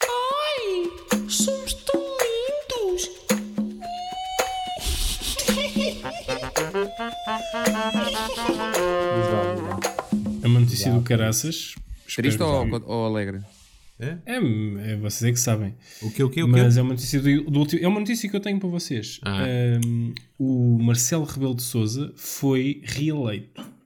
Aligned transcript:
Ai, 0.00 0.84
somos 1.28 1.74
tão 1.74 2.00
lindos. 2.22 3.10
É 10.40 10.46
uma 10.46 10.60
notícia 10.60 10.92
do 10.92 11.02
caraças. 11.02 11.74
Triste 12.14 12.40
ou, 12.40 12.82
ou 12.86 13.06
alegre? 13.06 13.40
É, 13.98 14.18
é 14.24 14.96
vocês 14.96 15.24
é 15.24 15.32
que 15.32 15.40
sabem. 15.40 15.74
O 16.00 16.12
que, 16.12 16.22
o 16.22 16.30
que, 16.30 16.44
o 16.44 16.48
Mas 16.48 16.74
que? 16.74 16.78
é 16.78 16.82
uma 16.82 16.92
notícia 16.92 17.20
do, 17.20 17.50
do 17.50 17.58
último. 17.58 17.84
É 17.84 17.88
uma 17.88 17.98
notícia 17.98 18.30
que 18.30 18.36
eu 18.36 18.40
tenho 18.40 18.60
para 18.60 18.68
vocês. 18.68 19.18
Ah. 19.24 19.42
Um, 19.84 20.14
o 20.38 20.78
Marcelo 20.80 21.24
Rebelo 21.24 21.56
de 21.56 21.62
Souza 21.62 22.12
foi 22.14 22.80
reeleito. 22.84 23.77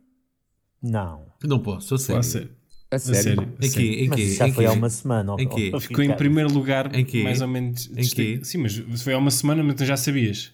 Não. 0.83 1.27
Não 1.45 1.59
posso, 1.61 1.95
a 1.95 1.99
sério. 1.99 2.21
A 2.21 2.23
sério. 2.23 2.51
A 2.91 2.97
A 2.97 2.99
sério? 2.99 3.49
Em 3.61 3.69
sério. 3.69 3.89
quê? 3.89 4.05
Em 4.05 4.21
isso 4.27 4.37
já 4.39 4.49
Em 4.49 4.53
foi 4.53 4.67
há 4.67 4.73
uma 4.73 4.91
semana. 4.91 5.37
Em 5.39 5.49
quê? 5.49 5.71
ó, 5.75 5.81
Ficou 5.81 6.05
em 6.05 6.13
primeiro 6.15 6.53
lugar, 6.53 6.95
Em 6.95 7.05
quê? 7.05 7.23
mais 7.23 7.41
ou 7.41 7.49
menos. 7.49 7.89
Em 7.97 8.07
quê? 8.09 8.41
Sim, 8.43 8.59
mas 8.59 8.77
foi 9.03 9.15
há 9.15 9.19
uma 9.19 9.31
semana, 9.31 9.63
mas 9.63 9.77
tu 9.77 9.85
já 9.85 9.97
sabias. 9.97 10.53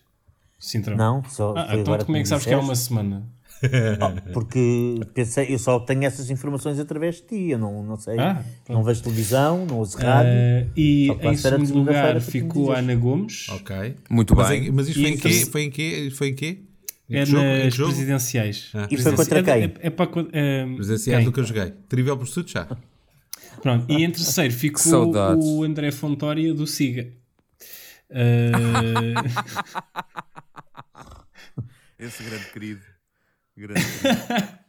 Sintrão. 0.59 0.97
Não, 0.97 1.25
só 1.25 1.55
Ah, 1.57 1.67
foi 1.67 1.81
então 1.81 1.93
agora 1.95 2.05
como 2.05 2.17
é 2.19 2.23
que 2.23 2.29
sabes 2.29 2.45
que 2.45 2.53
é 2.53 2.57
uma 2.57 2.75
semana? 2.77 3.25
Porque 4.33 5.01
pensei, 5.15 5.53
eu 5.53 5.59
só 5.59 5.81
tenho 5.81 6.05
essas 6.05 6.31
informações 6.31 6.79
através 6.79 7.17
de 7.17 7.23
ti. 7.23 7.51
Eu 7.51 7.59
não, 7.59 7.83
não 7.83 7.97
sei. 7.97 8.19
Ah, 8.19 8.43
não 8.69 8.85
vejo 8.85 9.03
televisão, 9.03 9.67
não 9.67 9.79
ouço 9.79 9.97
rádio. 9.99 10.31
Ah, 10.33 10.67
e 10.77 11.09
em 11.23 11.37
segundo 11.37 11.75
lugar 11.75 12.21
ficou 12.21 12.73
a. 12.73 12.79
Ana 12.79 12.95
Gomes. 12.95 13.49
Ok. 13.51 13.97
Muito 14.11 14.37
mas, 14.37 14.49
bem. 14.49 14.69
em- 14.69 14.71
mas 14.71 14.89
isto 14.89 15.01
E 15.01 15.03
foi 15.03 15.11
em 15.31 15.33
se- 15.33 15.51
Foi 15.51 15.63
em 15.63 15.71
quê? 15.71 16.09
Foi 16.15 16.29
em 16.29 16.35
quê? 16.35 16.59
É 17.11 17.25
jogo? 17.25 17.43
Nas 17.45 17.75
jogo? 17.75 17.91
presidenciais. 17.93 18.71
Ah. 18.75 18.87
E 18.91 18.97
foi 18.99 19.17
contra 19.17 19.39
É- 19.39 19.43
quem? 19.43 19.63
É, 19.65 19.73
é 19.87 19.91
para. 19.91 20.07
co- 20.07 20.29
é, 20.33 20.67
Presidenciais 20.75 21.19
quem? 21.21 21.25
do 21.25 21.33
que 21.33 21.41
eu 21.41 21.45
joguei. 21.45 21.71
Trivial 21.89 22.19
Pursuit 22.19 22.53
já. 22.53 22.67
Pronto, 23.63 23.91
e 23.93 24.05
em 24.05 24.11
terceiro 24.11 24.53
ficou 24.53 25.13
o 25.39 25.63
André 25.65 25.91
Fontória 25.91 26.53
do 26.55 26.67
Siga. 26.67 27.11
Ah, 28.11 29.25
Esse 31.99 32.23
grande 32.23 32.45
querido. 32.53 32.81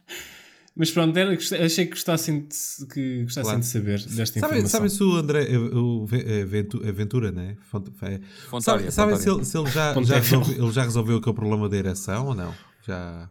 mas 0.80 0.90
pronto, 0.90 1.14
era, 1.16 1.32
achei 1.34 1.84
que 1.84 1.90
gostassem 1.90 2.40
de, 2.48 2.86
que 2.86 3.22
gostassem 3.24 3.42
Claro. 3.50 3.60
de 3.60 3.66
saber 3.66 3.98
desta 4.02 4.40
Sabe, 4.40 4.54
informação. 4.56 4.68
sabe 4.80 4.90
se 4.90 5.02
o 5.02 5.14
André, 5.14 5.46
o 5.58 6.06
Ve- 6.06 6.24
eh, 6.26 6.40
eh, 6.40 6.92
Ventura, 6.92 7.30
né? 7.30 7.56
Font- 7.70 7.88
é- 8.02 8.20
Fontória, 8.48 8.90
Sabe, 8.90 8.90
sabe 8.90 9.12
Fontória. 9.12 9.16
se, 9.18 9.28
ele, 9.30 9.44
se 9.44 9.58
ele 9.58 9.70
já, 9.70 10.02
já 10.02 10.16
resolveu, 10.16 10.64
ele 10.64 10.72
já 10.72 10.82
resolveu 10.82 11.16
aquele 11.18 11.34
problema 11.36 11.68
da 11.68 11.76
ereção 11.76 12.28
ou 12.28 12.34
não? 12.34 12.54
Já. 12.86 13.28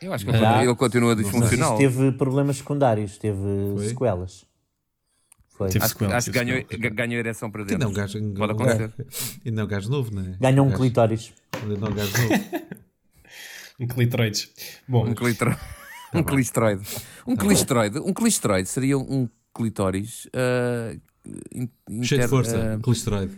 Eu 0.00 0.12
acho 0.12 0.24
que 0.24 0.32
Já. 0.32 0.64
ele 0.64 0.74
continua 0.74 1.14
disfuncional. 1.14 1.76
teve 1.78 2.12
problemas 2.12 2.56
secundários, 2.56 3.18
teve 3.18 3.38
Foi? 3.74 3.88
sequelas. 3.88 4.44
Foi. 5.56 5.68
Teve 5.68 5.84
Acho, 5.84 5.94
que- 5.94 5.98
sequelas, 6.04 6.14
acho 6.28 6.32
que 6.32 6.44
ganhou, 6.44 6.94
ganhou 6.94 7.18
ereção 7.18 7.50
para 7.50 7.62
Que 7.64 7.70
dentro. 7.72 7.86
não, 7.88 7.94
gajo, 7.94 8.18
Pode 8.34 8.52
acontecer. 8.52 8.92
Ainda 9.44 9.60
é 9.60 9.64
um 9.64 9.68
gajo 9.68 9.90
novo, 9.90 10.14
né? 10.14 10.36
Ganhou 10.40 10.64
um 10.66 10.70
Gajo- 10.70 10.80
clitóris. 10.82 11.32
Ainda 11.62 11.86
é 11.86 11.90
um 11.90 11.94
gajo 11.94 12.12
novo. 12.22 12.44
Um 13.78 13.86
clitroides. 13.86 14.48
Bom, 14.88 15.06
Um 15.06 15.14
clitro... 15.14 15.54
um 16.14 16.22
clisteroide. 16.22 16.82
Um 17.26 17.36
clisteroide. 17.36 17.98
Um 17.98 18.12
clisteroide 18.12 18.68
seria 18.68 18.98
um 18.98 19.28
clitóris. 19.54 20.28
ah, 20.34 20.94
in- 21.54 21.68
Cheio 22.04 22.18
inter- 22.18 22.20
de 22.22 22.28
força. 22.28 22.74
ah, 22.74 22.78
Clisteroide. 22.82 23.32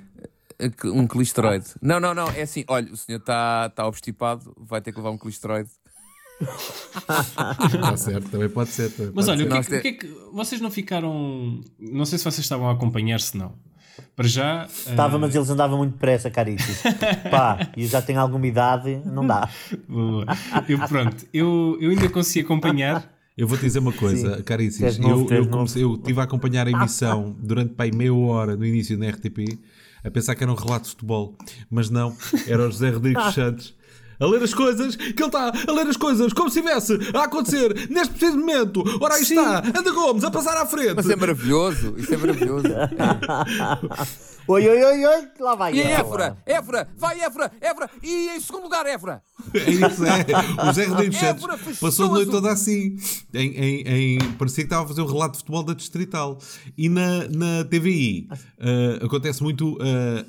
um 0.85 1.07
clisteroide. 1.07 1.67
Não, 1.81 1.99
não, 2.01 2.15
não. 2.15 2.29
É 2.31 2.43
assim. 2.43 2.65
Olha, 2.69 2.93
o 2.93 2.97
senhor 2.97 3.19
está 3.19 3.69
tá 3.71 3.87
obstipado, 3.87 4.55
vai 4.59 4.81
ter 4.81 4.93
que 4.93 4.99
levar 4.99 5.11
um 5.11 5.19
clisteroide. 5.19 5.71
Está 6.41 7.97
certo, 7.97 8.29
também 8.31 8.49
pode 8.49 8.71
ser. 8.71 8.91
também 8.93 9.13
mas 9.15 9.27
pode 9.27 9.43
olha, 9.43 9.59
o 9.61 9.63
ser. 9.65 9.81
que, 9.83 9.89
é 9.89 9.93
que- 9.93 10.07
o 10.07 10.11
que 10.11 10.17
é 10.17 10.17
que 10.27 10.31
vocês 10.33 10.61
não 10.61 10.71
ficaram. 10.71 11.61
Não 11.79 12.05
sei 12.05 12.19
se 12.19 12.25
vocês 12.25 12.45
estavam 12.45 12.69
a 12.69 12.73
acompanhar-se, 12.73 13.37
não. 13.37 13.55
Para 14.17 14.29
já. 14.29 14.65
Estava, 14.65 15.19
mas 15.19 15.35
eles 15.35 15.49
andavam 15.51 15.79
muito 15.79 15.93
depressa, 15.93 16.31
caritas. 16.31 16.83
Pá, 17.31 17.69
e 17.77 17.83
eu 17.83 17.89
já 17.89 18.03
tenho 18.03 18.21
alguma 18.21 18.47
idade, 18.47 19.01
não 19.05 19.27
dá. 19.27 19.49
boa. 19.89 20.27
Eu, 20.69 20.79
pronto, 20.89 21.27
eu, 21.33 21.79
eu 21.81 21.91
ainda 21.91 22.09
consegui 22.09 22.45
acompanhar. 22.45 23.11
Eu 23.37 23.47
vou 23.47 23.57
te 23.57 23.63
dizer 23.63 23.79
uma 23.79 23.93
coisa, 23.93 24.43
novo, 24.99 25.33
Eu, 25.33 25.45
eu, 25.45 25.49
comecei, 25.49 25.85
eu 25.85 25.95
estive 25.95 26.21
a 26.21 26.25
acompanhar 26.25 26.67
a 26.67 26.71
emissão 26.73 27.37
durante 27.39 27.75
pai, 27.75 27.93
meia 27.93 28.13
hora 28.13 28.57
no 28.57 28.67
início 28.67 28.99
na 28.99 29.09
RTP, 29.09 29.57
a 30.03 30.11
pensar 30.11 30.35
que 30.35 30.43
era 30.43 30.51
um 30.51 30.57
relato 30.57 30.85
de 30.85 30.91
futebol, 30.91 31.37
mas 31.71 31.89
não, 31.89 32.17
era 32.49 32.67
o 32.67 32.71
José 32.71 32.91
Rodrigues 32.91 33.23
Santos. 33.35 33.78
A 34.21 34.27
ler 34.27 34.43
as 34.43 34.53
coisas, 34.53 34.97
que 34.97 35.23
ele 35.23 35.27
está 35.27 35.53
a 35.69 35.73
ler 35.73 35.87
as 35.87 35.97
coisas 35.97 36.33
como 36.33 36.51
se 36.51 36.59
estivesse 36.59 36.99
a 37.15 37.25
acontecer 37.25 37.89
neste 37.89 38.15
preciso 38.15 38.39
momento. 38.39 38.83
Ora, 39.01 39.15
aí 39.15 39.23
está, 39.23 39.59
Anda 39.59 39.93
Gomes 39.93 40.25
a 40.25 40.31
passar 40.31 40.57
à 40.57 40.67
frente. 40.67 40.95
Mas 40.97 41.09
é 41.09 41.17
maravilhoso. 41.17 41.95
Isso 41.97 42.15
é 42.15 42.17
maravilhoso. 42.17 42.69
Oi, 44.51 44.67
oi, 44.67 44.83
oi, 44.83 45.05
oi, 45.05 45.29
lá 45.41 45.55
vai 45.55 45.75
E 45.75 45.81
ela. 45.83 46.01
Évora, 46.01 46.39
Évora, 46.47 46.89
vai 46.97 47.21
Évora, 47.21 47.53
Évora. 47.61 47.91
E 48.03 48.29
em 48.31 48.41
segundo 48.41 48.63
lugar, 48.63 48.87
Évora. 48.87 49.23
É 49.53 49.71
isso, 49.71 50.05
é. 50.07 50.63
O 50.63 50.67
José 50.69 50.85
Rodrigues 50.87 51.17
É, 51.23 51.35
Santos 51.35 51.79
passou 51.79 52.07
a 52.07 52.09
noite 52.15 52.31
toda 52.31 52.51
assim. 52.51 52.97
Em, 53.35 53.51
em, 53.51 54.15
em- 54.17 54.33
parecia 54.39 54.65
que 54.65 54.69
estava 54.69 54.85
a 54.87 54.89
fazer 54.89 55.03
um 55.03 55.07
relato 55.07 55.33
de 55.33 55.39
futebol 55.41 55.63
da 55.63 55.75
Distrital. 55.75 56.39
E 56.79 56.89
na, 56.89 57.29
na 57.29 57.65
TVI 57.65 58.27
ah, 58.59 59.05
acontece 59.05 59.43
muito. 59.43 59.77
ah, 59.83 60.25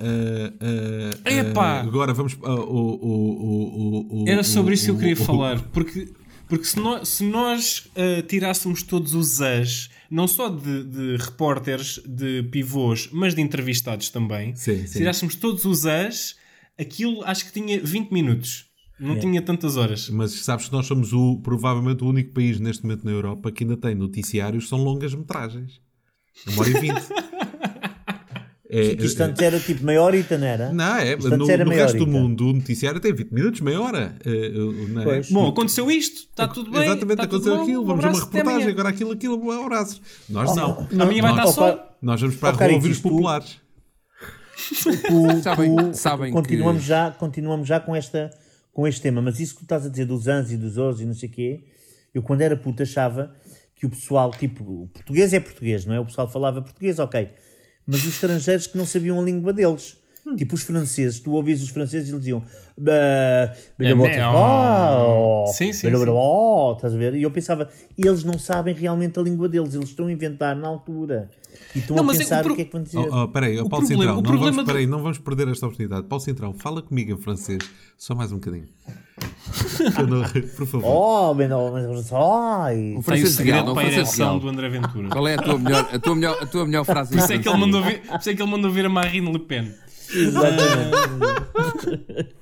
ah, 1.26 1.32
Epá! 1.32 1.80
agora 1.80 2.14
vamos. 2.14 2.34
o, 2.34 2.46
o, 2.46 4.10
o, 4.12 4.24
o, 4.24 4.30
Era 4.30 4.44
sobre 4.44 4.74
isso 4.74 4.84
que 4.84 4.92
eu 4.92 4.98
queria 4.98 5.16
falar, 5.16 5.62
porque, 5.72 6.12
porque 6.50 6.66
se 6.66 6.78
nós, 6.78 7.08
se 7.08 7.24
nós 7.24 7.88
tirássemos 8.28 8.84
todos 8.84 9.14
os 9.14 9.42
as, 9.42 9.90
não 10.10 10.28
só 10.28 10.50
de, 10.50 10.84
de 10.84 11.18
repórteres, 11.18 12.00
de 12.06 12.44
pivôs, 12.44 13.10
mas 13.12 13.36
de 13.36 13.42
entrevistados 13.42 14.10
também, 14.10 14.56
Sim, 14.56 14.86
se 14.88 14.98
tirássemos 14.98 15.36
todos 15.36 15.66
os 15.66 15.86
as, 15.86 16.36
aquilo 16.80 17.24
acho 17.26 17.46
que 17.46 17.52
tinha 17.52 17.80
20 17.80 18.12
minutos, 18.12 18.66
não 19.00 19.16
É. 19.16 19.20
tinha 19.20 19.42
tantas 19.42 19.78
horas. 19.78 20.10
Mas 20.10 20.32
sabes 20.32 20.66
que 20.68 20.72
nós 20.74 20.86
somos 20.86 21.14
o, 21.14 21.40
provavelmente 21.42 22.04
o 22.04 22.08
único 22.08 22.34
país 22.34 22.60
neste 22.60 22.84
momento 22.84 23.06
na 23.06 23.12
Europa 23.12 23.52
que 23.52 23.64
ainda 23.64 23.78
tem 23.78 23.96
noticiários 23.96 24.68
são 24.68 24.80
longas 24.84 25.14
metragens. 25.14 25.80
Uma 26.48 26.62
hora 26.62 26.70
e 26.70 26.80
vinte. 26.82 27.02
É, 28.72 28.96
Que 28.96 29.06
isto 29.08 29.20
antes 29.22 29.42
era 29.42 29.60
tipo 29.60 29.84
meia 29.84 30.00
horita, 30.04 30.38
não 30.38 30.46
era? 30.46 30.72
Não, 30.72 30.96
é, 30.98 31.16
no, 31.16 31.38
no 31.38 31.70
resto 31.72 31.98
do 31.98 32.06
mundo 32.06 32.50
o 32.50 32.54
noticiário 32.54 33.00
tem 33.00 33.12
20 33.12 33.32
minutos, 33.32 33.62
meia 33.62 33.82
hora. 33.82 34.16
eh, 34.24 34.52
não 34.90 35.12
é? 35.12 35.22
Bom, 35.32 35.48
aconteceu 35.48 35.90
isto, 35.90 36.28
está 36.30 36.48
tudo 36.48 36.70
bem. 36.70 36.84
Exatamente, 36.84 37.12
está 37.14 37.28
tudo 37.28 37.36
aconteceu 37.38 37.56
bom, 37.58 37.64
aquilo. 37.64 37.82
um 37.82 37.86
Vamos 37.86 38.06
a 38.06 38.10
uma 38.10 38.20
reportagem, 38.20 38.70
agora 38.70 38.90
aquilo, 38.90 39.12
aquilo, 39.14 39.44
um 39.44 39.66
abraço. 39.66 40.00
Nós 40.30 40.56
não. 40.56 40.88
Amanhã 41.02 41.22
vai 41.24 41.32
nós, 41.36 41.50
estar 41.50 41.52
sol. 41.72 41.80
nós 42.00 42.22
vamos 42.22 42.36
para 42.36 42.50
a 42.50 42.52
Oh, 42.52 42.54
rua 42.54 42.60
cara, 42.60 42.74
ouvir 42.74 42.92
os 42.92 43.00
populares. 43.00 43.58
Tu- 44.84 44.94
Sabem- 45.42 45.76
tu- 45.76 45.94
sabem 45.96 46.32
continuamos 46.32 46.82
que- 46.84 46.88
já, 46.90 47.12
continuamos 47.12 47.68
já 47.68 47.80
com, 47.80 47.96
esta, 47.96 48.30
com 48.72 48.88
este 48.88 49.02
tema, 49.02 49.20
mas 49.22 49.40
isso 49.40 49.54
que 49.54 49.62
tu 49.62 49.64
estás 49.64 49.86
a 49.86 49.90
dizer 49.90 50.06
dos 50.06 50.28
ans 50.28 50.52
e 50.52 50.58
dos 50.58 50.78
os 50.78 51.02
e 51.02 51.06
não 51.06 51.14
sei 51.16 51.28
o 51.28 51.32
quê, 51.32 51.64
eu 52.14 52.22
quando 52.22 52.42
era 52.42 52.56
puta 52.56 52.84
achava 52.84 53.34
que 53.76 53.86
o 53.86 53.90
pessoal, 53.90 54.30
tipo, 54.32 54.64
o 54.84 54.88
português 54.90 55.34
é 55.34 55.40
português, 55.40 55.86
não 55.86 55.96
é? 55.96 56.00
O 56.00 56.06
pessoal 56.06 56.30
falava 56.30 56.62
português, 56.62 57.00
ok, 57.00 57.30
mas 57.90 58.02
os 58.02 58.14
estrangeiros 58.14 58.68
que 58.68 58.78
não 58.78 58.86
sabiam 58.86 59.20
a 59.20 59.24
língua 59.24 59.52
deles. 59.52 59.98
Tipo 60.38 60.54
os 60.56 60.62
franceses, 60.62 61.20
tu 61.20 61.32
ouvias 61.32 61.62
os 61.62 61.70
franceses 61.70 62.08
e 62.08 62.12
eles 62.12 62.22
diziam 62.22 62.44
"Bah, 62.78 62.92
É, 63.80 63.94
oh, 64.28 65.46
Sim, 65.54 65.74
sim, 65.74 65.90
blá", 65.90 66.74
estás 66.76 66.94
a 66.94 66.98
ver? 66.98 67.16
E 67.16 67.24
eu 67.24 67.32
pensava, 67.32 67.68
eles 67.98 68.24
não 68.24 68.38
sabem 68.38 68.76
realmente 68.76 69.18
a 69.20 69.24
língua 69.24 69.50
deles, 69.50 69.74
eles 69.74 69.90
estão 69.90 70.06
a 70.08 70.12
inventar 70.12 70.56
na 70.56 70.68
altura 70.68 71.30
e 71.76 71.80
estão 71.80 71.96
Não, 71.96 72.04
a 72.04 72.06
mas 72.08 72.18
é- 72.18 72.20
pensar 72.20 72.42
o 72.42 72.44
pro- 72.44 72.54
o 72.54 72.56
que 72.56 72.62
é 72.62 72.66
que 72.66 72.72
vão 72.72 72.84
dizer. 72.84 72.98
Oh, 73.00 73.24
oh, 73.24 73.28
peraí, 73.30 73.60
oh, 73.60 73.64
O 73.66 73.70
Paulo 73.70 73.88
problema- 73.88 74.04
Centrão, 74.04 74.14
o 74.14 74.16
não 74.18 74.24
problema 74.24 74.52
vamos, 74.52 74.64
do- 74.64 74.68
peraí, 74.68 74.88
não 74.88 75.02
vamos 75.02 75.18
perder 75.18 75.48
esta 75.48 75.66
oportunidade. 75.66 76.04
Paulo 76.08 76.24
Centrão, 76.24 76.54
fala 76.54 76.82
comigo 76.84 77.12
em 77.12 77.18
francês, 77.18 77.64
só 77.98 78.14
mais 78.14 78.32
um 78.32 78.36
bocadinho. 78.36 78.68
Não- 80.08 80.24
Por 80.56 80.66
favor. 80.68 80.88
Oh, 80.88 81.34
mas 81.34 81.50
não, 81.50 81.72
mas. 81.72 82.12
O 82.12 83.02
francês 83.02 83.32
segredo 83.32 83.74
para 83.74 83.88
a 83.88 83.92
ereção 83.92 84.38
do 84.40 84.48
André 84.48 84.70
Ventura. 84.70 85.10
Qual 85.10 85.28
é 85.28 85.34
a 85.36 85.38
tua 85.42 85.58
melhor, 85.60 85.90
a 85.92 86.00
tua 86.00 86.16
melhor, 86.16 86.38
a 86.42 86.46
tua 86.46 86.66
melhor 86.66 86.86
frase? 86.86 87.12
Por 87.12 87.20
isso, 87.20 87.34
é 87.34 87.40
que 87.40 87.50
ele 87.50 87.58
mandou 87.58 87.82
vir, 87.84 88.02
por 88.02 88.20
isso 88.20 88.30
é 88.30 88.34
que 88.36 88.42
ele 88.42 88.52
mandou 88.52 88.72
vir 88.72 88.86
a 88.86 88.90
Marine 88.90 89.32
Le 89.32 89.40
Pen. 89.40 89.74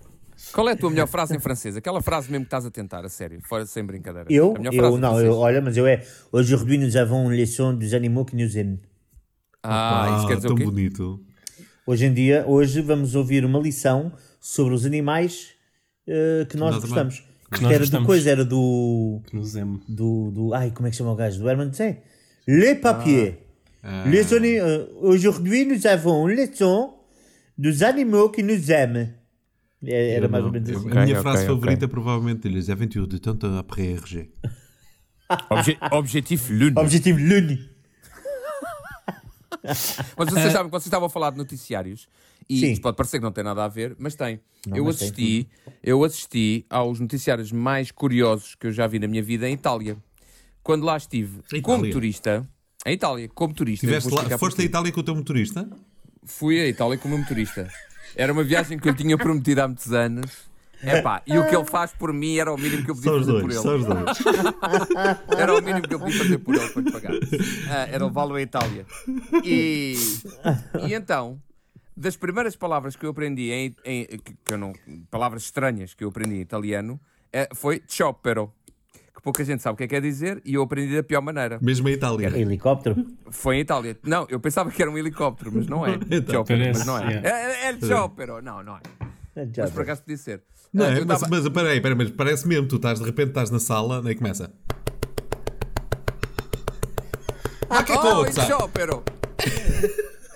Qual 0.53 0.69
é 0.69 0.73
a 0.73 0.77
tua 0.77 0.89
melhor 0.89 1.07
frase 1.07 1.35
em 1.35 1.39
francês? 1.39 1.75
Aquela 1.75 2.01
frase 2.01 2.31
mesmo 2.31 2.45
que 2.45 2.47
estás 2.47 2.65
a 2.65 2.71
tentar, 2.71 3.03
a 3.05 3.09
sério, 3.09 3.39
fora 3.47 3.65
sem 3.65 3.83
brincadeira. 3.83 4.27
Eu, 4.31 4.53
A 4.55 4.59
melhor 4.59 4.73
frase 4.73 4.93
eu 4.93 4.97
não, 4.99 5.19
eu, 5.19 5.33
olha, 5.37 5.61
mas 5.61 5.75
eu 5.77 5.85
é. 5.85 6.03
Aujourd'hui 6.31 6.77
nous 6.77 6.95
avons 6.95 7.27
une 7.27 7.35
leçon 7.37 7.75
dos 7.75 7.93
animaux 7.93 8.25
que 8.29 8.35
nous 8.35 8.55
aiment. 8.55 8.79
Ah, 9.63 10.15
isso 10.17 10.27
quer 10.27 10.35
dizer 10.37 10.47
tão 10.47 10.55
o 10.55 10.59
quê? 10.59 10.65
bonito. 10.65 11.19
Hoje 11.85 12.05
em 12.05 12.13
dia, 12.13 12.43
hoje 12.47 12.81
vamos 12.81 13.15
ouvir 13.15 13.43
uma 13.45 13.59
lição 13.59 14.11
sobre 14.39 14.73
os 14.73 14.85
animais 14.85 15.49
eh, 16.07 16.45
que 16.49 16.57
nós 16.57 16.75
nós 16.75 16.83
gostamos. 16.83 17.15
Isto 17.51 17.63
nós 17.63 17.71
era 17.71 17.79
gostamos. 17.79 18.03
do 18.03 18.07
coisa, 18.07 18.29
era 18.29 18.45
do, 18.45 19.21
Que 19.27 19.35
nos 19.35 19.55
ame. 19.55 19.79
do, 19.87 20.31
do. 20.31 20.53
Ai, 20.53 20.71
como 20.71 20.87
é 20.87 20.89
que 20.89 20.95
se 20.95 20.99
chama 20.99 21.13
o 21.13 21.15
gajo? 21.15 21.39
Do 21.39 21.49
Herman 21.49 21.71
Zé? 21.73 22.03
Les 22.47 22.75
papiers. 22.79 23.35
Ah. 23.83 24.03
Les 24.07 24.31
ani- 24.33 24.59
euh, 24.59 24.85
Aujourd'hui 25.01 25.65
nous 25.65 25.85
avons 25.87 26.27
une 26.29 26.35
leçon 26.35 26.93
dos 27.57 27.81
animaux 27.81 28.31
que 28.31 28.41
nous 28.43 28.69
aiment. 28.69 29.13
É- 29.83 30.15
Era 30.15 30.25
Eu 30.25 30.29
mais 30.29 30.43
não. 30.43 30.49
ou 30.49 30.53
menos 30.53 30.69
assim. 30.69 30.89
A 30.91 31.03
minha 31.05 31.21
frase 31.21 31.43
ok, 31.43 31.47
favorita 31.55 31.85
é 31.85 31.87
provavelmente 31.87 32.47
Les 32.49 32.69
aventures 32.69 33.07
de 33.07 33.19
Tintin 33.19 33.57
après 33.57 33.93
RG. 33.93 34.29
Obje 35.49 35.77
Objetivo 35.91 36.53
Lune. 36.53 36.73
Objetivo 36.77 37.19
Lune. 37.19 37.69
Mas 39.63 40.29
vocês 40.29 40.51
sabem, 40.53 40.69
vocês 40.71 40.85
estavam 40.85 41.07
a 41.07 41.09
falar 41.09 41.31
de 41.31 41.37
noticiários 41.37 42.07
e 42.49 42.59
Sim. 42.59 42.81
pode 42.81 42.95
parecer 42.95 43.17
que 43.19 43.23
não 43.25 43.31
tem 43.31 43.43
nada 43.43 43.65
a 43.65 43.67
ver, 43.67 43.95
mas 43.99 44.15
tem. 44.15 44.39
Não, 44.65 44.77
eu, 44.77 44.85
mas 44.85 44.97
tem 44.97 45.07
assisti, 45.09 45.49
eu 45.83 46.03
assisti 46.03 46.65
aos 46.69 46.99
noticiários 46.99 47.51
mais 47.51 47.91
curiosos 47.91 48.55
que 48.55 48.67
eu 48.67 48.71
já 48.71 48.87
vi 48.87 48.99
na 48.99 49.07
minha 49.07 49.21
vida 49.23 49.47
em 49.49 49.53
Itália. 49.53 49.97
Quando 50.63 50.85
lá 50.85 50.95
estive 50.97 51.41
como 51.61 51.77
Itália? 51.79 51.91
turista, 51.91 52.47
em 52.85 52.93
Itália, 52.93 53.29
como 53.33 53.53
turista. 53.53 53.87
lá, 53.89 54.37
foste 54.37 54.61
a. 54.61 54.65
Itália 54.65 54.91
com 54.91 54.99
o 54.99 55.03
teu 55.03 55.15
motorista? 55.15 55.69
Fui 56.27 56.59
a 56.59 56.67
Itália 56.67 56.97
como 56.97 57.17
motorista. 57.17 57.67
Era 58.15 58.31
uma 58.33 58.43
viagem 58.43 58.77
que 58.77 58.87
eu 58.89 58.95
tinha 58.95 59.17
prometido 59.17 59.61
há 59.61 59.67
muitos 59.67 59.91
anos. 59.93 60.47
Epá, 60.83 61.23
e 61.25 61.35
o 61.39 61.47
que 61.47 61.55
ele 61.55 61.65
faz 61.65 61.91
por 61.91 62.13
mim 62.13 62.37
era 62.37 62.53
o 62.53 62.57
mínimo 62.57 62.85
que 62.85 62.91
eu 62.91 62.95
podia 62.95 63.11
fazer 63.11 63.31
dois, 63.31 63.41
por 63.43 63.51
só 63.53 63.73
ele. 63.73 63.79
os 63.79 63.85
dois. 63.87 64.17
Era 65.39 65.55
o 65.55 65.61
mínimo 65.61 65.87
que 65.87 65.93
eu 65.95 65.99
podia 65.99 66.17
fazer 66.19 66.37
por 66.37 66.53
ele 66.55 66.69
para 66.69 66.81
lhe 66.83 66.91
pagar. 66.91 67.13
Ah, 67.67 67.87
era 67.91 68.05
levá-lo 68.05 68.35
à 68.35 68.41
Itália. 68.43 68.85
E, 69.43 69.95
e 70.87 70.93
então, 70.93 71.41
das 71.95 72.15
primeiras 72.15 72.55
palavras 72.55 72.95
que 72.95 73.03
eu 73.05 73.09
aprendi 73.09 73.49
em, 73.51 73.75
em- 73.83 74.05
que, 74.19 74.53
eu 74.53 74.57
não, 74.59 74.71
palavras 75.09 75.43
estranhas 75.43 75.95
que 75.95 76.03
eu 76.03 76.09
aprendi 76.09 76.35
em 76.35 76.41
italiano 76.41 76.99
eh, 77.33 77.49
foi 77.55 77.81
ciopero. 77.87 78.53
Que 79.27 79.31
pouca 79.33 79.43
gente 79.43 79.61
sabe 79.61 79.73
o 79.73 79.77
que 79.77 79.83
é 79.83 79.87
que 79.87 79.93
quer 79.95 80.01
dizer 80.01 80.41
e 80.45 80.53
eu 80.53 80.61
aprendi 80.63 80.95
da 80.95 81.03
pior 81.03 81.21
maneira. 81.21 81.59
Mesmo 81.61 81.85
a 81.89 81.91
Itália. 81.91 82.27
Helicóptero. 82.27 83.05
Foi 83.29 83.57
em 83.57 83.59
Itália. 83.59 83.97
Não, 84.01 84.25
eu 84.29 84.39
pensava 84.39 84.71
que 84.71 84.81
era 84.81 84.89
um 84.89 84.97
helicóptero, 84.97 85.51
mas 85.53 85.67
não 85.67 85.85
é. 85.85 85.95
Então. 86.09 86.45
Ciopero, 86.45 86.63
mas 86.73 86.85
não 86.85 86.97
é. 86.97 87.07
yeah. 87.11 87.27
É, 87.29 87.65
é, 87.65 87.69
é 87.71 87.77
ciopero. 87.77 88.41
Não, 88.41 88.63
não 88.63 88.77
é. 88.77 88.81
Já 89.53 89.63
Mas 89.63 89.71
por 89.71 89.81
acaso 89.81 90.01
podia 90.03 90.15
ser. 90.17 90.43
Não 90.71 90.85
Ah, 90.85 90.89
é? 90.91 91.03
Mas, 91.03 91.19
tava- 91.19 91.27
mas 91.29 91.49
peraí, 91.49 91.81
peraí, 91.81 91.97
mas 91.97 92.09
parece 92.11 92.47
mesmo, 92.47 92.69
tu 92.69 92.77
estás 92.77 92.99
de 92.99 93.05
repente 93.05 93.27
estás 93.29 93.51
na 93.51 93.59
sala 93.59 94.01
e 94.09 94.15
começa. 94.15 94.49
Ma 97.69 97.83
che 97.83 97.91
Oh, 97.93 97.99
cosa? 97.99 98.29
il 98.29 98.33
sciopero! 98.33 99.03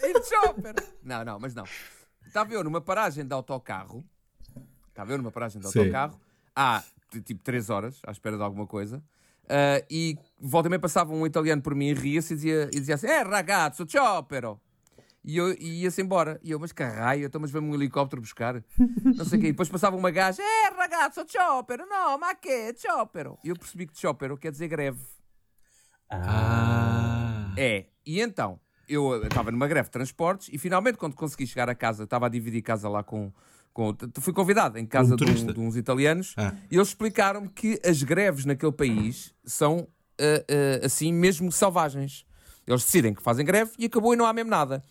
il 0.04 0.22
sciopero! 0.22 0.84
Não, 1.04 1.24
não, 1.24 1.40
mas 1.40 1.56
não. 1.56 1.64
Estava 2.28 2.54
eu 2.54 2.62
numa 2.62 2.82
paragem 2.82 3.26
de 3.26 3.34
autocarro. 3.34 4.04
Estava 4.90 5.14
eu 5.14 5.18
numa 5.18 5.32
paragem 5.32 5.62
de 5.62 5.70
Sim. 5.70 5.80
autocarro. 5.80 6.20
Há 6.54 6.84
tipo 7.20 7.44
3 7.44 7.70
horas, 7.70 8.00
à 8.06 8.12
espera 8.12 8.38
de 8.38 8.44
alguma 8.44 8.66
coisa. 8.66 9.04
ah, 9.50 9.84
e 9.90 10.18
volta 10.40 10.70
meia 10.70 10.80
passava 10.80 11.14
um 11.14 11.26
italiano 11.26 11.62
por 11.62 11.76
mim 11.76 11.88
e 11.88 11.94
ria-se 11.94 12.34
e 12.34 12.36
dizia, 12.36 12.70
e 12.72 12.80
dizia 12.80 12.96
assim: 12.96 13.08
É 13.08 13.22
ragazzo, 13.22 13.86
sciopero! 13.88 14.60
E 15.24 15.38
eu 15.38 15.52
e 15.54 15.84
ia-se 15.84 16.02
embora. 16.02 16.40
E 16.42 16.50
eu, 16.52 16.60
mas 16.60 16.72
que 16.72 16.84
raio, 16.84 17.26
então, 17.26 17.40
mas 17.40 17.52
vem 17.52 17.62
um 17.62 17.76
helicóptero 17.76 18.22
buscar. 18.22 18.64
Não 19.04 19.26
sei 19.26 19.38
o 19.38 19.42
quê. 19.42 19.48
E 19.48 19.52
depois 19.52 19.70
passava 19.70 19.96
uma 19.96 20.10
gaja: 20.10 20.42
É 20.42 20.70
ragazzo, 20.76 21.24
sciopero! 21.28 21.86
Não, 21.86 22.18
ma 22.18 22.34
que 22.34 22.74
sciopero? 22.76 23.38
E 23.44 23.50
eu 23.50 23.56
percebi 23.56 23.86
que 23.86 23.96
sciopero 23.98 24.38
quer 24.38 24.52
dizer 24.52 24.68
greve. 24.68 25.00
Ah. 26.10 27.54
É, 27.58 27.86
e 28.06 28.20
então, 28.20 28.60
eu 28.88 29.24
estava 29.24 29.52
numa 29.52 29.68
greve 29.68 29.88
de 29.88 29.92
transportes 29.92 30.50
e 30.52 30.58
finalmente, 30.58 30.98
quando 30.98 31.16
consegui 31.16 31.48
chegar 31.48 31.70
a 31.70 31.76
casa, 31.76 32.04
estava 32.04 32.26
a 32.26 32.30
dividir 32.30 32.62
casa 32.62 32.90
lá 32.90 33.04
com. 33.04 33.32
Com 33.74 33.96
fui 34.20 34.34
convidado 34.34 34.78
em 34.78 34.86
casa 34.86 35.16
de, 35.16 35.24
um- 35.24 35.54
de 35.54 35.60
uns 35.60 35.76
italianos 35.76 36.34
Ah. 36.38 36.54
e 36.70 36.76
eles 36.76 36.90
explicaram-me 36.90 37.48
que 37.50 37.80
as 37.86 38.04
greves 38.04 38.46
naquele 38.46 38.72
país 38.72 39.34
são 39.46 39.88
ah, 40.20 40.24
ah, 40.82 40.86
assim 40.86 41.12
mesmo 41.14 41.52
selvagens. 41.52 42.26
Eles 42.68 42.84
decidem 42.84 43.14
que 43.14 43.22
fazem 43.22 43.46
greve 43.46 43.72
e 43.80 43.86
acabou 43.86 44.14
e 44.14 44.18
não 44.18 44.26
há 44.26 44.34
mesmo 44.34 44.50
nada. 44.52 44.84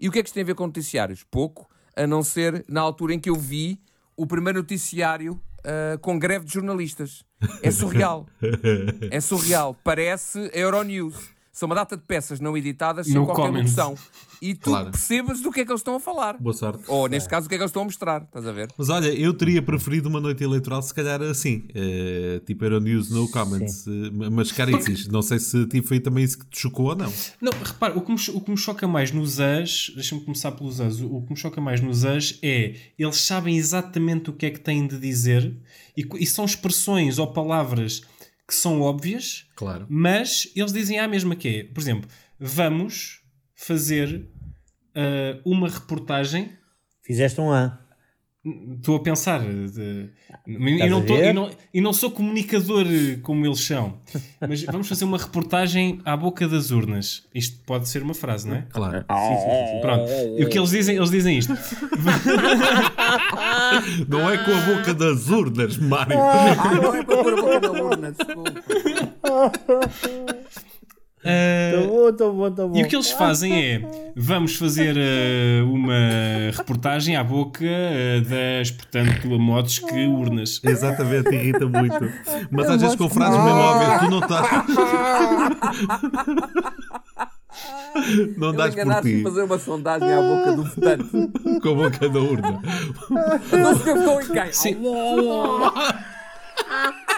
E 0.00 0.08
o 0.08 0.12
que 0.12 0.18
é 0.18 0.22
que 0.22 0.28
isto 0.28 0.34
tem 0.34 0.42
a 0.42 0.46
ver 0.46 0.54
com 0.54 0.66
noticiários? 0.66 1.22
Pouco, 1.30 1.68
a 1.94 2.06
não 2.06 2.22
ser 2.22 2.64
na 2.68 2.80
altura 2.80 3.14
em 3.14 3.20
que 3.20 3.30
eu 3.30 3.36
vi 3.36 3.80
o 4.16 4.26
primeiro 4.26 4.58
noticiário 4.60 5.40
ah, 5.64 5.96
com 6.00 6.18
greve 6.18 6.44
de 6.44 6.52
jornalistas. 6.54 7.24
É 7.62 7.70
surreal. 7.70 8.26
É 9.10 9.20
surreal. 9.20 9.76
Parece 9.84 10.50
Euronews. 10.52 11.14
São 11.52 11.66
uma 11.66 11.74
data 11.74 11.98
de 11.98 12.02
peças 12.04 12.40
não 12.40 12.56
editadas 12.56 13.06
sem 13.06 13.14
No 13.14 13.26
qualquer 13.26 13.48
comments. 13.48 13.76
locução. 13.76 13.94
E 14.40 14.54
tu 14.54 14.70
Claro. 14.70 14.90
percebas 14.90 15.40
do 15.40 15.52
que 15.52 15.60
é 15.60 15.64
que 15.66 15.70
eles 15.70 15.80
estão 15.80 15.94
a 15.96 16.00
falar. 16.00 16.36
Boa 16.40 16.54
sorte. 16.54 16.82
Ou, 16.88 17.06
neste 17.08 17.28
caso, 17.28 17.46
o 17.46 17.48
que 17.48 17.54
é 17.54 17.58
que 17.58 17.62
eles 17.62 17.68
estão 17.70 17.82
a 17.82 17.84
mostrar. 17.84 18.22
Estás 18.22 18.46
a 18.46 18.50
ver? 18.52 18.68
Mas 18.76 18.88
olha, 18.88 19.06
eu 19.08 19.32
teria 19.34 19.60
preferido 19.62 20.08
uma 20.08 20.18
noite 20.18 20.42
eleitoral, 20.42 20.80
se 20.82 20.92
calhar 20.94 21.20
assim, 21.22 21.68
eh, 21.74 22.40
tipo 22.46 22.64
Euronews, 22.64 23.10
no 23.10 23.30
comments, 23.30 23.86
eh, 23.86 23.90
mas 24.32 24.50
carices, 24.50 25.06
não 25.08 25.20
sei 25.22 25.38
se 25.38 25.66
tipo, 25.66 25.86
foi 25.86 26.00
também 26.00 26.24
isso 26.24 26.38
que 26.38 26.46
te 26.46 26.58
chocou 26.58 26.86
ou 26.86 26.96
não. 26.96 27.12
Não, 27.40 27.52
repara, 27.52 27.96
o 27.96 28.00
que 28.00 28.10
me, 28.12 28.18
o 28.34 28.40
que 28.40 28.50
me 28.50 28.56
choca 28.56 28.88
mais 28.88 29.12
nos 29.12 29.38
AS, 29.38 29.92
deixa-me 29.94 30.22
começar 30.22 30.52
pelos 30.52 30.80
AS, 30.80 31.00
o, 31.00 31.16
o 31.18 31.22
que 31.22 31.30
me 31.32 31.36
choca 31.38 31.60
mais 31.60 31.80
nos 31.82 32.04
AS 32.04 32.38
é 32.42 32.74
eles 32.98 33.20
sabem 33.20 33.56
exatamente 33.58 34.30
o 34.30 34.32
que 34.32 34.46
é 34.46 34.50
que 34.50 34.58
têm 34.58 34.86
de 34.86 34.98
dizer 34.98 35.54
e, 35.96 36.04
e 36.18 36.26
são 36.26 36.44
expressões 36.46 37.18
ou 37.18 37.26
palavras 37.32 38.02
que 38.52 38.58
são 38.58 38.82
óbvias, 38.82 39.46
Claro. 39.56 39.86
mas 39.88 40.46
eles 40.54 40.72
dizem 40.74 40.98
a 40.98 41.08
mesma 41.08 41.34
que 41.34 41.48
é, 41.48 41.64
por 41.64 41.80
exemplo, 41.80 42.08
vamos 42.38 43.22
fazer 43.54 44.28
ah, 44.94 45.40
uma 45.44 45.68
reportagem 45.70 46.50
Fizeste 47.02 47.40
um 47.40 47.50
A. 47.50 47.81
Estou 48.44 48.96
a 48.96 49.00
pensar. 49.00 49.38
de- 49.40 50.10
e, 50.84 50.90
não 50.90 50.98
a 50.98 51.02
tô- 51.02 51.14
e 51.14 51.32
não- 51.32 51.50
e 51.72 51.80
não 51.80 51.92
sou 51.92 52.10
comunicador 52.10 52.84
eh, 52.88 53.16
como 53.22 53.46
eles 53.46 53.60
são. 53.60 53.98
Mas 54.40 54.64
vamos 54.64 54.88
fazer 54.88 55.04
uma 55.04 55.16
reportagem 55.16 56.00
à 56.04 56.16
boca 56.16 56.48
das 56.48 56.72
urnas. 56.72 57.24
Isto 57.32 57.60
pode 57.64 57.88
ser 57.88 58.02
uma 58.02 58.14
frase, 58.14 58.48
não 58.48 58.56
é? 58.56 58.66
Claro. 58.68 59.04
Pronto. 59.80 60.10
E 60.38 60.44
o 60.44 60.48
que 60.48 60.58
eles 60.58 60.70
dizem? 60.70 60.96
Eles 60.96 61.10
dizem 61.12 61.38
isto. 61.38 61.56
Não 64.08 64.30
é 64.30 64.38
com 64.38 64.50
a 64.52 64.60
boca 64.76 64.94
das 64.94 65.28
urnas, 65.28 65.76
Mário. 65.76 66.18
Ah, 66.18 66.74
não 66.74 66.94
é 66.94 67.02
para 67.04 67.16
pôr 67.22 67.32
a 67.32 67.36
boca 67.36 67.60
na 67.60 67.70
urna, 67.82 68.14
desculpa. 71.22 71.24
Ah, 71.24 71.72
Tô 71.72 71.86
bom, 71.86 72.12
tô 72.16 72.32
bom, 72.32 72.50
tô 72.50 72.68
bom. 72.68 72.76
e 72.76 72.82
o 72.82 72.88
que 72.88 72.96
eles 72.96 73.10
fazem 73.12 73.52
é: 73.54 73.82
vamos 74.16 74.56
fazer 74.56 74.96
eh, 74.96 75.62
uma 75.62 76.50
reportagem 76.56 77.16
à 77.16 77.24
boca 77.24 77.64
eh, 77.64 78.20
das, 78.20 78.70
portanto, 78.70 79.34
a 79.34 79.38
modos 79.38 79.78
que 79.78 80.06
urnas. 80.06 80.60
Exatamente, 80.64 81.34
irrita 81.34 81.66
muito. 81.66 82.12
Mas 82.50 82.68
às 82.68 82.80
vezes 82.80 82.96
com 82.96 83.08
frases 83.08 83.42
mesmo 83.42 83.58
óbvias, 83.58 84.00
tu 84.00 84.10
não 84.10 84.18
estás. 84.20 84.46
Não 88.36 88.52
dás 88.52 88.74
por 88.74 89.00
ti 89.02 89.22
fazer 89.22 89.42
uma 89.42 89.58
sondagem 89.58 90.12
à 90.12 90.20
boca 90.22 90.52
do 90.52 90.64
votante. 90.64 91.04
com 91.60 91.68
a 91.68 91.74
boca 91.74 92.08
da 92.08 92.18
urna. 92.18 92.60
Não 93.52 93.76
se 93.76 93.90
em 93.90 94.32
quem? 94.32 94.52
Sim. 94.52 94.76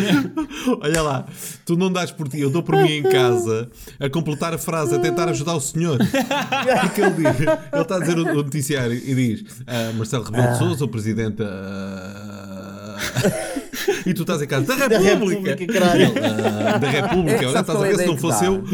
Olha 0.82 1.02
lá, 1.02 1.26
tu 1.64 1.76
não 1.76 1.92
dás 1.92 2.10
por 2.10 2.28
ti, 2.28 2.40
eu 2.40 2.50
dou 2.50 2.62
por 2.62 2.76
mim 2.76 2.92
em 2.98 3.02
casa 3.02 3.68
a 3.98 4.08
completar 4.08 4.52
a 4.54 4.58
frase, 4.58 4.94
a 4.94 4.98
tentar 4.98 5.28
ajudar 5.28 5.54
o 5.54 5.60
senhor. 5.60 5.98
Porque 5.98 7.00
ele 7.00 7.10
diz, 7.10 7.40
ele 7.72 7.82
está 7.82 7.96
a 7.96 8.00
dizer 8.00 8.18
o, 8.18 8.22
o 8.22 8.34
noticiário 8.34 8.94
e 8.94 9.14
diz 9.14 9.44
ah, 9.66 9.92
Marcelo 9.96 10.24
Rebelo 10.24 10.52
de 10.52 10.58
Sousa, 10.58 10.84
o 10.84 10.88
presidente 10.88 11.42
ah, 11.42 12.96
e 14.04 14.14
tu 14.14 14.22
estás 14.22 14.40
em 14.42 14.46
casa 14.46 14.66
da 14.66 14.86
Da 14.88 14.98
República. 14.98 15.50
República, 15.50 15.72
caralho. 15.72 16.12
Ah, 16.74 16.78
da 16.78 16.88
República, 16.90 17.44
É, 17.44 17.46
olha, 17.48 17.60
estás 17.60 17.80
a 17.80 17.86
é 17.86 17.92
a 17.92 17.96
ver 17.96 17.98
se 18.02 18.06
não 18.06 18.16
fosse 18.16 18.40
dá? 18.40 18.46
eu. 18.46 18.64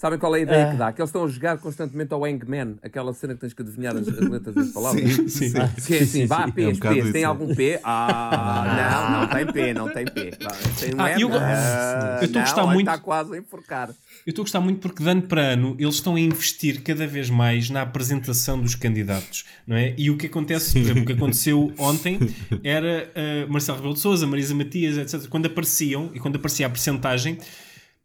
Sabem 0.00 0.16
qual 0.16 0.36
é 0.36 0.38
a 0.38 0.42
ideia 0.42 0.70
que 0.70 0.76
dá? 0.76 0.92
Que 0.92 1.00
eles 1.00 1.08
estão 1.08 1.24
a 1.24 1.28
jogar 1.28 1.58
constantemente 1.58 2.14
ao 2.14 2.24
Hangman, 2.24 2.76
aquela 2.84 3.12
cena 3.12 3.34
que 3.34 3.40
tens 3.40 3.52
que 3.52 3.62
adivinhar 3.62 3.96
as, 3.96 4.06
as 4.06 4.28
letras 4.28 4.54
das 4.54 4.68
palavras. 4.72 5.12
Sim, 5.12 5.28
sim. 5.28 5.52
Que 5.86 5.94
é 5.96 5.98
assim, 6.02 6.24
vá, 6.24 6.48
P, 6.48 6.62
É 6.62 6.68
um 6.68 6.76
P, 6.76 6.98
isso, 7.00 7.12
tem 7.12 7.22
é. 7.22 7.24
algum 7.24 7.52
P? 7.52 7.80
Ah, 7.82 9.10
não, 9.10 9.20
não 9.20 9.26
tem 9.28 9.52
P, 9.52 9.74
não 9.74 9.88
tem 9.92 10.04
P. 10.04 10.30
Tem 10.78 10.94
um 10.94 11.00
Ah, 11.00 11.10
M? 11.12 11.22
eu- 11.22 11.30
Ah, 11.34 12.18
eu 12.20 12.26
estou 12.26 12.40
a 12.40 12.44
não, 12.44 12.48
gostar 12.48 12.62
olha, 12.64 12.74
muito- 12.74 12.88
Está 12.88 12.98
quase 12.98 13.34
a 13.34 13.38
enforcar. 13.38 13.88
Eu 13.88 14.30
estou 14.30 14.42
a 14.42 14.44
gostar 14.44 14.60
muito 14.60 14.80
porque 14.80 15.02
de 15.02 15.08
ano 15.10 15.22
para 15.22 15.40
ano 15.40 15.74
eles 15.80 15.96
estão 15.96 16.14
a 16.14 16.20
investir 16.20 16.80
cada 16.82 17.04
vez 17.06 17.28
mais 17.28 17.68
na 17.68 17.82
apresentação 17.82 18.60
dos 18.60 18.76
candidatos, 18.76 19.46
não 19.66 19.76
é? 19.76 19.94
E 19.98 20.10
o 20.10 20.16
que 20.16 20.26
acontece, 20.26 20.74
por 20.74 20.78
exemplo, 20.80 21.02
o 21.02 21.06
que 21.06 21.12
aconteceu 21.12 21.72
ontem 21.78 22.20
era 22.62 23.10
uh, 23.48 23.52
Marcelo 23.52 23.78
Rebelo 23.78 23.94
de 23.94 24.00
Sousa, 24.00 24.26
Marisa 24.28 24.54
Matias, 24.54 24.96
etc. 24.96 25.28
Quando 25.28 25.46
apareciam 25.46 26.10
e 26.14 26.20
quando 26.20 26.36
aparecia 26.36 26.66
a 26.66 26.70
percentagem, 26.70 27.38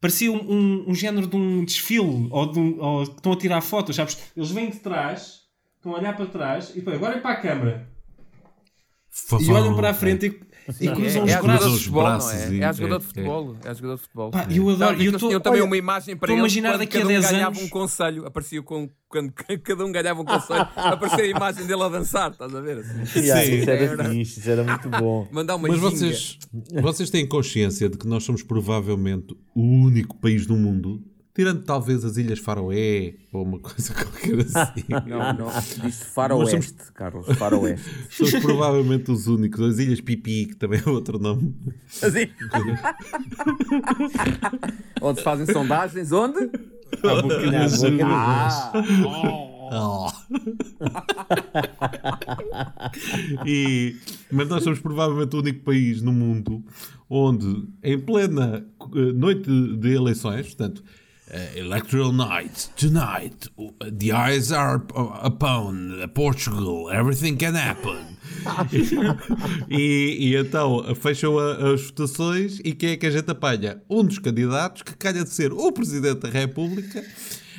parecia 0.03 0.29
um, 0.29 0.35
um, 0.35 0.89
um 0.89 0.93
género 0.93 1.25
de 1.25 1.37
um 1.37 1.63
desfile 1.63 2.27
ou, 2.29 2.51
de 2.51 2.59
um, 2.59 2.77
ou 2.77 3.05
que 3.05 3.13
estão 3.13 3.31
a 3.31 3.37
tirar 3.37 3.61
fotos, 3.61 3.95
sabes? 3.95 4.17
Eles 4.35 4.51
vêm 4.51 4.69
de 4.69 4.79
trás, 4.79 5.43
estão 5.77 5.95
a 5.95 5.97
olhar 5.97 6.13
para 6.13 6.25
trás 6.25 6.71
e 6.71 6.79
depois 6.79 6.97
agora 6.97 7.15
é 7.15 7.21
para 7.21 7.31
a 7.31 7.41
câmara 7.41 7.89
e 9.39 9.49
olham 9.49 9.73
para 9.77 9.91
a 9.91 9.93
frente 9.93 10.25
e, 10.25 10.41
e 10.79 10.87
cruzam 10.89 11.25
é, 11.25 11.31
é 11.31 11.33
a 11.35 11.39
os 11.39 11.41
jogador 11.41 11.43
braços. 11.43 11.67
de 11.69 11.75
os 11.75 11.79
futebol, 11.83 12.03
braços 12.03 12.33
não 12.33 12.39
é? 12.39 12.53
e- 12.53 12.61
É 12.61 12.65
a 12.65 12.71
jogador 12.71 12.97
de 12.99 13.03
é, 13.03 13.07
futebol. 13.07 13.55
É 13.63 13.69
a 13.69 13.73
jogador 13.73 13.95
de 13.95 14.01
futebol. 14.01 14.31
Pá, 14.31 14.47
eu 14.49 14.69
adoro. 14.69 14.97
Que 14.97 15.05
eu 15.07 15.17
tinham 15.17 15.39
também 15.39 15.61
olha, 15.61 15.67
uma 15.67 15.77
imagem 15.77 16.15
para 16.17 16.29
a 16.29 16.33
eles 16.33 16.39
imaginar 16.39 16.77
daqui 16.77 16.97
a 16.97 17.01
cada 17.01 17.05
um 17.05 17.19
10 17.19 17.31
ganhava 17.31 17.47
anos. 17.57 17.63
um 17.63 17.69
conselho. 17.69 18.25
Aparecia 18.25 18.61
com, 18.63 18.89
quando 19.09 19.33
cada 19.63 19.85
um 19.85 19.91
ganhava 19.91 20.21
um 20.21 20.25
conselho, 20.25 20.61
aparecia 20.75 21.23
a 21.23 21.27
imagem 21.27 21.65
dele 21.65 21.83
a 21.83 21.89
dançar, 21.89 22.31
estás 22.31 22.53
a 22.55 22.61
ver? 22.61 22.77
Assim. 22.79 23.19
Yeah, 23.19 23.43
Sim. 23.45 23.55
Isso 23.59 23.69
era 23.69 24.09
fixe, 24.09 24.39
isso 24.39 24.49
era 24.49 24.63
muito 24.63 24.89
bom. 24.89 25.27
Mandar 25.31 25.55
uma 25.55 25.67
Mas 25.67 25.77
ginga. 25.77 25.89
vocês, 25.91 26.37
vocês 26.81 27.09
têm 27.09 27.27
consciência 27.27 27.89
de 27.89 27.97
que 27.97 28.07
nós 28.07 28.23
somos 28.23 28.43
provavelmente 28.43 29.35
o 29.55 29.61
único 29.61 30.15
país 30.17 30.45
do 30.45 30.55
mundo 30.55 31.03
Tirando 31.35 31.63
talvez 31.63 32.05
as 32.05 32.15
Ilhas 32.17 32.37
Faroé 32.37 33.15
ou 33.31 33.43
uma 33.43 33.57
coisa 33.59 33.91
qualquer 33.95 34.39
assim. 34.41 34.83
Não, 35.07 35.33
não. 35.33 35.49
Diz 35.83 36.03
faroeste, 36.03 36.91
Carlos. 36.93 37.25
Faroeste. 37.37 37.89
Somos 38.15 38.35
provavelmente 38.35 39.09
os 39.11 39.25
únicos. 39.25 39.59
As 39.61 39.79
Ilhas 39.79 39.99
Pipi, 39.99 40.45
que 40.47 40.55
também 40.55 40.79
é 40.85 40.89
outro 40.89 41.17
nome. 41.17 41.55
Assim. 42.03 42.27
onde 45.01 45.17
se 45.19 45.23
fazem 45.23 45.47
sondagens? 45.51 46.11
Onde? 46.11 46.51
Boa 47.01 47.27
cabeça. 47.27 47.87
Ah, 48.03 48.71
Oh. 49.75 50.07
E- 53.45 53.95
mas 54.31 54.47
nós 54.47 54.63
somos 54.63 54.79
provavelmente 54.79 55.35
o 55.35 55.39
único 55.39 55.63
país 55.63 56.01
no 56.01 56.11
mundo 56.11 56.63
onde, 57.09 57.67
em 57.81 57.99
plena 57.99 58.65
eh, 58.95 59.11
noite 59.13 59.49
de 59.77 59.93
eleições, 59.95 60.47
portanto, 60.47 60.83
electoral 61.55 62.11
night, 62.11 62.69
tonight, 62.75 63.49
the 63.81 64.11
eyes 64.11 64.51
are 64.51 64.83
upon 65.23 66.07
Portugal, 66.13 66.89
everything 66.91 67.35
can 67.37 67.55
happen. 67.55 68.17
e, 69.69 70.17
e 70.31 70.35
então 70.35 70.83
fecham 70.95 71.37
a- 71.39 71.73
as 71.73 71.81
votações 71.85 72.59
e 72.63 72.73
quem 72.73 72.91
é 72.91 72.97
que 72.97 73.05
a 73.05 73.11
gente 73.11 73.29
apanha? 73.31 73.81
Um 73.89 74.03
dos 74.03 74.19
candidatos 74.19 74.81
que 74.81 74.95
calha 74.95 75.23
de 75.23 75.29
ser 75.29 75.51
o 75.53 75.71
Presidente 75.71 76.21
da 76.21 76.29
República 76.29 77.03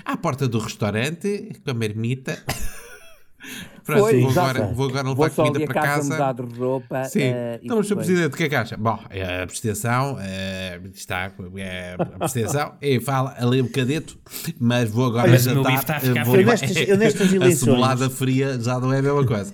à 0.05 0.17
porta 0.17 0.47
do 0.49 0.59
restaurante 0.59 1.53
com 1.65 1.71
a 1.71 1.75
marmita. 1.75 2.43
Pronto, 3.85 4.01
Foi, 4.01 4.21
vou, 4.21 4.31
agora, 4.31 4.67
vou 4.69 4.89
agora 4.89 5.09
levar 5.09 5.15
Vou 5.15 5.31
só 5.31 5.45
comida 5.45 5.63
a 5.63 5.67
para 5.67 5.83
casa, 5.83 6.13
mudar 6.15 6.33
de 6.33 6.59
roupa. 6.59 7.05
Sim. 7.05 7.21
eh, 7.21 7.59
e 7.61 7.67
então, 7.67 7.83
Sr. 7.83 7.97
Presidente, 7.97 8.35
o 8.35 8.37
que 8.37 8.45
é 8.45 8.49
que 8.49 8.55
acha? 8.55 8.77
Bom, 8.79 8.99
é 9.11 9.23
a 9.23 9.43
abstenção, 9.43 10.17
é, 10.21 10.81
está 10.95 11.31
é, 11.57 11.97
a 11.99 12.25
abstenção, 12.25 12.75
e 12.81 12.99
fala 12.99 13.35
ali 13.37 13.61
um 13.61 13.67
bocadito, 13.67 14.19
mas 14.59 14.91
vou 14.91 15.07
agora 15.07 15.29
Mas 15.29 15.47
o 15.47 15.51
meu 15.51 15.63
jantar. 15.65 15.79
está 15.81 15.97
a 15.97 16.01
ficar 16.01 16.21
eh, 16.21 16.25
vou- 16.25 16.35
frio. 16.35 16.47
Eu 16.47 16.51
nestas, 16.51 16.77
eu 16.89 16.97
nestas 16.97 17.29
a 17.33 17.37
eleições, 17.37 17.59
cebolada 17.59 18.09
fria 18.11 18.59
já 18.59 18.81
não 18.81 18.91
é 18.91 19.01
a 19.01 19.03
mesma 19.03 19.27
coisa. 19.27 19.53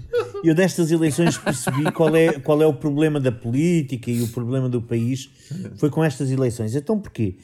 eu 0.42 0.54
nestas 0.54 0.90
eleições 0.90 1.36
percebi 1.36 1.92
qual 1.92 2.16
é, 2.16 2.32
qual 2.40 2.62
é 2.62 2.66
o 2.66 2.72
problema 2.72 3.20
da 3.20 3.30
política 3.32 4.10
e 4.10 4.22
o 4.22 4.28
problema 4.28 4.68
do 4.70 4.80
país 4.80 5.28
foi 5.76 5.90
com 5.90 6.02
estas 6.02 6.30
eleições. 6.30 6.74
Então 6.74 6.98
porquê? 6.98 7.36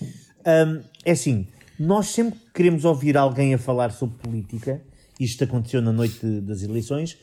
Hum, 0.47 0.81
é 1.05 1.13
assim, 1.13 1.47
nós 1.79 2.07
sempre 2.07 2.39
que 2.39 2.47
queremos 2.55 2.85
ouvir 2.87 3.17
alguém 3.17 3.53
a 3.53 3.59
falar 3.59 3.91
sobre 3.93 4.17
política, 4.19 4.81
isto 5.21 5.43
aconteceu 5.45 5.81
na 5.83 5.93
noite 5.93 6.19
de- 6.25 6.41
das 6.41 6.63
eleições, 6.63 7.17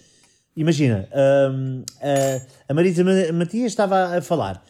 imagina, 0.55 1.07
hum, 1.51 1.83
a, 2.01 2.71
a 2.71 2.73
Marisa 2.73 3.03
Ma- 3.03 3.31
Matias 3.33 3.71
estava 3.71 4.17
a 4.17 4.21
falar, 4.21 4.63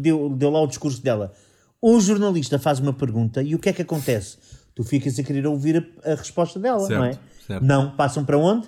deu, 0.00 0.30
deu 0.30 0.50
lá 0.50 0.60
o 0.60 0.66
discurso 0.66 1.02
dela. 1.02 1.32
O 1.80 2.00
jornalista 2.00 2.58
faz 2.58 2.78
uma 2.80 2.92
pergunta 2.92 3.42
e 3.42 3.54
o 3.54 3.58
que 3.58 3.68
é 3.68 3.72
que 3.72 3.82
acontece? 3.82 4.38
Tu 4.74 4.82
ficas 4.84 5.18
a 5.18 5.22
querer 5.22 5.46
ouvir 5.46 5.90
a, 6.04 6.12
a 6.12 6.14
resposta 6.14 6.58
dela, 6.58 6.80
Certo, 6.80 6.94
não 6.98 7.04
é? 7.04 7.18
certo. 7.46 7.62
Não, 7.64 7.90
passam 7.96 8.24
para 8.24 8.38
onde? 8.38 8.66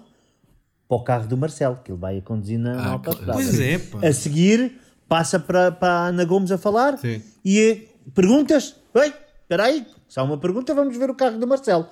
Para 0.88 0.96
o 0.98 1.02
carro 1.02 1.26
do 1.26 1.36
Marcelo, 1.36 1.80
que 1.82 1.90
ele 1.90 1.98
vai 1.98 2.18
a 2.18 2.22
conduzir 2.22 2.58
na, 2.58 2.72
Ah, 2.80 2.88
autostrada. 2.92 3.32
Pois 3.32 3.58
é, 3.58 3.78
pá. 3.78 4.06
A 4.06 4.12
seguir, 4.12 4.78
passa 5.08 5.38
para, 5.40 5.72
para 5.72 5.88
a 5.92 6.06
Ana 6.08 6.24
Gomes 6.24 6.52
a 6.52 6.58
falar 6.58 6.96
Sim. 6.98 7.20
e 7.44 7.58
eh, 7.60 8.10
perguntas. 8.14 8.76
Oi, 8.94 9.12
espera 9.42 9.64
aí, 9.64 9.84
se 10.08 10.20
há 10.20 10.22
uma 10.22 10.38
pergunta, 10.38 10.72
vamos 10.74 10.96
ver 10.96 11.10
o 11.10 11.14
carro 11.14 11.38
do 11.38 11.46
Marcelo. 11.46 11.86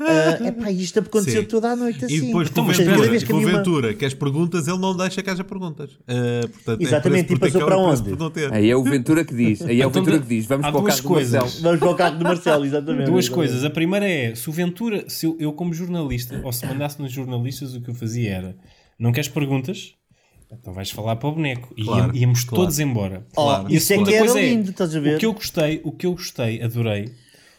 É 0.00 0.48
epá, 0.48 0.70
isto 0.70 0.98
aconteceu 0.98 1.42
Sim. 1.42 1.48
toda 1.48 1.70
a 1.70 1.76
noite 1.76 2.04
assim. 2.04 2.14
E 2.16 2.20
depois, 2.22 2.48
com 2.50 2.60
Ou 2.62 2.66
o 2.68 2.74
seja, 2.74 2.82
Ventura, 2.84 2.96
cada 2.98 3.10
vez 3.10 3.22
que 3.22 3.28
com 3.30 3.34
o 3.34 3.36
havia 3.40 3.48
uma- 3.50 3.58
Ventura, 3.58 3.94
que 3.94 4.04
as 4.04 4.14
perguntas, 4.14 4.66
ele 4.66 4.78
não 4.78 4.96
deixa 4.96 5.22
que 5.22 5.30
haja 5.30 5.44
perguntas. 5.44 5.90
Eh, 6.08 6.40
portanto, 6.48 6.80
é 6.80 6.84
Exatamente, 6.84 7.26
por 7.28 7.36
e 7.36 7.38
passou 7.40 7.64
para 7.64 7.74
é 7.74 7.78
onde? 7.78 8.10
Aí 8.52 8.70
é 8.70 8.76
o 8.76 8.82
Ventura 8.82 9.24
que 9.24 9.34
diz. 9.34 9.62
Aí 9.62 9.80
é 9.80 9.86
o 9.86 9.88
Então, 9.90 10.02
Ventura 10.02 10.18
que 10.22 10.26
diz. 10.28 10.46
Vamos 10.46 10.66
há 10.66 10.70
para 10.72 10.78
o 10.78 10.82
duas 10.82 10.94
carro 10.96 11.02
do 11.02 11.08
coisas. 11.14 11.40
Marcelo. 11.40 11.62
Vamos 11.62 11.78
para 11.80 11.90
o 11.90 11.94
carro 11.94 12.18
do 12.18 12.24
Marcelo, 12.24 12.64
exatamente. 12.64 13.10
Duas 13.10 13.24
exatamente. 13.26 13.30
coisas. 13.50 13.64
A 13.64 13.70
primeira 13.70 14.08
é, 14.08 14.34
se 14.34 14.48
o 14.50 14.52
Ventura, 14.52 15.04
se 15.08 15.26
eu, 15.26 15.36
eu 15.38 15.52
como 15.52 15.72
jornalista, 15.72 16.40
ou 16.42 16.52
se 16.52 16.66
mandasse 16.66 17.00
nos 17.00 17.12
jornalistas, 17.12 17.74
o 17.74 17.80
que 17.80 17.90
eu 17.90 17.94
fazia 17.94 18.30
era, 18.34 18.56
não 18.98 19.12
queres 19.12 19.28
perguntas? 19.28 19.94
Então 20.50 20.74
vais 20.74 20.90
falar 20.90 21.16
para 21.16 21.28
o 21.28 21.32
boneco. 21.32 21.72
E 21.76 21.84
Claro, 21.84 22.16
íamos, 22.16 22.44
claro. 22.44 22.64
todos 22.64 22.78
embora. 22.78 23.26
Oh, 23.36 23.44
Claro. 23.44 23.70
E 23.70 23.74
a 23.74 23.76
isso 23.78 23.92
é 23.92 23.96
segunda 23.96 24.10
que 24.10 24.16
era 24.16 24.24
coisa 24.26 24.40
é, 24.40 24.48
lindo, 24.50 24.70
estás 24.70 24.94
a 24.96 25.00
ver? 25.00 25.16
O 25.16 25.18
que 25.18 25.26
eu 25.26 25.32
gostei, 25.32 25.80
o 25.84 25.92
que 25.92 26.06
eu 26.06 26.12
gostei, 26.12 26.62
adorei, 26.62 27.10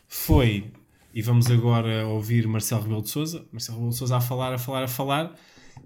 foi, 0.08 0.66
e 1.14 1.22
vamos 1.22 1.50
agora 1.52 2.08
ouvir 2.08 2.48
Marcelo 2.48 2.82
Rebelo 2.82 3.02
de 3.02 3.10
Sousa, 3.10 3.46
Marcelo 3.52 3.78
Rebelo 3.78 3.92
de 3.92 3.98
Sousa 3.98 4.18
a 4.18 4.22
falar, 4.22 4.54
a 4.54 4.58
falar, 4.58 4.84
a 4.84 4.88
falar, 4.88 5.36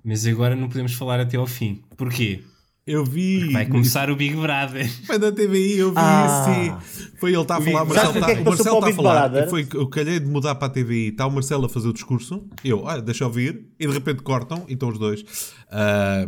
mas 0.04 0.26
agora 0.26 0.56
não 0.56 0.70
podemos 0.70 0.94
falar 0.94 1.20
até 1.20 1.38
ao 1.38 1.46
fim. 1.46 1.84
Porquê? 1.98 2.44
Eu 2.88 3.04
vi. 3.04 3.52
Vai 3.52 3.66
começar 3.66 4.10
o 4.10 4.16
Big 4.16 4.34
Brother. 4.36 4.90
Foi 5.06 5.18
na 5.18 5.30
TVI, 5.32 5.78
eu 5.80 5.90
vi 5.92 5.98
Ah. 5.98 6.80
sim. 6.82 7.08
Foi 7.20 7.34
ele 7.34 7.42
está 7.42 7.58
a 7.58 7.62
falar, 7.62 7.84
Marcelo 7.84 8.14
está 8.20 8.32
é 8.32 8.36
que 8.36 8.42
o 8.42 8.46
Marcelo 8.46 8.78
está 8.78 8.90
a 8.90 8.94
falar. 8.94 9.28
Brother? 9.30 9.50
Foi, 9.50 9.68
eu 9.74 9.88
calhei 9.90 10.20
de 10.20 10.26
mudar 10.28 10.56
para 10.56 10.68
a 10.68 10.70
TVI, 10.70 11.08
está 11.10 11.26
o 11.28 11.32
Marcelo 11.32 11.66
a 11.66 11.70
fazer 11.70 11.88
o 11.90 11.94
discurso, 11.94 12.46
eu, 12.64 12.84
olha, 12.84 13.02
deixa 13.02 13.24
eu 13.24 13.28
ouvir, 13.28 13.66
e 13.80 13.88
de 13.88 13.92
repente 13.94 14.22
cortam, 14.24 14.64
e 14.70 14.74
estão 14.74 14.88
os 14.90 14.98
dois. 15.00 15.26
Ah, 15.70 16.26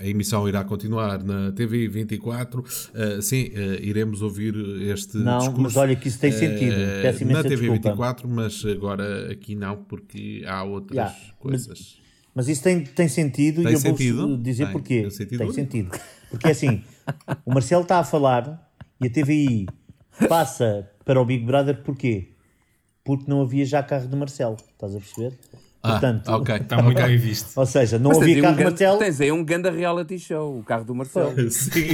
a 0.00 0.06
emissão 0.06 0.46
irá 0.48 0.62
continuar 0.64 1.22
na 1.24 1.50
TVI 1.52 1.88
24. 1.88 2.62
Ah, 2.94 3.22
sim, 3.22 3.50
ah, 3.54 3.78
iremos 3.80 4.20
ouvir 4.20 4.54
este 4.90 5.16
Não, 5.16 5.38
discurso. 5.38 5.60
mas 5.62 5.76
olha 5.76 5.96
que 5.96 6.08
isso 6.08 6.18
tem 6.18 6.30
sentido. 6.32 6.74
ah, 6.74 7.02
Peço 7.02 7.24
na 7.24 7.30
imensa 7.30 7.42
TV 7.48 7.56
desculpa. 7.68 7.88
24, 7.88 8.28
mas 8.28 8.64
agora 8.66 9.32
aqui 9.32 9.54
não, 9.54 9.76
porque 9.76 10.42
há 10.46 10.62
outras 10.64 10.96
Yeah, 10.96 11.14
coisas. 11.38 11.68
Mas 11.68 12.01
isso 12.48 12.62
tem, 12.62 12.80
tem 12.82 13.08
sentido 13.08 13.62
Tem 13.62 13.72
e 13.72 13.74
eu 13.74 13.80
sentido? 13.80 14.28
vou 14.28 14.36
dizer 14.38 14.64
Tem. 14.64 14.72
porquê. 14.72 15.00
Tem 15.02 15.10
sentido? 15.10 15.38
Tem 15.38 15.52
sentido. 15.52 15.98
Porque 16.30 16.48
assim, 16.48 16.82
o 17.44 17.52
Marcelo 17.52 17.82
está 17.82 17.98
a 17.98 18.04
falar 18.04 18.70
e 19.00 19.06
a 19.06 19.10
TVI 19.10 19.66
passa 20.28 20.88
para 21.04 21.20
o 21.20 21.24
Big 21.24 21.44
Brother 21.44 21.82
porquê? 21.82 22.30
Porque 23.04 23.24
não 23.28 23.42
havia 23.42 23.64
já 23.66 23.82
carro 23.82 24.06
do 24.08 24.16
Marcelo. 24.16 24.56
Estás 24.72 24.94
a 24.94 24.98
perceber? 24.98 25.38
Ah, 25.82 25.90
Portanto, 25.92 26.28
ok. 26.28 26.54
Está 26.56 26.80
muito 26.82 27.02
bem 27.02 27.18
visto. 27.18 27.50
ou 27.58 27.66
seja, 27.66 27.98
não 27.98 28.10
Mas 28.10 28.18
havia 28.22 28.34
aí, 28.36 28.40
um 28.40 28.44
carro 28.44 28.56
do 28.56 28.62
Marcelo. 28.62 28.98
tens 29.00 29.20
aí 29.20 29.32
um 29.32 29.44
ganda 29.44 29.68
reality 29.70 30.16
show, 30.18 30.58
o 30.60 30.62
carro 30.62 30.84
do 30.84 30.94
Marcelo. 30.94 31.34
Sim, 31.50 31.88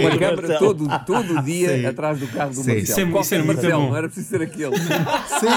Uma 0.00 0.10
do 0.10 0.18
câmara 0.18 0.48
Marcelo. 0.48 0.58
todo, 0.74 1.04
todo 1.04 1.38
o 1.38 1.42
dia 1.44 1.76
Sim. 1.78 1.86
atrás 1.86 2.18
do 2.18 2.26
carro 2.28 2.50
do 2.50 2.56
Sim. 2.62 2.74
Marcelo. 2.74 2.78
Isso 2.82 3.00
é- 3.00 3.20
isso 3.20 3.34
era 3.34 3.44
Marcelo, 3.44 3.96
era 3.96 4.08
preciso 4.08 4.28
ser 4.30 4.40
aquele. 4.42 4.76
sim. 4.78 5.56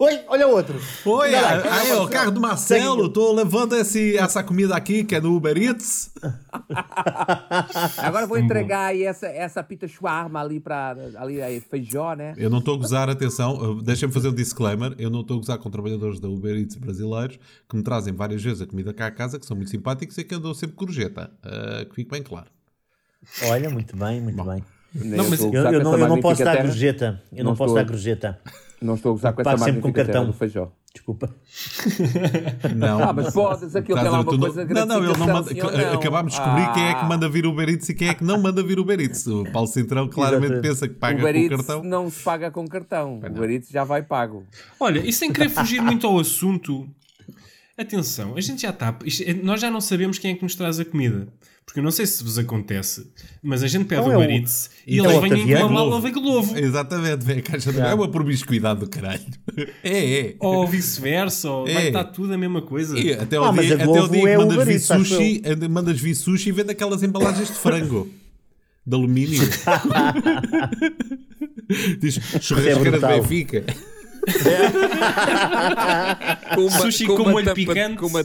Oi, 0.00 0.20
olha 0.28 0.46
outro. 0.46 0.80
Oi, 1.04 1.34
ah, 1.34 1.60
aí, 1.74 1.92
ó, 1.92 2.04
o 2.04 2.08
carro 2.08 2.30
do 2.30 2.40
Marcelo, 2.40 3.06
estou 3.06 3.34
levando 3.34 3.74
esse, 3.74 4.16
essa 4.16 4.44
comida 4.44 4.76
aqui 4.76 5.02
que 5.02 5.16
é 5.16 5.20
do 5.20 5.34
Uber 5.34 5.56
Eats. 5.60 6.12
Agora 7.98 8.24
vou 8.24 8.38
entregar 8.38 8.86
aí 8.86 9.02
essa, 9.02 9.26
essa 9.26 9.60
pita 9.60 9.88
shawarma 9.88 10.40
ali 10.40 10.60
para 10.60 10.96
ali 11.16 11.42
aí, 11.42 11.60
feijó, 11.60 12.14
né? 12.14 12.32
Eu 12.36 12.48
não 12.48 12.58
estou 12.58 12.76
a 12.76 12.78
gozar, 12.78 13.10
atenção, 13.10 13.78
deixem-me 13.78 14.14
fazer 14.14 14.28
um 14.28 14.34
disclaimer. 14.34 14.94
Eu 14.98 15.10
não 15.10 15.22
estou 15.22 15.36
a 15.36 15.40
gozar 15.40 15.58
com 15.58 15.68
trabalhadores 15.68 16.20
da 16.20 16.28
Uber 16.28 16.56
Eats 16.56 16.76
brasileiros 16.76 17.40
que 17.68 17.76
me 17.76 17.82
trazem 17.82 18.14
várias 18.14 18.40
vezes 18.40 18.62
a 18.62 18.66
comida 18.66 18.94
cá 18.94 19.06
a 19.06 19.10
casa, 19.10 19.36
que 19.36 19.46
são 19.46 19.56
muito 19.56 19.70
simpáticos 19.70 20.16
e 20.16 20.22
que 20.22 20.32
andam 20.32 20.54
sempre 20.54 20.76
corjeta. 20.76 21.28
Uh, 21.44 21.86
que 21.86 21.96
fique 21.96 22.10
bem 22.10 22.22
claro. 22.22 22.46
Olha, 23.50 23.68
muito 23.68 23.96
bem, 23.96 24.20
muito 24.20 24.44
bem. 24.44 24.62
Não, 24.94 25.28
mas 25.28 25.40
Eu, 25.40 25.52
eu 25.52 25.82
não, 25.82 25.98
eu 25.98 26.08
não 26.08 26.20
posso 26.20 26.44
dar 26.44 26.62
gorjeta. 26.62 27.20
Eu 27.32 27.42
não, 27.42 27.50
Não 27.50 27.56
posso 27.56 27.74
dar 27.74 27.84
gorjeta. 27.84 28.38
Não 28.80 28.94
estou 28.94 29.10
a 29.10 29.14
gozar 29.14 29.32
com 29.32 29.40
essa 29.42 29.58
sempre 29.58 29.80
com 29.80 29.92
cartão. 29.92 30.26
do 30.26 30.32
feijó. 30.32 30.70
Desculpa. 30.92 31.34
Não, 32.74 33.02
Ah, 33.02 33.12
mas 33.12 33.32
podes, 33.34 33.74
aquilo 33.76 33.98
tem 34.00 34.08
lá 34.08 34.20
uma 34.20 34.24
coisa 34.24 34.64
Não, 34.64 34.86
não, 34.86 35.04
ele 35.04 35.16
não 35.18 35.26
manda. 35.26 35.50
não? 35.52 35.92
Acabámos 35.94 36.32
de 36.32 36.38
descobrir 36.38 36.72
quem 36.72 36.84
é 36.88 36.94
que 36.94 37.00
Ah. 37.00 37.04
manda 37.04 37.28
vir 37.28 37.46
o 37.46 37.50
Uber 37.50 37.68
Eats 37.68 37.88
e 37.88 37.94
quem 37.94 38.08
é 38.08 38.14
que 38.14 38.24
não 38.24 38.40
manda 38.40 38.62
vir 38.62 38.78
o 38.78 38.82
Uber 38.82 38.98
Eats. 39.00 39.26
O 39.26 39.44
Paulo 39.52 39.68
Cintrão 39.68 40.08
claramente 40.10 40.52
Exatamente. 40.54 40.68
pensa 40.68 40.88
que 40.88 40.94
paga 40.94 41.18
com 41.32 41.48
cartão. 41.56 41.82
não 41.84 42.10
se 42.10 42.22
paga 42.22 42.50
com 42.50 42.66
cartão. 42.66 43.20
O 43.22 43.26
Uber 43.26 43.50
Eats 43.50 43.68
já 43.68 43.84
vai 43.84 44.02
pago. 44.02 44.44
Olha, 44.80 45.00
e 45.00 45.12
sem 45.12 45.32
querer 45.32 45.50
fugir 45.50 45.80
muito 45.82 46.06
ao 46.06 46.18
assunto, 46.18 46.88
atenção, 47.76 48.34
a 48.36 48.40
gente 48.40 48.62
já 48.62 48.70
está. 48.70 48.96
é- 49.26 49.34
Nós 49.34 49.60
já 49.60 49.70
não 49.70 49.80
sabemos 49.80 50.18
quem 50.18 50.32
é 50.32 50.34
que 50.34 50.42
nos 50.42 50.54
traz 50.54 50.80
a 50.80 50.84
comida. 50.84 51.28
Porque 51.68 51.80
eu 51.80 51.84
não 51.84 51.90
sei 51.90 52.06
se 52.06 52.24
vos 52.24 52.38
acontece, 52.38 53.06
mas 53.42 53.62
a 53.62 53.68
gente 53.68 53.84
pede 53.84 54.00
Então 54.00 54.10
o 54.10 54.14
é 54.14 54.16
Uber 54.24 54.30
o- 54.30 54.32
Eats 54.40 54.70
e 54.86 54.94
então 54.98 55.04
eles 55.04 55.14
é 55.14 55.18
o 55.18 55.20
vêm 55.20 55.30
com 55.58 55.66
uma 55.66 55.84
mala 55.84 56.00
de 56.00 56.10
Globo. 56.12 56.58
Exatamente, 56.58 57.22
vem 57.26 57.38
a 57.40 57.42
caixa 57.42 57.70
de. 57.70 57.76
Já. 57.76 57.88
É 57.88 57.94
uma 57.94 58.08
promiscuidade 58.08 58.80
do 58.80 58.88
caralho. 58.88 59.20
É, 59.84 60.20
é. 60.20 60.34
Ou 60.40 60.66
vice-versa, 60.66 61.50
ou 61.50 61.66
vai 61.66 61.76
É. 61.76 61.86
estar 61.88 62.04
tudo 62.04 62.32
a 62.32 62.38
mesma 62.38 62.62
coisa. 62.62 62.98
E 62.98 63.12
até 63.12 63.36
Ah, 63.36 63.52
mas 63.52 63.66
dia, 63.66 63.74
a 63.74 63.76
até 63.76 63.84
Globo 63.84 64.08
dia 64.12 64.22
que 64.22 64.28
é 64.28 64.38
mandas 64.38 64.64
vir 64.66 64.80
sushi, 64.80 65.42
anda- 65.44 65.68
mandas 65.68 66.00
vir 66.00 66.14
sushi 66.14 66.48
e 66.48 66.52
vende 66.52 66.70
aquelas 66.70 67.02
embalagens 67.02 67.48
de 67.48 67.54
frango 67.54 68.08
de 68.86 68.94
alumínio. 68.96 69.42
Diz 72.00 72.14
churrasqueira 72.40 72.82
de 72.82 72.90
brutal. 72.90 73.20
Benfica. 73.20 73.62
Com 76.54 76.62
uma, 76.62 76.70
Sushi 76.80 77.06
com 77.06 77.14
uma 77.14 77.30
molho 77.30 77.44
tampa, 77.44 77.54
picante. 77.54 77.96
Com 77.98 78.06
uma, 78.06 78.24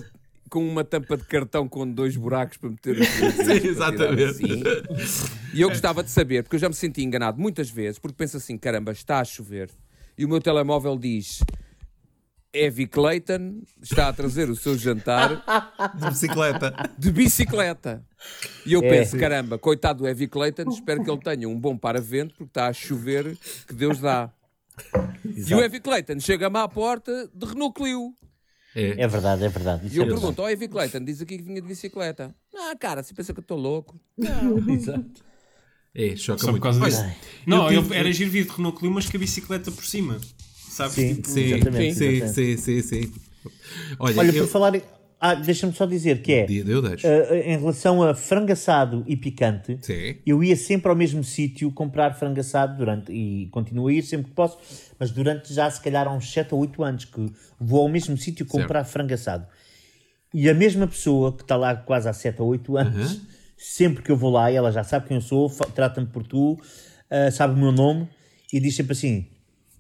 com 0.54 0.68
uma 0.70 0.84
tampa 0.84 1.18
de 1.18 1.24
cartão 1.24 1.68
com 1.68 1.90
dois 1.92 2.16
buracos 2.16 2.58
para 2.58 2.70
meter 2.70 3.00
os 3.00 3.08
Sim, 3.44 3.68
exatamente. 3.68 4.24
Assim. 4.24 4.64
E 5.52 5.62
eu 5.62 5.70
gostava 5.70 6.04
de 6.04 6.12
saber, 6.12 6.44
porque 6.44 6.58
eu 6.58 6.60
já 6.60 6.70
me 6.70 6.76
senti 6.76 7.04
enganado 7.04 7.42
muitas 7.42 7.72
vezes, 7.72 7.98
porque 7.98 8.16
penso 8.16 8.38
assim: 8.38 8.56
caramba, 8.56 8.92
está 8.92 9.20
a 9.20 9.26
chover. 9.26 9.72
E 10.16 10.24
o 10.24 10.30
meu 10.30 10.40
telemóvel 10.40 10.96
diz 10.96 11.40
Evie 12.54 12.86
Clayton 12.86 13.62
está 13.82 14.10
a 14.10 14.14
trazer 14.14 14.48
o 14.48 14.56
seu 14.56 14.78
jantar 14.78 15.44
De 15.98 16.08
bicicleta. 16.12 16.90
de 17.00 17.12
bicicleta. 17.12 18.06
E 18.64 18.74
eu 18.74 18.82
É. 18.84 18.90
penso, 18.90 19.18
caramba, 19.18 19.58
coitado 19.58 20.04
do 20.04 20.08
Evie 20.08 20.28
Clayton, 20.28 20.70
espero 20.70 21.04
que 21.04 21.10
ele 21.10 21.20
tenha 21.20 21.50
um 21.50 21.60
bom 21.60 21.76
paravento, 21.76 22.36
porque 22.36 22.52
está 22.52 22.68
a 22.68 22.74
chover, 22.74 23.36
que 23.68 23.74
Deus 23.74 23.98
dá. 24.00 24.30
E 25.26 25.54
o 25.56 25.62
Evie 25.62 25.80
Clayton 25.80 26.20
chega-me 26.20 26.60
à 26.60 26.68
porta 26.68 27.28
de 27.34 27.46
Renault 27.48 27.74
Clio. 27.74 28.14
É. 28.76 29.04
É 29.04 29.08
verdade, 29.08 29.44
é 29.44 29.50
verdade. 29.50 29.88
Isso 29.88 29.96
E 29.96 30.00
eu 30.00 30.04
é 30.04 30.08
pergunto, 30.08 30.42
ó 30.42 30.50
Evie 30.50 30.68
Clayton, 30.68 31.04
diz 31.04 31.22
aqui 31.22 31.38
que 31.38 31.44
vinha 31.44 31.62
de 31.62 31.68
bicicleta. 31.68 32.36
Ah, 32.56 32.76
cara, 32.80 33.04
você 33.04 33.14
pensa 33.14 33.34
que 33.34 33.40
eu 33.40 33.44
estou 33.44 33.58
louco? 33.58 34.00
Exato. 34.70 35.24
É, 35.96 36.16
choca 36.16 36.40
Só 36.40 36.46
por 36.48 36.52
muito. 36.54 36.64
causa 36.64 36.82
Olha, 36.82 36.90
disso. 36.92 37.16
Não, 37.46 37.72
eu 37.72 37.94
era 37.94 38.12
giro 38.12 38.32
vir 38.32 38.46
de 38.46 38.52
Renault 38.52 38.80
Clio, 38.80 38.92
mas 38.92 39.08
com 39.10 39.18
a 39.18 39.20
bicicleta 39.20 39.72
por 39.72 39.86
cima. 39.86 40.20
Sabes? 40.70 40.96
Sim, 40.96 41.16
Tipo, 41.16 41.30
Sim, 41.30 41.42
Exatamente, 41.42 41.96
sim, 41.96 42.06
exatamente. 42.06 42.58
sim, 42.58 42.82
sim, 42.82 42.82
sim. 42.82 43.14
Olha, 44.00 44.20
Olha, 44.20 44.32
eu... 44.32 44.46
por 44.46 44.52
falar. 44.52 44.74
Ah, 45.26 45.36
deixa-me 45.36 45.72
só 45.72 45.86
dizer 45.86 46.22
que 46.22 46.34
é. 46.34 46.46
Eu 46.50 46.82
deixo. 46.82 47.08
ah, 47.08 47.38
em 47.38 47.58
relação 47.58 48.04
a 48.04 48.14
frango 48.14 48.52
assado 48.52 49.06
e 49.08 49.16
picante, 49.16 49.80
Sim. 49.82 50.18
eu 50.26 50.44
ia 50.44 50.58
sempre 50.58 50.90
ao 50.90 50.98
mesmo 50.98 51.24
sítio 51.24 51.72
comprar 51.72 52.14
frango 52.14 52.42
assado 52.42 52.76
durante. 52.76 53.10
E 53.14 53.48
continuo 53.48 53.88
a 53.88 53.94
ir 53.94 54.04
sempre 54.04 54.28
que 54.28 54.36
posso, 54.36 54.58
mas 55.00 55.12
durante 55.12 55.54
já 55.54 55.72
se 55.72 55.80
calhar 55.80 56.10
há 56.10 56.12
uns 56.12 56.30
7 56.30 56.54
ou 56.54 56.60
8 56.60 56.84
anos 56.84 57.06
que 57.06 57.32
vou 57.58 57.84
ao 57.84 57.88
mesmo 57.88 58.18
sítio 58.18 58.46
comprar 58.46 58.84
frango 58.84 59.14
assado. 59.14 59.48
E 60.34 60.50
a 60.50 60.54
mesma 60.54 60.88
pessoa 60.88 61.32
que 61.32 61.44
está 61.44 61.56
lá 61.56 61.74
quase 61.74 62.10
há 62.10 62.12
7 62.12 62.42
ou 62.42 62.50
8 62.50 62.76
anos, 62.76 63.22
sempre 63.56 64.04
que 64.04 64.12
eu 64.12 64.18
vou 64.18 64.30
lá, 64.30 64.52
ela 64.52 64.74
já 64.74 64.84
sabe 64.84 65.08
quem 65.08 65.16
eu 65.16 65.22
sou, 65.22 65.50
trata-me 65.74 66.08
por 66.08 66.28
tu, 66.28 66.60
ah, 67.10 67.32
sabe 67.32 67.54
o 67.54 67.58
meu 67.58 67.72
nome 67.72 68.10
e 68.52 68.60
diz 68.60 68.76
sempre 68.76 68.92
assim: 68.92 69.28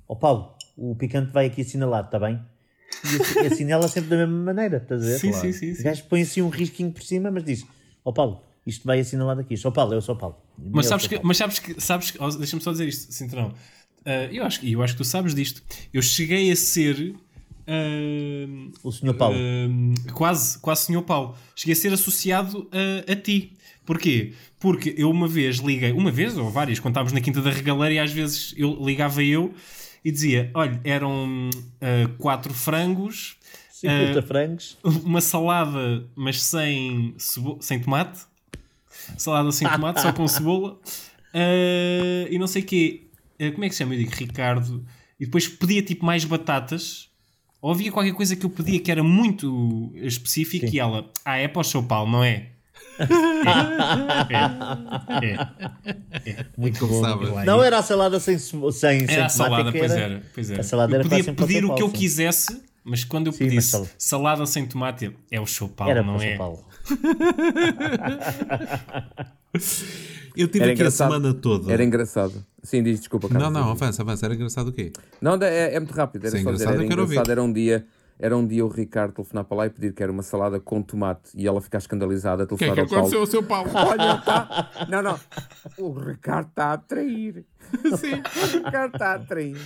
Ó 0.07 0.15
Paulo, 0.15 0.55
o 0.77 0.95
picante 0.95 1.33
vai 1.33 1.47
aqui 1.47 1.63
assinalado, 1.63 2.05
está 2.05 2.17
bem? 2.17 2.39
E 3.03 3.21
assi- 3.21 3.39
assinala 3.53 3.87
sempre 3.87 4.09
da 4.09 4.17
mesma 4.17 4.43
maneira, 4.43 4.77
estás 4.77 5.01
a 5.01 5.05
ver? 5.05 5.19
Sim, 5.19 5.33
sim, 5.33 5.51
sim, 5.51 5.71
O 5.71 5.75
sim. 5.75 5.83
gajo 5.83 6.03
põe 6.09 6.21
assim 6.21 6.41
um 6.41 6.49
risquinho 6.49 6.91
por 6.91 7.01
cima, 7.03 7.29
mas 7.31 7.43
diz: 7.43 7.65
Ó 8.05 8.11
Paulo, 8.11 8.41
isto 8.65 8.85
vai 8.85 8.99
assinalado 8.99 9.41
aqui. 9.41 9.55
Sou 9.57 9.71
Paulo, 9.71 9.93
eu 9.93 10.01
sou 10.01 10.15
Paulo. 10.15 10.37
Mas 10.57 10.85
sabes 10.87 11.03
sou 11.03 11.09
que, 11.09 11.15
Paulo. 11.15 11.27
mas 11.27 11.37
sabes 11.37 11.59
que, 11.59 11.81
sabes 11.81 12.11
que, 12.11 12.17
oh, 12.23 12.29
deixa-me 12.29 12.61
só 12.61 12.71
dizer 12.71 12.87
isto, 12.87 13.11
Cintrão. 13.13 13.53
Ah, 14.05 14.25
eu, 14.31 14.43
acho, 14.45 14.59
que- 14.59 14.71
eu 14.71 14.81
acho 14.83 14.93
que 14.93 14.97
tu 14.97 15.05
sabes 15.05 15.33
disto. 15.33 15.61
Eu 15.93 16.01
cheguei 16.01 16.51
a 16.51 16.55
ser. 16.55 17.15
ah, 17.67 18.69
O 18.83 18.91
senhor 18.91 19.13
Paulo. 19.15 19.35
ah, 19.37 20.11
quase, 20.13 20.59
quase 20.59 20.85
senhor 20.85 21.01
Paulo. 21.03 21.35
Cheguei 21.55 21.73
a 21.73 21.75
ser 21.75 21.93
associado 21.93 22.69
a, 22.71 23.11
a 23.11 23.15
ti. 23.15 23.53
Porquê? 23.85 24.33
Porque 24.59 24.95
eu 24.97 25.09
uma 25.09 25.27
vez 25.27 25.57
liguei, 25.57 25.91
uma 25.91 26.09
vez 26.09 26.37
ou 26.37 26.49
várias, 26.49 26.79
quando 26.79 26.93
estávamos 26.93 27.11
na 27.11 27.19
Quinta 27.19 27.41
da 27.41 27.49
Regaleira 27.51 27.93
e 27.95 27.99
às 27.99 28.11
vezes 28.13 28.53
eu 28.55 28.77
ligava 28.81 29.21
eu 29.21 29.53
e 30.03 30.11
dizia: 30.11 30.51
olha, 30.53 30.79
eram 30.83 31.49
ah, 31.81 32.09
quatro 32.17 32.53
frangos, 32.53 33.37
50 33.71 34.19
ah, 34.19 34.21
frangos. 34.21 34.77
uma 34.83 35.21
salada, 35.21 36.05
mas 36.15 36.41
sem, 36.43 37.15
sem 37.59 37.79
tomate. 37.79 38.21
Salada 39.17 39.51
sem 39.51 39.67
tomate, 39.67 40.01
só 40.01 40.13
com 40.13 40.27
cebola. 40.27 40.79
Ah, 41.33 42.27
e 42.29 42.37
não 42.37 42.47
sei 42.47 42.61
o 42.61 42.65
quê. 42.65 43.07
Como 43.53 43.65
é 43.65 43.69
que 43.69 43.75
se 43.75 43.79
chama? 43.79 43.95
Eu 43.95 43.99
digo 43.99 44.11
Ricardo. 44.15 44.85
E 45.19 45.25
depois 45.25 45.47
pedia 45.47 45.81
tipo 45.81 46.05
mais 46.05 46.23
batatas. 46.23 47.09
Ou 47.61 47.71
havia 47.71 47.91
qualquer 47.91 48.13
coisa 48.13 48.35
que 48.35 48.45
eu 48.45 48.49
pedia 48.49 48.79
que 48.79 48.91
era 48.91 49.01
muito 49.01 49.91
específico 49.95 50.65
e 50.65 50.79
ela, 50.79 51.09
ah, 51.23 51.37
é 51.37 51.47
para 51.47 51.61
o 51.61 51.63
seu 51.63 51.81
Paulo, 51.81 52.11
não 52.11 52.23
é? 52.23 52.52
É, 52.99 53.05
é, 56.25 56.29
é. 56.31 56.45
Muito 56.57 56.85
bom. 56.87 57.01
Não 57.45 57.63
era 57.63 57.79
a 57.79 57.83
salada 57.83 58.19
sem, 58.19 58.37
sem, 58.37 58.71
sem 58.71 59.03
Era 59.03 59.25
a 59.25 59.29
tomate, 59.29 59.33
salada, 59.33 59.69
é 59.69 59.71
pois 59.71 59.91
era. 59.91 60.23
Pois 60.33 60.51
era. 60.51 60.61
A 60.61 60.63
salada 60.63 60.93
eu 60.95 60.99
era 60.99 61.09
podia 61.09 61.33
pedir 61.33 61.65
o 61.65 61.75
que 61.75 61.83
eu 61.83 61.89
quisesse, 61.89 62.61
mas 62.83 63.03
quando 63.03 63.27
eu 63.27 63.33
Sim, 63.33 63.39
pedisse 63.39 63.69
sal- 63.69 63.87
salada 63.97 64.45
sem 64.45 64.65
tomate, 64.65 65.11
é 65.31 65.39
o 65.39 65.45
Paulo, 65.75 65.91
Era 65.91 66.03
não 66.03 66.15
é? 66.21 66.37
Eu 70.35 70.47
tive 70.47 70.63
Era 70.63 70.73
aqui 70.73 70.81
a 70.81 70.85
engraçado. 70.85 71.13
semana 71.13 71.33
toda. 71.33 71.71
Era 71.71 71.83
engraçado. 71.83 72.43
Sim, 72.63 72.81
diz 72.81 72.99
desculpa, 72.99 73.29
Carlos. 73.29 73.51
Não, 73.53 73.61
não, 73.61 73.71
avança, 73.71 74.01
avança. 74.01 74.25
Era 74.25 74.33
engraçado 74.33 74.69
o 74.69 74.73
quê? 74.73 74.91
Não, 75.21 75.35
é, 75.35 75.75
é 75.75 75.79
muito 75.79 75.93
rápido. 75.93 76.25
Era 76.25 76.35
Sim, 76.37 76.43
só 76.43 76.51
dizer, 76.51 76.63
engraçado, 76.63 76.73
era 76.73 76.83
eu 76.83 76.87
quero 76.89 77.01
engraçado. 77.03 77.19
ouvir. 77.19 77.31
Era 77.31 77.43
um 77.43 77.53
dia. 77.53 77.85
Era 78.23 78.37
um 78.37 78.47
dia 78.47 78.65
o 78.65 78.69
Ricardo 78.69 79.13
telefonar 79.13 79.43
para 79.43 79.57
lá 79.57 79.65
e 79.65 79.69
pedir 79.69 79.93
que 79.93 80.01
era 80.01 80.09
uma 80.09 80.23
salada 80.23 80.57
com 80.57 80.81
tomate 80.81 81.31
e 81.35 81.45
ela 81.45 81.59
ficar 81.59 81.79
escandalizada 81.79 82.43
a 82.43 82.45
O 82.45 82.57
que 82.57 82.63
é 82.63 82.73
telefonar 82.73 82.87
que 82.87 82.95
ao 82.95 83.01
aconteceu 83.01 83.43
Paulo. 83.43 83.65
ao 83.65 83.67
seu 83.67 83.83
Paulo? 83.83 83.99
Olha, 84.01 84.17
tá. 84.21 84.71
Não, 84.87 85.01
não. 85.01 85.19
O 85.77 85.91
Ricardo 85.91 86.47
está 86.47 86.71
a 86.71 86.77
trair. 86.77 87.43
Sim. 87.99 88.13
O 88.13 88.63
Ricardo 88.65 88.93
está 88.93 89.15
a 89.15 89.19
trair. 89.19 89.57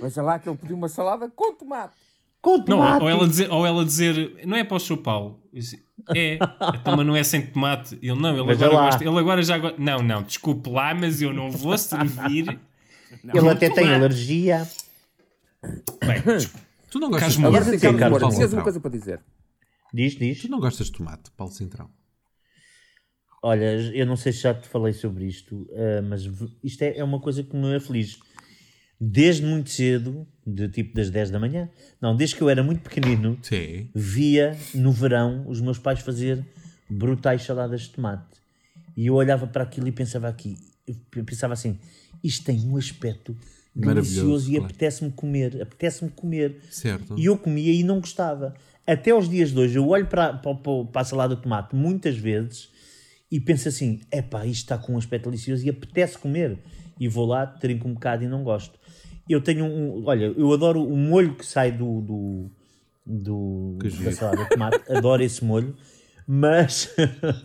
Veja 0.00 0.22
lá 0.22 0.38
que 0.38 0.48
ele 0.48 0.56
pediu 0.56 0.76
uma 0.78 0.88
salada 0.88 1.28
com 1.28 1.52
tomate. 1.52 1.92
Com 2.40 2.56
Não, 2.56 2.64
tomate. 2.64 3.02
ou 3.02 3.10
ela, 3.10 3.28
dizer, 3.28 3.50
ou 3.52 3.66
ela 3.66 3.84
dizer, 3.84 4.34
não 4.46 4.56
é 4.56 4.64
para 4.64 4.78
o 4.78 4.80
seu 4.80 4.96
Paulo. 4.96 5.38
Disse, 5.52 5.84
É, 6.14 6.38
então, 6.74 6.96
mas 6.96 7.06
não 7.06 7.14
é 7.14 7.22
sem 7.22 7.44
tomate. 7.46 7.98
Ele 8.00 8.18
não, 8.18 8.30
ele 8.30 8.50
agora, 8.50 8.70
gosta, 8.70 9.04
ele 9.04 9.18
agora 9.18 9.42
já 9.42 9.58
gosta. 9.58 9.76
Não, 9.78 9.98
não, 9.98 10.22
desculpe 10.22 10.70
lá, 10.70 10.94
mas 10.94 11.20
eu 11.20 11.34
não 11.34 11.50
vou 11.50 11.76
servir. 11.76 12.58
Ele 13.34 13.48
até 13.50 13.66
tem 13.68 13.84
tomate. 13.84 13.92
alergia. 13.94 14.66
Bem, 16.00 16.22
desculpe. 16.38 16.65
Tu 16.96 17.00
não 17.00 17.10
gostas 17.10 17.34
de 17.34 17.42
Casmurro. 17.42 17.56
Agora 17.56 17.64
tomate? 17.64 17.80
sim, 17.80 17.98
Carlos 17.98 18.22
Moura, 18.22 18.34
tinhas 18.34 18.52
uma 18.54 18.62
coisa 18.62 18.80
para 18.80 18.90
dizer. 18.90 19.20
Diz, 19.92 20.14
diz. 20.14 20.40
Tu 20.40 20.48
não 20.48 20.58
gostas 20.58 20.86
de 20.86 20.92
tomate, 20.92 21.30
Paulo 21.36 21.52
Centrão? 21.52 21.90
Olha, 23.42 23.74
eu 23.94 24.06
não 24.06 24.16
sei 24.16 24.32
se 24.32 24.40
já 24.40 24.54
te 24.54 24.66
falei 24.66 24.94
sobre 24.94 25.26
isto, 25.26 25.68
eh, 25.72 26.00
mas 26.00 26.22
isto 26.64 26.82
é, 26.82 26.96
é 26.96 27.04
uma 27.04 27.20
coisa 27.20 27.42
que 27.42 27.54
me 27.54 27.76
aflige. 27.76 28.16
Desde 28.98 29.44
muito 29.44 29.68
cedo, 29.68 30.26
de 30.44 30.70
tipo 30.70 30.94
das 30.94 31.10
10 31.10 31.30
da 31.30 31.38
manhã, 31.38 31.68
não, 32.00 32.16
desde 32.16 32.34
que 32.34 32.42
eu 32.42 32.48
era 32.48 32.62
muito 32.62 32.80
pequenino, 32.80 33.38
Sim. 33.42 33.90
via 33.94 34.56
no 34.74 34.90
verão 34.90 35.44
os 35.46 35.60
meus 35.60 35.78
pais 35.78 36.00
fazer 36.00 36.42
brutais 36.88 37.42
saladas 37.42 37.82
de 37.82 37.90
tomate. 37.90 38.40
E 38.96 39.08
eu 39.08 39.14
olhava 39.14 39.46
para 39.46 39.64
aquilo 39.64 39.86
e 39.86 39.92
pensava 39.92 40.28
aqui, 40.28 40.56
pensava 41.26 41.52
assim, 41.52 41.78
isto 42.24 42.42
tem 42.42 42.58
um 42.66 42.78
aspecto 42.78 43.36
delicioso 43.76 44.50
e 44.50 44.56
apetece-me 44.56 45.10
comer, 45.10 45.60
apetece-me 45.60 46.10
comer. 46.10 46.60
Certo. 46.70 47.14
E 47.18 47.26
eu 47.26 47.36
comia 47.36 47.72
e 47.72 47.82
não 47.82 48.00
gostava. 48.00 48.54
Até 48.86 49.10
aos 49.10 49.28
dias 49.28 49.50
de 49.50 49.58
hoje, 49.58 49.76
eu 49.78 49.88
olho 49.88 50.06
para, 50.06 50.32
para, 50.34 50.54
para 50.54 51.00
a 51.00 51.04
salada 51.04 51.36
de 51.36 51.42
tomate 51.42 51.74
muitas 51.74 52.16
vezes 52.16 52.70
e 53.30 53.40
penso 53.40 53.68
assim: 53.68 54.00
epá, 54.10 54.46
isto 54.46 54.62
está 54.62 54.78
com 54.78 54.94
um 54.94 54.98
aspecto 54.98 55.28
delicioso 55.28 55.66
e 55.66 55.70
apetece 55.70 56.16
comer. 56.16 56.58
E 56.98 57.08
vou 57.08 57.26
lá, 57.26 57.46
trinco 57.46 57.86
um 57.88 57.94
bocado 57.94 58.24
e 58.24 58.28
não 58.28 58.42
gosto. 58.42 58.78
Eu 59.28 59.40
tenho 59.42 59.64
um. 59.64 60.06
Olha, 60.06 60.32
eu 60.36 60.52
adoro 60.52 60.82
o 60.82 60.96
molho 60.96 61.34
que 61.34 61.44
sai 61.44 61.72
do. 61.72 62.00
do, 62.00 62.50
do 63.04 63.78
da 64.02 64.12
salada 64.12 64.44
de 64.44 64.50
tomate, 64.50 64.80
adoro 64.90 65.22
esse 65.22 65.44
molho, 65.44 65.76
mas. 66.26 66.94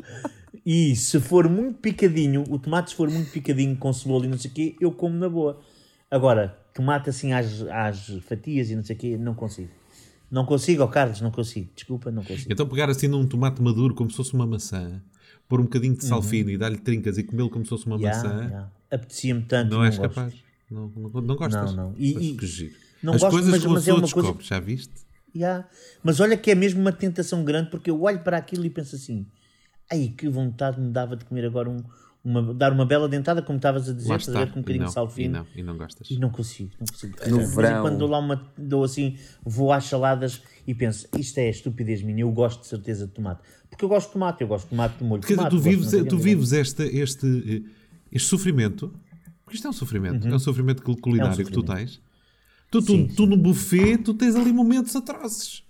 e 0.66 0.96
se 0.96 1.20
for 1.20 1.50
muito 1.50 1.80
picadinho, 1.80 2.44
o 2.50 2.60
tomate 2.60 2.92
se 2.92 2.96
for 2.96 3.10
muito 3.10 3.32
picadinho 3.32 3.76
com 3.76 3.92
cebola 3.92 4.26
e 4.26 4.30
não 4.30 4.38
sei 4.38 4.52
o 4.52 4.54
quê, 4.54 4.76
eu 4.80 4.92
como 4.92 5.16
na 5.16 5.28
boa. 5.28 5.60
Agora, 6.12 6.58
tomate 6.74 7.10
assim 7.10 7.32
às, 7.32 7.62
às 7.64 8.08
fatias 8.28 8.70
e 8.70 8.76
não 8.76 8.84
sei 8.84 8.96
o 8.96 9.00
quê, 9.00 9.18
não 9.18 9.34
consigo. 9.34 9.70
Não 10.30 10.46
consigo, 10.46 10.84
ó 10.84 10.88
Carlos, 10.88 11.22
não 11.22 11.32
consigo. 11.32 11.70
Desculpa, 11.74 12.12
não 12.12 12.24
consigo. 12.24 12.52
Então 12.52 12.68
pegar 12.68 12.90
assim 12.90 13.08
num 13.08 13.26
tomate 13.26 13.62
maduro 13.62 13.96
como 13.96 14.10
se 14.10 14.18
fosse 14.18 14.34
uma 14.34 14.46
maçã, 14.46 15.02
pôr 15.48 15.60
um 15.60 15.64
bocadinho 15.64 15.94
Uhum. 15.94 15.98
de 16.00 16.06
sal 16.06 16.22
fino 16.22 16.50
e 16.50 16.58
dar-lhe 16.58 16.78
trincas 16.78 17.18
e 17.18 17.24
comê-lo 17.24 17.50
como 17.50 17.64
se 17.66 17.70
fosse 17.70 17.86
uma 17.86 17.98
Ya, 18.00 18.10
maçã, 18.10 18.50
ya. 18.52 18.72
Apetecia-me 18.92 19.42
tanto. 19.44 19.72
não 19.72 19.84
és 19.86 19.98
gosto. 19.98 20.10
capaz. 20.14 20.34
Não, 20.70 20.88
não, 20.96 21.10
não 21.22 21.36
gostas? 21.36 21.74
Não, 21.76 21.90
não. 21.92 21.96
E- 21.98 22.14
Mas 22.14 22.24
e- 22.24 22.34
que 22.36 22.46
giro. 22.46 22.76
não 23.04 23.14
As 23.14 23.22
gosto, 23.22 23.32
coisas 23.34 23.52
mas- 23.52 23.62
que 23.62 23.68
mas 23.68 23.82
os 23.82 23.88
é 23.88 23.92
uma 23.92 23.96
outros 23.96 24.14
coisa- 24.14 24.28
descobre, 24.30 24.48
já 24.48 24.60
viste? 24.60 24.94
Ya. 25.36 25.66
Mas 26.04 26.20
olha 26.20 26.36
que 26.38 26.52
é 26.52 26.56
mesmo 26.56 26.82
uma 26.82 26.92
tentação 26.92 27.44
grande 27.46 27.70
porque 27.70 27.90
eu 27.90 28.02
olho 28.02 28.20
para 28.20 28.38
aquilo 28.38 28.66
e 28.66 28.70
penso 28.70 28.96
assim: 28.96 29.26
ai 29.90 30.14
que 30.18 30.28
vontade 30.30 30.80
me 30.80 30.92
dava 30.92 31.16
de 31.16 31.24
comer 31.26 31.46
agora 31.46 31.70
um, 31.70 31.82
uma, 32.24 32.54
dar 32.54 32.72
uma 32.72 32.86
bela 32.86 33.10
dentada, 33.10 33.42
como 33.42 33.58
estavas 33.58 33.90
a 33.90 33.94
dizer, 33.94 34.18
ver, 34.20 34.52
com 34.52 34.60
um 34.60 34.62
E 34.62 34.64
bocadinho 34.64 34.86
de 34.86 34.92
sal 34.94 35.08
e 35.08 35.12
fino. 35.12 35.34
não, 35.40 35.48
e 35.56 35.64
não 35.64 35.78
gostas. 35.78 36.10
E 36.10 36.18
não 36.20 36.30
consigo, 36.30 36.72
não 36.80 36.86
consigo. 36.88 37.18
No 37.30 37.42
em 37.42 37.46
verão- 37.48 37.82
Quando 37.82 37.98
dou 37.98 38.08
lá 38.10 38.20
uma, 38.20 38.52
dou 38.58 38.84
assim, 38.84 39.18
vou 39.44 39.72
às 39.74 39.86
saladas 39.86 40.42
e 40.68 40.74
penso, 40.76 41.08
isto 41.18 41.38
é 41.40 41.50
estupidez 41.50 42.02
minha, 42.04 42.22
eu 42.22 42.32
gosto 42.32 42.62
de 42.62 42.68
certeza 42.68 43.08
de 43.08 43.14
tomate. 43.14 43.42
Porque 43.70 43.84
eu 43.84 43.90
gosto 43.90 44.08
de 44.08 44.14
tomate, 44.14 44.42
eu 44.42 44.48
gosto 44.48 44.66
de 44.66 44.70
tomate 44.70 44.98
de 44.98 45.04
molho 45.04 45.22
dizer, 45.22 45.36
tomate. 45.36 45.56
tu 45.56 45.62
vives, 45.62 45.92
tu 46.08 46.18
vives 46.18 46.52
este, 46.52 46.84
este, 46.84 47.64
eh, 47.66 47.70
este 48.12 48.28
sofrimento, 48.28 48.94
porque 49.44 49.56
isto 49.56 49.66
é 49.66 49.70
um 49.70 49.74
sofrimento, 49.74 50.28
é 50.28 50.34
um 50.36 50.40
sofrimento 50.40 50.84
cul- 50.84 50.98
culinário 51.02 51.38
que 51.38 51.52
tu 51.52 51.62
sofrimento. 51.62 51.78
tens. 51.92 52.02
Tu, 52.70 52.82
tu, 52.82 52.92
Sim, 52.94 53.08
tu 53.08 53.26
no 53.26 53.36
buffet, 53.36 53.98
tu 53.98 54.14
tens 54.14 54.36
ali 54.36 54.54
momentos 54.54 54.96
atrozes. 54.96 55.64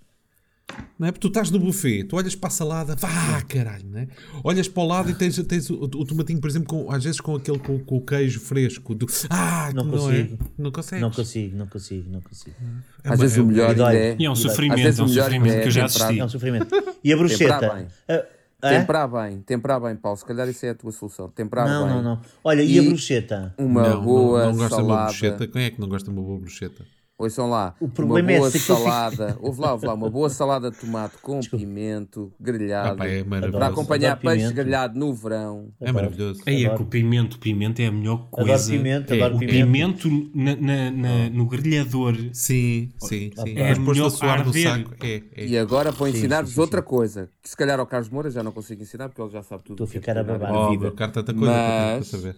Não 0.98 1.06
é? 1.08 1.12
Porque 1.12 1.20
tu 1.20 1.28
estás 1.28 1.50
no 1.50 1.58
buffet, 1.58 2.04
tu 2.04 2.16
olhas 2.16 2.34
para 2.34 2.46
a 2.48 2.50
salada, 2.50 2.96
vá 2.96 3.42
caralho, 3.46 3.84
não 3.90 3.98
é? 4.00 4.08
Olhas 4.42 4.68
para 4.68 4.82
o 4.82 4.86
lado 4.86 5.10
e 5.10 5.14
tens, 5.14 5.36
tens 5.44 5.68
o, 5.68 5.74
o 5.82 6.04
tomatinho, 6.06 6.40
por 6.40 6.48
exemplo, 6.48 6.68
com, 6.68 6.90
às 6.90 7.04
vezes 7.04 7.20
com 7.20 7.34
aquele 7.36 7.58
com, 7.58 7.78
com 7.80 7.96
o 7.96 8.00
queijo 8.00 8.40
fresco. 8.40 8.94
Do, 8.94 9.06
ah, 9.28 9.70
Não 9.74 9.84
não, 9.84 9.90
consigo. 9.92 10.38
é? 10.40 10.46
Não 10.62 10.70
consegues. 10.72 11.02
Não 11.02 11.10
consigo, 11.10 11.56
não 11.56 11.66
consigo, 11.66 12.10
não 12.10 12.20
consigo. 12.20 12.56
É 13.04 13.08
Às 13.08 13.10
uma- 13.10 13.16
vezes 13.16 13.36
é- 13.36 13.40
o 13.42 13.46
melhor 13.46 13.94
é. 13.94 14.16
E 14.18 14.24
é 14.24 14.28
um 14.30 14.32
Às 14.32 14.38
sofrimento, 14.38 14.82
vezes 14.82 14.98
é 14.98 15.02
um 15.02 15.06
o 15.06 15.08
melhor 15.10 15.24
sofrimento 15.24 15.52
é 15.54 15.60
que 15.60 15.66
eu 15.68 15.70
já 15.72 15.86
temperar- 15.88 16.06
assisti. 16.06 16.20
É 16.20 16.24
um 16.24 16.28
sofrimento. 16.28 16.68
E 17.04 17.12
a 17.12 17.16
bruxeta? 17.16 17.54
Temperar 17.54 17.76
bem. 17.76 17.86
Ah, 18.08 18.14
hã? 18.14 18.78
Temperar 18.78 19.08
bem, 19.10 19.38
temperar 19.40 19.80
bem, 19.80 19.96
Paulo. 19.96 20.16
Se 20.16 20.24
calhar 20.24 20.48
isso 20.48 20.64
é 20.64 20.70
a 20.70 20.74
tua 20.74 20.92
solução. 20.92 21.28
Temperar 21.28 21.68
Não, 21.68 21.84
bem. 21.86 21.94
não, 21.96 22.02
não. 22.02 22.20
Olha, 22.44 22.62
e, 22.62 22.78
a 22.78 22.82
E- 22.82 22.86
bruxeta? 22.88 23.52
Uma 23.58 23.88
não, 23.88 24.02
boa 24.04 24.44
não, 24.44 24.50
não 24.52 24.56
gosta 24.58 24.76
de 24.76 24.82
uma 24.82 24.88
salada. 24.88 25.06
bruxeta. 25.10 25.46
Quem 25.48 25.62
é 25.64 25.70
que 25.70 25.80
não 25.80 25.88
gosta 25.88 26.10
de 26.10 26.16
uma 26.16 26.24
boa 26.24 26.38
bruxeta? 26.38 26.84
Ouçam 27.18 27.48
lá, 27.48 27.76
O 27.78 27.88
problema 27.88 28.26
uma 28.28 28.32
é 28.32 28.38
boa 28.38 28.50
fica- 28.50 28.74
salada, 28.74 29.36
houve 29.40 29.60
lá, 29.60 29.72
houve 29.74 29.86
lá, 29.86 29.94
uma 29.94 30.10
boa 30.10 30.28
salada 30.28 30.70
de 30.72 30.76
tomate 30.78 31.18
com 31.18 31.38
pimento, 31.40 32.32
Ah, 32.32 32.36
grelhado, 32.42 32.96
pá, 32.96 33.06
é 33.06 33.22
para 33.22 33.66
acompanhar 33.68 34.12
Adoro 34.12 34.20
peixe 34.26 34.38
pimento. 34.38 34.54
grelhado 34.56 34.98
no 34.98 35.14
verão. 35.14 35.68
É 35.80 35.92
maravilhoso. 35.92 36.42
Aí 36.46 36.62
é 36.64 36.66
Adoro. 36.66 36.78
que 36.78 36.82
o 36.82 36.86
pimento, 36.86 37.34
o 37.34 37.38
pimento 37.38 37.80
é 37.80 37.86
a 37.86 37.92
melhor 37.92 38.14
Adoro 38.14 38.28
coisa. 38.30 38.72
pimento, 38.72 39.12
É, 39.12 39.16
adoro 39.18 39.36
O 39.36 39.38
pimento. 39.38 39.54
pimento 39.54 40.30
na- 40.34 40.56
na- 40.56 40.90
na- 40.90 41.30
no 41.30 41.46
grelhador. 41.46 42.16
Sim, 42.32 42.90
sim, 42.98 43.30
sim. 43.36 43.54
É 43.56 43.68
Mas 43.68 43.78
melhor 43.78 44.06
a 44.06 44.10
suar 44.10 44.38
arder. 44.40 44.62
saco. 44.68 44.94
É, 45.04 45.22
é. 45.36 45.46
E 45.46 45.56
agora 45.58 45.92
vou 45.92 46.08
ensinar-vos 46.08 46.58
outra 46.58 46.82
coisa, 46.82 47.28
que 47.40 47.48
se 47.48 47.56
calhar 47.56 47.78
ao 47.78 47.86
Carlos 47.86 48.08
Moura 48.08 48.30
já 48.30 48.42
não 48.42 48.50
consigo 48.50 48.82
ensinar, 48.82 49.08
porque 49.10 49.22
ele 49.22 49.30
já 49.30 49.42
sabe 49.44 49.62
tudo. 49.62 49.84
Estou 49.84 49.86
a 49.86 49.88
é 49.88 49.92
ficar 50.00 50.18
a 50.18 50.24
cozinhar 50.24 50.40
babar. 50.40 50.54
Oh, 50.66 50.70
vida. 50.70 50.90
cara, 50.90 51.12
tanta 51.12 51.32
coisa 51.32 51.52
para 51.52 51.94
Mas- 51.98 52.06
saber. 52.08 52.36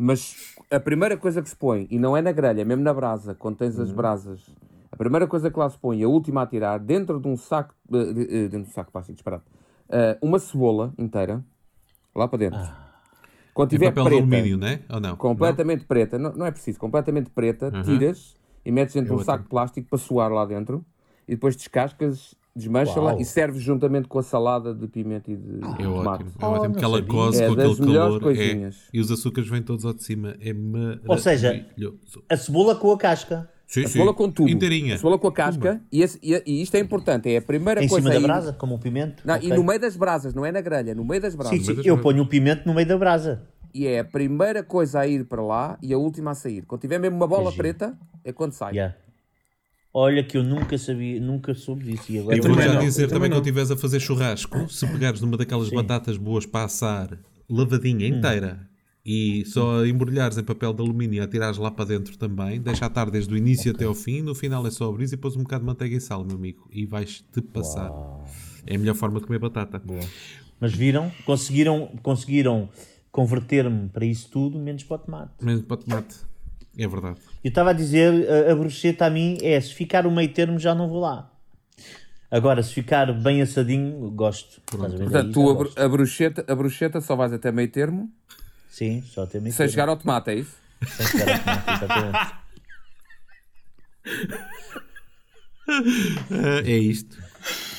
Mas 0.00 0.36
a 0.70 0.80
primeira 0.80 1.16
coisa 1.16 1.42
que 1.42 1.48
se 1.48 1.56
põe, 1.56 1.86
e 1.90 1.98
não 1.98 2.16
é 2.16 2.22
na 2.22 2.32
grelha, 2.32 2.62
é 2.62 2.64
mesmo 2.64 2.82
na 2.82 2.92
brasa, 2.92 3.34
quando 3.34 3.56
tens 3.56 3.76
Uhum. 3.76 3.82
as 3.84 3.90
brasas, 3.92 4.44
a 4.92 4.96
primeira 4.96 5.26
coisa 5.26 5.50
que 5.50 5.58
lá 5.58 5.68
se 5.68 5.78
põe, 5.78 6.02
a 6.02 6.08
última 6.08 6.42
a 6.42 6.46
tirar, 6.46 6.78
dentro 6.78 7.20
de 7.20 7.28
um 7.28 7.36
saco, 7.36 7.74
de- 7.88 8.12
de- 8.14 8.22
eh, 8.22 8.42
dentro 8.48 8.64
de 8.64 8.70
um 8.70 8.72
saco 8.72 8.92
plástico, 8.92 9.14
disparado, 9.14 9.44
eh, 9.88 10.18
uma 10.22 10.38
cebola 10.38 10.92
inteira, 10.98 11.44
lá 12.14 12.28
para 12.28 12.38
dentro. 12.38 12.58
Quando 13.54 13.70
É 13.70 13.78
tiver 13.78 13.90
papel 13.90 14.04
de 14.08 14.14
preta, 14.14 14.16
alumínio, 14.16 14.56
não 14.58 14.68
é? 14.68 14.80
Ou 14.90 15.00
não? 15.00 15.16
completamente 15.16 15.84
preta, 15.86 16.18
não, 16.18 16.32
não 16.32 16.46
é 16.46 16.50
preciso, 16.50 16.78
completamente 16.78 17.30
preta, 17.30 17.72
Uhum. 17.72 17.84
tiras 17.84 18.36
e 18.64 18.72
metes 18.72 18.94
dentro 18.94 19.08
É 19.08 19.10
de 19.10 19.14
um 19.14 19.18
saco 19.18 19.44
de 19.44 19.50
plástico 19.50 19.88
para 19.88 19.98
suar 19.98 20.30
lá 20.32 20.44
dentro, 20.46 20.84
e 21.26 21.32
depois 21.34 21.56
descascas, 21.56 22.34
desmancha-la 22.58 23.12
Uau. 23.12 23.20
e 23.20 23.24
serves 23.24 23.62
juntamente 23.62 24.08
com 24.08 24.18
a 24.18 24.22
salada 24.22 24.74
de 24.74 24.86
pimento 24.86 25.30
e 25.30 25.36
de 25.36 25.56
É 25.56 25.60
tomate. 25.84 26.24
ótimo, 26.24 26.32
é 26.40 26.44
ótimo, 26.44 26.70
porque 26.72 26.84
ela 26.84 27.02
cose 27.02 27.42
É 27.42 27.48
com 27.48 27.54
das 27.54 27.72
aquele 27.72 27.86
melhores 27.88 28.18
calor. 28.18 28.20
coisinhas. 28.20 28.76
É, 28.76 28.96
e 28.96 29.00
os 29.00 29.10
açúcares 29.10 29.48
vêm 29.48 29.62
todos 29.62 29.84
ao 29.84 29.94
de 29.94 30.02
cima. 30.02 30.36
É 30.40 30.52
maravilhoso. 30.52 31.00
Ou 31.08 31.18
seja, 31.18 31.66
A 32.28 32.36
cebola 32.36 32.74
com 32.76 32.92
a 32.92 32.98
casca. 32.98 33.48
sim, 33.66 33.84
A 33.84 33.88
cebola 33.88 34.10
sim. 34.12 34.16
com 34.18 34.30
tudo. 34.30 34.50
Inteirinha. 34.50 34.94
A 34.94 34.98
cebola 34.98 35.18
com 35.18 35.28
a 35.28 35.32
casca. 35.32 35.80
E, 35.92 36.02
esse- 36.02 36.18
e- 36.22 36.42
e 36.46 36.62
isto 36.62 36.74
é 36.74 36.80
importante. 36.80 37.28
É 37.32 37.38
a 37.38 37.42
primeira 37.42 37.82
Em 37.82 37.88
coisa 37.88 38.02
cima 38.02 38.10
da 38.10 38.16
aí- 38.20 38.22
brasa, 38.22 38.52
como 38.52 38.74
o 38.74 38.78
pimento. 38.78 39.22
Não, 39.26 39.34
Ok. 39.36 39.48
E 39.48 39.54
no 39.54 39.62
meio 39.64 39.80
das 39.80 39.96
brasas, 39.96 40.34
não 40.34 40.44
é 40.44 40.52
na 40.52 40.60
grelha, 40.60 40.94
no 40.94 41.04
meio 41.04 41.22
das 41.22 41.34
brasas. 41.34 41.58
Sim, 41.64 41.74
sim, 41.76 41.80
eu 41.84 41.98
ponho 41.98 42.22
o 42.22 42.26
pimento 42.28 42.66
no 42.66 42.74
meio 42.74 42.86
da 42.88 42.98
brasa. 42.98 43.42
E 43.74 43.86
é 43.86 44.00
a 44.00 44.04
primeira 44.04 44.62
coisa 44.62 45.00
a 45.00 45.06
ir 45.06 45.24
para 45.26 45.42
lá 45.42 45.78
e 45.82 45.92
a 45.92 45.98
última 45.98 46.30
a 46.30 46.34
sair. 46.34 46.62
Quando 46.62 46.80
tiver 46.80 46.98
mesmo 46.98 47.16
uma 47.16 47.26
bola 47.28 47.52
preta, 47.52 47.96
é 48.24 48.32
quando 48.32 48.52
sai. 48.52 48.72
Yeah. 48.72 48.96
Olha 49.92 50.22
que 50.22 50.36
eu 50.36 50.42
nunca 50.44 50.76
sabia, 50.76 51.20
nunca 51.20 51.54
soube 51.54 51.84
disso. 51.84 52.12
E 52.12 52.18
agora 52.18 52.36
Eu 52.36 52.42
vou 52.42 52.60
já 52.60 52.74
não, 52.74 52.80
dizer 52.80 53.04
eu 53.04 53.08
também 53.08 53.20
também 53.22 53.30
quando 53.30 53.42
estiveres 53.44 53.70
a 53.70 53.76
fazer 53.76 54.00
churrasco, 54.00 54.68
se 54.68 54.86
pegares 54.86 55.20
numa 55.20 55.36
daquelas 55.36 55.70
batatas 55.70 56.16
boas 56.16 56.44
para 56.46 56.64
assar, 56.66 57.18
lavadinha 57.48 58.06
Hum. 58.06 58.18
inteira, 58.18 58.68
e 59.04 59.44
só 59.46 59.86
embrulhares 59.86 60.36
em 60.36 60.44
papel 60.44 60.74
de 60.74 60.82
alumínio 60.82 61.16
e 61.16 61.20
atirares 61.20 61.56
lá 61.56 61.70
para 61.70 61.86
dentro 61.86 62.18
também, 62.18 62.60
deixa 62.60 62.84
estar 62.86 63.10
desde 63.10 63.32
o 63.32 63.36
início 63.36 63.72
até 63.72 63.86
ao 63.86 63.94
fim, 63.94 64.20
no 64.20 64.34
final 64.34 64.66
é 64.66 64.70
só 64.70 64.88
abrir 64.90 65.06
e 65.06 65.10
depois 65.10 65.34
um 65.34 65.42
bocado 65.42 65.62
de 65.62 65.66
manteiga 65.66 65.96
e 65.96 66.00
sal, 66.00 66.22
meu 66.24 66.36
amigo, 66.36 66.68
e 66.70 66.84
vais-te 66.84 67.40
passar. 67.40 67.90
É 68.66 68.76
a 68.76 68.78
melhor 68.78 68.94
forma 68.94 69.18
de 69.18 69.26
comer 69.26 69.38
batata. 69.38 69.82
Mas 70.60 70.74
viram? 70.74 71.10
Conseguiram, 71.24 71.86
conseguiram 72.02 72.68
converter-me 73.10 73.88
para 73.88 74.04
isso 74.04 74.28
tudo, 74.30 74.58
menos 74.58 74.84
para 74.84 74.96
o 74.96 74.98
tomate. 74.98 75.32
Mas 75.40 75.62
para 75.62 75.76
tomate, 75.78 76.16
é 76.78 76.86
verdade. 76.88 77.18
Eu 77.44 77.48
estava 77.48 77.70
a 77.70 77.72
dizer, 77.72 78.26
a, 78.30 78.52
a 78.52 78.54
brocheta 78.54 79.06
a 79.06 79.10
mim 79.10 79.38
é, 79.42 79.60
se 79.60 79.74
ficar 79.74 80.06
o 80.06 80.10
meio 80.10 80.32
termo 80.32 80.58
já 80.58 80.74
não 80.74 80.88
vou 80.88 81.00
lá. 81.00 81.30
Agora, 82.30 82.62
se 82.62 82.72
ficar 82.74 83.12
bem 83.12 83.40
assadinho, 83.42 84.10
gosto. 84.10 84.60
Portanto, 84.66 85.16
Aí 85.16 85.32
tu 85.32 85.48
a, 85.50 85.54
bru- 85.54 85.64
gosto. 85.64 85.80
a 85.80 85.88
bruxeta, 85.88 86.44
a 86.46 86.54
bruxeta 86.54 87.00
só 87.00 87.16
vais 87.16 87.32
até 87.32 87.50
meio 87.50 87.70
termo, 87.70 88.10
Sim, 88.68 89.02
só 89.02 89.22
até 89.22 89.40
meio 89.40 89.50
sem 89.52 89.58
termo. 89.64 89.70
chegar 89.70 89.88
ao 89.88 89.96
tomate, 89.96 90.30
é 90.30 90.34
isso? 90.34 90.56
Sem 90.86 91.06
chegar 91.06 91.28
ao 91.34 91.38
tomate, 91.40 91.70
exatamente. 91.84 92.38
É 96.66 96.76
isto. 96.78 97.16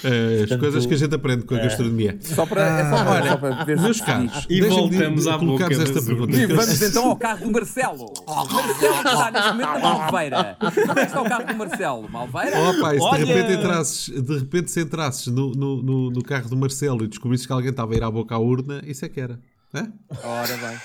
Ah, 0.02 0.44
as 0.54 0.60
coisas 0.60 0.86
que 0.86 0.94
a 0.94 0.98
gente 0.98 1.14
aprende 1.14 1.44
com 1.44 1.56
a 1.56 1.60
gastronomia. 1.60 2.18
Só 2.22 2.46
para, 2.46 2.62
é 2.80 2.90
só 2.90 3.04
para, 3.04 3.28
só 3.28 3.38
para 3.38 3.64
ver 3.66 3.78
Meus 3.82 4.00
caros, 4.00 4.46
E 4.50 4.62
voltamos 4.62 5.24
de- 5.24 5.30
à 5.30 5.38
boca 5.38 5.66
esta 5.74 6.02
pergunta. 6.02 6.36
E 6.38 6.46
vamos 6.46 6.82
então 6.82 7.10
ao 7.10 7.16
carro 7.18 7.46
do 7.46 7.52
Marcelo. 7.52 8.06
Marcelo 8.26 9.04
que 9.04 9.08
está 9.10 9.32
neste 9.32 9.48
momento 9.50 9.68
na 9.74 9.80
Malveira. 9.80 10.58
Como 10.60 10.72
é 10.92 10.96
que 10.96 11.02
está 11.02 11.22
o 11.22 11.26
carro 11.26 11.46
do 11.48 11.56
Marcelo? 11.56 12.10
Malveira? 12.10 12.60
Opa, 12.60 12.96
e 12.96 12.98
se 12.98 13.04
Olha! 13.04 13.26
de 13.26 13.34
repente 13.34 13.54
entrasses, 13.60 14.24
de 14.24 14.38
repente 14.40 14.72
se 14.72 14.80
entrasses 14.82 15.28
no, 15.28 15.52
no, 15.52 15.84
no, 15.84 16.10
no 16.12 16.24
carro 16.24 16.48
do 16.50 16.56
Marcelo 16.56 17.04
e 17.04 17.08
descobrisses 17.08 17.46
que 17.46 17.52
alguém 17.52 17.72
estava 17.72 17.94
a 17.94 17.98
ir 17.98 18.04
à 18.04 18.10
boca 18.10 18.34
à 18.36 18.40
urna, 18.40 18.82
isso 18.86 19.04
é 19.04 19.10
que 19.10 19.20
era. 19.20 19.38
Hã? 19.76 19.92
Ora 20.24 20.58
bem. 20.58 20.78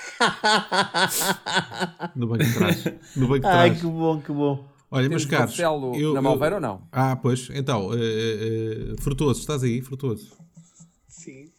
No 2.15 2.27
banco 2.27 2.43
de 2.43 2.53
trás. 2.53 2.83
No 3.15 3.27
banco 3.27 3.39
de 3.41 3.47
Ai, 3.47 3.69
trás. 3.69 3.79
que 3.81 3.87
bom, 3.87 4.21
que 4.21 4.31
bom. 4.31 4.74
Olha, 4.91 5.09
meus 5.09 5.25
caros. 5.25 5.51
Marcelo 5.57 6.13
na 6.13 6.21
Malveira 6.21 6.55
ou 6.55 6.61
não? 6.61 6.87
Ah, 6.91 7.15
pois. 7.15 7.49
Então, 7.51 7.89
eh, 7.93 8.95
Frutuoso, 9.01 9.39
estás 9.41 9.63
aí? 9.63 9.81
Frutuoso. 9.81 10.31
Sim. 11.07 11.49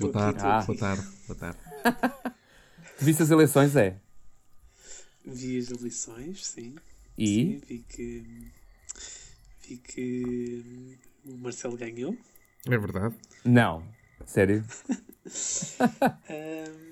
Boa 0.00 0.12
tarde, 0.12 0.40
Ah. 0.42 0.62
boa 0.66 0.78
tarde, 0.78 1.06
boa 1.28 1.38
tarde. 1.38 1.58
Viste 2.98 3.22
as 3.22 3.30
eleições, 3.30 3.76
é? 3.76 4.00
Vi 5.24 5.58
as 5.58 5.70
eleições, 5.70 6.46
sim. 6.46 6.74
E? 7.18 7.26
Sim, 7.26 7.60
vi 7.68 7.78
que. 7.88 8.50
Vi 9.68 9.76
que. 9.76 10.64
hum, 10.66 11.32
O 11.34 11.36
Marcelo 11.38 11.76
ganhou. 11.76 12.16
É 12.66 12.76
verdade. 12.78 13.14
Não. 13.44 13.84
Sério? 14.26 14.64
Ahm, 16.28 16.91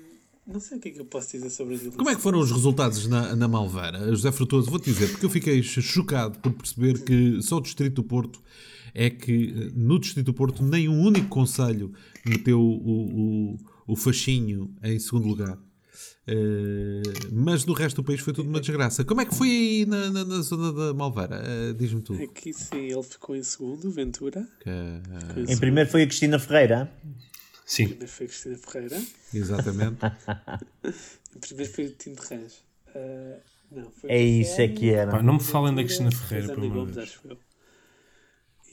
não 0.51 0.59
sei 0.59 0.77
o 0.77 0.81
que 0.81 0.89
é 0.89 0.91
que 0.91 0.99
eu 1.01 1.05
posso 1.05 1.31
dizer 1.31 1.49
sobre 1.49 1.73
as 1.75 1.79
eleições. 1.81 1.97
Como 1.97 2.09
é 2.09 2.15
que 2.15 2.21
foram 2.21 2.39
os 2.39 2.51
resultados 2.51 3.07
na, 3.07 3.35
na 3.35 3.47
Malveira? 3.47 4.07
José 4.09 4.31
Frutuoso, 4.31 4.69
vou-te 4.69 4.85
dizer, 4.91 5.09
porque 5.11 5.25
eu 5.25 5.29
fiquei 5.29 5.61
ch- 5.63 5.81
chocado 5.81 6.39
por 6.39 6.51
perceber 6.53 7.03
que 7.03 7.41
só 7.41 7.57
o 7.57 7.61
Distrito 7.61 7.95
do 7.95 8.03
Porto 8.03 8.41
é 8.93 9.09
que 9.09 9.71
no 9.75 9.99
Distrito 9.99 10.25
do 10.27 10.33
Porto 10.33 10.61
nem 10.63 10.89
um 10.89 10.99
único 11.01 11.27
conselho 11.27 11.93
meteu 12.25 12.59
o, 12.59 13.53
o, 13.53 13.57
o 13.87 13.95
fascinho 13.95 14.73
em 14.83 14.99
segundo 14.99 15.27
lugar. 15.27 15.57
Eh, 16.27 17.01
mas 17.31 17.65
no 17.65 17.73
resto 17.73 17.97
do 18.01 18.03
país 18.05 18.19
foi 18.21 18.31
tudo 18.31 18.47
uma 18.47 18.59
desgraça. 18.59 19.03
Como 19.03 19.21
é 19.21 19.25
que 19.25 19.33
foi 19.33 19.49
aí 19.49 19.85
na, 19.87 20.09
na, 20.11 20.23
na 20.23 20.41
zona 20.41 20.71
da 20.71 20.93
Malveira? 20.93 21.41
Eh, 21.43 21.73
Diz-me 21.73 22.01
tudo. 22.01 22.21
Aqui 22.21 22.53
sim, 22.53 22.77
ele 22.91 23.03
ficou 23.03 23.35
em 23.35 23.41
segundo, 23.43 23.89
Ventura. 23.89 24.47
Que, 24.61 24.69
Ficou 24.69 25.37
em 25.37 25.41
Em 25.41 25.45
segundo. 25.47 25.59
primeiro 25.59 25.89
foi 25.89 26.03
a 26.03 26.07
Cristina 26.07 26.37
Ferreira. 26.37 26.91
Sim. 27.71 27.87
Primeiro 27.87 28.11
foi 28.11 28.27
Cristina 28.27 28.57
Ferreira. 28.57 29.01
exatamente. 29.33 29.97
Em 31.33 31.39
primeiro 31.39 31.71
foi 31.71 31.85
o 31.85 31.91
Tim 31.91 32.13
de 32.13 32.21
Reis. 32.27 32.63
Ah, 32.93 33.39
não, 33.71 33.89
foi 33.91 34.09
É 34.11 34.21
isso 34.21 34.59
é 34.59 34.67
que 34.67 34.89
era. 34.89 35.09
Pá, 35.11 35.23
não 35.23 35.35
me 35.35 35.39
falem 35.39 35.73
da 35.73 35.81
Cristina 35.81 36.11
Ferreira, 36.11 36.53
de 36.53 36.67
Gomes, 36.67 36.97
acho 36.97 37.21
eu. 37.29 37.37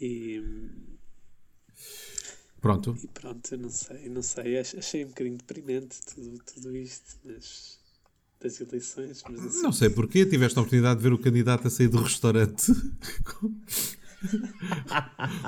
E, 0.00 0.42
Pronto. 2.60 2.98
e 3.00 3.06
pronto, 3.06 3.52
eu 3.54 3.58
não 3.58 3.70
sei, 3.70 4.08
não 4.08 4.20
sei. 4.22 4.58
Ach- 4.58 4.74
Achei 4.76 5.04
um 5.04 5.08
bocadinho 5.08 5.36
deprimente 5.38 6.00
tudo, 6.12 6.36
tudo 6.52 6.76
isto, 6.76 7.16
mas 7.24 7.78
das 8.40 8.60
eleições, 8.60 9.22
mas 9.30 9.46
assim, 9.46 9.62
Não 9.62 9.70
sei 9.72 9.90
porquê, 9.90 10.26
tiveste 10.26 10.58
a 10.58 10.62
oportunidade 10.62 10.98
de 10.98 11.04
ver 11.04 11.12
o 11.12 11.18
candidato 11.18 11.68
a 11.68 11.70
sair 11.70 11.86
do 11.86 12.02
restaurante 12.02 12.72
com, 13.24 13.54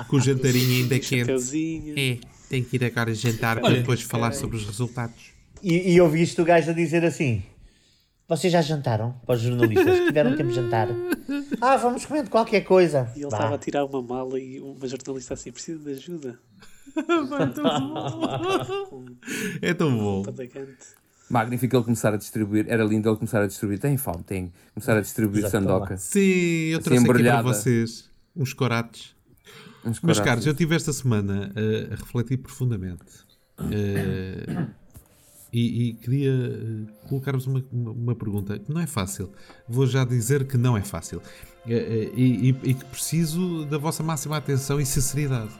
com 0.07 0.15
o 0.15 0.21
jantarinho 0.21 0.83
ainda 0.83 0.95
quente. 0.99 1.19
chapeuzinho. 1.25 1.95
É, 1.99 2.19
tenho 2.51 2.65
que 2.65 2.75
ir 2.75 2.83
agora 2.83 3.13
jantar 3.13 3.61
para 3.61 3.67
Olha, 3.67 3.79
depois 3.79 4.01
falar 4.01 4.33
sobre 4.33 4.57
os 4.57 4.65
resultados. 4.65 5.31
E, 5.63 5.93
e 5.93 6.01
ouviste 6.01 6.41
o 6.41 6.43
gajo 6.43 6.69
a 6.69 6.73
dizer 6.73 7.05
assim: 7.05 7.41
Vocês 8.27 8.51
já 8.51 8.61
jantaram? 8.61 9.13
Para 9.25 9.35
os 9.35 9.41
jornalistas, 9.41 9.99
tiveram 10.05 10.35
tempo 10.35 10.49
de 10.49 10.55
jantar. 10.55 10.89
Ah, 11.61 11.77
vamos 11.77 12.05
comendo 12.05 12.29
qualquer 12.29 12.61
coisa. 12.61 13.09
E 13.15 13.19
ele 13.19 13.29
Vá. 13.29 13.37
estava 13.37 13.55
a 13.55 13.57
tirar 13.57 13.85
uma 13.85 14.01
mala 14.01 14.37
e 14.37 14.59
uma 14.59 14.85
jornalista 14.85 15.33
assim, 15.33 15.51
precisa 15.51 15.79
de 15.79 15.91
ajuda. 15.91 16.37
É 19.61 19.73
tão 19.73 19.97
bom. 19.97 20.19
um 20.19 20.23
padagante. 20.23 20.75
Magnífico 21.29 21.77
ele 21.77 21.83
começar 21.85 22.13
a 22.13 22.17
distribuir. 22.17 22.65
Era 22.67 22.83
lindo 22.83 23.07
ele 23.07 23.15
começar 23.15 23.41
a 23.41 23.47
distribuir. 23.47 23.79
Tem 23.79 23.95
fome, 23.95 24.23
tem. 24.23 24.51
Começar 24.73 24.97
a 24.97 25.01
distribuir 25.01 25.45
Exato, 25.45 25.51
sandoca. 25.63 25.95
Sim, 25.95 26.19
eu 26.19 26.81
trouxe 26.81 27.09
aqui 27.09 27.23
para 27.23 27.41
vocês 27.41 28.09
uns 28.35 28.51
corates. 28.51 29.15
Meus 29.83 29.99
coraços. 29.99 30.23
caros, 30.23 30.45
eu 30.45 30.53
tive 30.53 30.75
esta 30.75 30.93
semana 30.93 31.51
uh, 31.55 31.93
a 31.93 31.95
refletir 31.95 32.37
profundamente 32.37 33.03
uh, 33.59 34.67
e, 35.51 35.89
e 35.89 35.93
queria 35.93 36.31
uh, 36.31 37.07
colocar-vos 37.09 37.47
uma, 37.47 37.63
uma, 37.71 38.15
pergunta 38.15 38.57
que 38.57 38.71
não 38.71 38.79
é 38.79 38.87
fácil. 38.87 39.31
Vou 39.67 39.85
já 39.85 40.05
dizer 40.05 40.45
que 40.45 40.57
não 40.57 40.77
é 40.77 40.81
fácil 40.81 41.17
uh, 41.19 41.69
e, 41.69 42.53
que 42.73 42.85
preciso 42.85 43.65
da 43.65 43.77
vossa 43.77 44.01
máxima 44.03 44.37
atenção 44.37 44.79
e 44.79 44.85
sinceridade. 44.85 45.51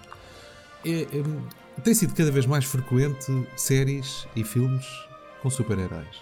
É, 0.86 1.08
um, 1.18 1.82
tem 1.82 1.94
sido 1.94 2.14
cada 2.14 2.32
vez 2.32 2.46
mais 2.46 2.66
frequente 2.66 3.26
séries 3.56 4.28
e 4.36 4.44
filmes 4.44 4.86
com 5.42 5.50
super-heróis. 5.50 6.18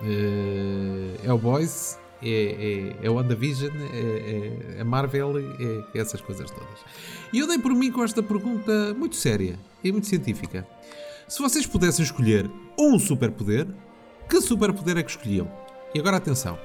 Uh, 0.00 1.18
é 1.22 1.32
o 1.32 1.38
Boys, 1.38 1.98
é, 2.22 2.96
é, 3.02 3.06
é 3.06 3.10
WandaVision, 3.10 3.74
é, 3.76 4.76
é 4.76 4.80
a 4.80 4.84
Marvel, 4.84 5.38
é, 5.38 5.98
é 5.98 6.00
essas 6.00 6.20
coisas 6.20 6.50
todas. 6.50 6.78
E 7.32 7.38
eu 7.38 7.46
dei 7.46 7.58
por 7.58 7.74
mim 7.74 7.90
com 7.90 8.02
esta 8.02 8.22
pergunta 8.22 8.94
muito 8.94 9.16
séria 9.16 9.58
e 9.82 9.92
muito 9.92 10.06
científica. 10.06 10.66
Se 11.26 11.40
vocês 11.40 11.66
pudessem 11.66 12.04
escolher 12.04 12.50
um 12.78 12.98
superpoder, 12.98 13.66
que 14.28 14.40
superpoder 14.40 14.96
é 14.96 15.02
que 15.02 15.10
escolhiam? 15.10 15.50
E 15.94 15.98
agora 15.98 16.16
atenção. 16.16 16.58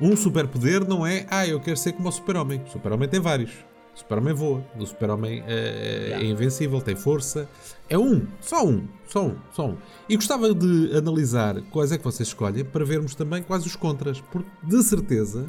Um 0.00 0.16
superpoder 0.16 0.86
não 0.86 1.06
é, 1.06 1.26
ah, 1.30 1.46
eu 1.46 1.60
quero 1.60 1.76
ser 1.76 1.92
como 1.92 2.08
o 2.08 2.12
super-homem. 2.12 2.62
O 2.66 2.70
super-homem 2.70 3.08
tem 3.08 3.20
vários. 3.20 3.52
O 3.94 3.98
super-homem 3.98 4.32
voa. 4.34 4.64
O 4.78 4.86
super-homem 4.86 5.42
é, 5.46 6.18
é 6.20 6.24
invencível, 6.24 6.80
tem 6.80 6.96
força. 6.96 7.48
É 7.88 7.98
um, 7.98 8.26
só 8.40 8.66
um, 8.66 8.86
só 9.06 9.26
um, 9.26 9.36
só 9.52 9.66
um. 9.68 9.76
E 10.08 10.16
gostava 10.16 10.54
de 10.54 10.96
analisar 10.96 11.60
quais 11.70 11.92
é 11.92 11.98
que 11.98 12.04
vocês 12.04 12.28
escolhem 12.28 12.64
para 12.64 12.84
vermos 12.84 13.14
também 13.14 13.42
quais 13.42 13.66
os 13.66 13.76
contras. 13.76 14.20
Porque 14.20 14.48
de 14.62 14.82
certeza 14.82 15.46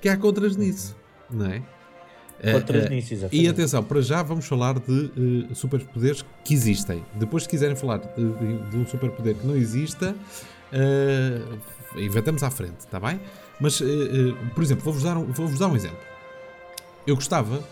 que 0.00 0.08
há 0.08 0.16
contras 0.16 0.56
nisso, 0.56 0.96
não 1.30 1.46
é? 1.46 1.62
Contras 2.52 2.84
Eh, 2.84 2.86
eh, 2.86 2.88
nisso, 2.88 3.14
exatamente. 3.14 3.44
E 3.44 3.48
atenção, 3.48 3.84
para 3.84 4.00
já 4.00 4.22
vamos 4.22 4.46
falar 4.46 4.78
de 4.80 5.10
eh, 5.50 5.54
superpoderes 5.54 6.24
que 6.42 6.54
existem. 6.54 7.04
Depois, 7.14 7.42
se 7.44 7.48
quiserem 7.48 7.76
falar 7.76 7.98
de, 7.98 8.14
de- 8.70 8.76
um 8.78 8.86
superpoder 8.86 9.34
que 9.36 9.46
não 9.46 9.54
exista, 9.54 10.16
eh, 10.72 11.42
inventamos 11.96 12.42
à 12.42 12.50
frente, 12.50 12.80
está 12.80 12.98
bem? 12.98 13.20
Mas, 13.60 13.80
eh, 13.80 13.84
por 14.54 14.64
exemplo, 14.64 14.82
vou-vos 14.84 15.02
dar, 15.02 15.16
um, 15.18 15.26
vou-vos 15.26 15.58
dar 15.58 15.68
um 15.68 15.76
exemplo. 15.76 15.98
Eu 17.10 17.16
gostava, 17.16 17.62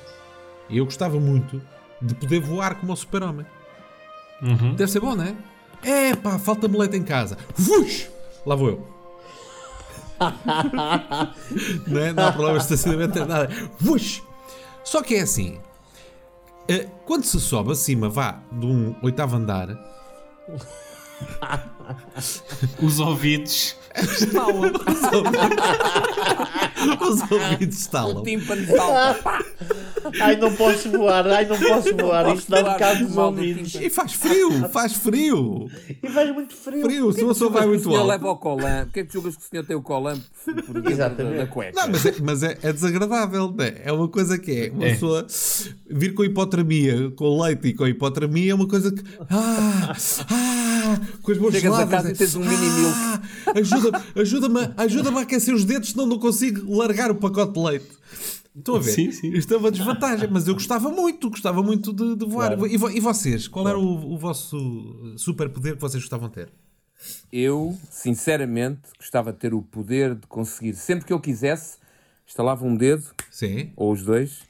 eu 0.69 0.85
gostava 0.85 1.21
muito 1.21 1.63
de 2.03 2.13
poder 2.15 2.41
voar 2.41 2.75
como 2.75 2.93
o 2.93 2.97
super-homem. 2.97 3.47
Uhum. 4.43 4.75
Deve 4.75 4.91
ser 4.91 4.99
bom, 5.01 5.15
não 5.15 5.25
é? 5.25 5.37
É 5.83 6.17
pá, 6.17 6.39
falta 6.41 6.67
leite 6.67 6.97
em 6.97 7.05
casa. 7.05 7.39
Vush! 7.57 8.11
Lá 8.45 8.57
vou 8.57 8.69
eu. 8.69 8.89
não, 11.87 12.01
é? 12.01 12.13
não 12.13 12.27
há 12.27 12.33
problema 12.33 12.59
de 12.59 12.65
estacionamento, 12.65 13.17
nem 13.17 13.29
nada. 13.29 13.49
Vush! 13.79 14.23
Só 14.83 15.03
que 15.03 15.15
é 15.15 15.21
assim. 15.21 15.61
eh, 16.69 16.89
Quando 17.07 17.25
se 17.25 17.39
sobe 17.41 17.71
acima, 17.71 18.09
vá 18.09 18.41
de 18.51 18.67
um 18.67 18.97
oitavo 19.03 19.37
andar, 19.37 19.69
Os 22.83 22.99
ouvidos. 22.99 23.77
Os 27.01 27.31
ouvidos 27.31 27.79
estalam. 27.79 28.23
Tímpano 28.23 28.67
salta. 28.67 29.45
Ai, 30.23 30.37
não 30.37 30.55
posso 30.55 30.91
voar, 30.91 31.27
ai, 31.27 31.45
não 31.45 31.59
posso 31.59 31.95
voar. 31.97 32.35
Isto 32.35 32.51
dá 32.51 32.61
um 32.61 32.65
bocado 32.73 33.05
dos 33.05 33.15
mal 33.15 33.31
do 33.33 33.39
ouvidos. 33.41 33.75
E 33.75 33.91
faz 33.91 34.13
frio, 34.15 34.69
faz 34.71 34.93
frio. 34.95 35.69
E 36.03 36.09
faz 36.09 36.33
muito 36.33 36.55
frio. 36.55 36.83
Frio, 36.83 37.13
se 37.13 37.23
uma 37.23 37.33
pessoa 37.35 37.51
vai 37.51 37.65
o 37.65 37.69
muito 37.69 37.83
senhor 37.83 37.97
alto. 37.99 38.09
leva 38.09 38.31
o 38.31 38.37
colan. 38.37 38.85
Porquê 38.85 39.01
é 39.01 39.05
que 39.05 39.13
julgas 39.13 39.37
que 39.37 39.43
o 39.43 39.47
senhor 39.51 39.65
tem 39.67 39.77
o 39.77 39.83
colan 39.83 40.19
por 40.45 40.55
por 40.65 40.81
dentro 40.81 41.37
da, 41.37 41.47
cueca? 41.47 41.73
Não, 41.81 41.89
mas 41.93 42.07
é, 42.07 42.15
mas 42.23 42.43
é, 42.43 42.57
é 42.63 42.73
desagradável, 42.73 43.53
não 43.55 43.65
é? 43.65 43.83
É 43.85 43.93
uma 43.93 44.09
coisa 44.09 44.39
que 44.39 44.51
é. 44.53 44.71
Uma 44.71 44.87
É. 44.87 44.93
pessoa 44.93 45.27
vir 45.91 46.15
com 46.15 46.25
hipotermia, 46.25 47.11
com 47.11 47.43
leite 47.43 47.69
e 47.69 47.75
com 47.75 47.87
hipotermia 47.87 48.53
é 48.53 48.55
uma 48.55 48.69
coisa 48.69 48.91
que. 48.93 49.03
Ah! 49.29 49.95
Ah! 50.31 51.01
Com 51.23 51.33
as 51.33 51.39
mãos 51.39 51.53
Chegas 51.53 51.79
a 51.79 51.87
casa 51.87 52.11
e 52.13 52.15
tens 52.15 52.35
um 52.35 52.41
mini 52.41 52.57
milk. 52.57 52.95
ah, 53.47 53.53
Ajuda-me 53.79 54.05
ajuda 54.59 54.75
ajuda 54.77 55.11
a 55.19 55.21
aquecer 55.23 55.55
os 55.55 55.65
dedos, 55.65 55.91
senão 55.91 56.07
não 56.07 56.19
consigo 56.19 56.75
largar 56.77 57.11
o 57.11 57.15
pacote 57.15 57.53
de 57.53 57.61
leite. 57.61 57.89
Estão 58.57 58.75
a 58.77 58.81
ver? 58.81 58.93
Sim, 58.93 59.13
sim. 59.13 59.31
Isto 59.33 59.55
é 59.55 59.57
uma 59.57 59.71
desvantagem, 59.71 60.29
mas 60.31 60.49
eu 60.49 60.55
gostava 60.55 60.91
muito, 60.91 61.31
gostava 61.31 61.63
muito 61.63 61.93
de, 61.93 62.17
de 62.17 62.25
voar. 62.27 62.57
Claro. 62.57 62.67
E, 62.67 62.77
vo- 62.77 62.91
e 62.91 62.99
vocês? 62.99 63.47
Qual 63.47 63.69
era 63.69 63.79
o, 63.79 64.15
o 64.15 64.19
vosso 64.19 65.15
superpoder 65.17 65.75
que 65.77 65.81
vocês 65.81 66.03
gostavam 66.03 66.29
de 66.29 66.35
ter? 66.35 66.49
Eu, 67.33 67.79
sinceramente, 67.91 68.81
gostava 68.99 69.33
de 69.33 69.39
ter 69.39 69.55
o 69.55 69.63
poder 69.63 70.17
de 70.17 70.27
conseguir, 70.27 70.75
sempre 70.75 71.05
que 71.05 71.13
eu 71.13 71.21
quisesse, 71.21 71.77
instalava 72.27 72.67
um 72.67 72.75
dedo, 72.77 73.05
Sim. 73.31 73.71
ou 73.77 73.93
os 73.93 74.03
dois, 74.03 74.41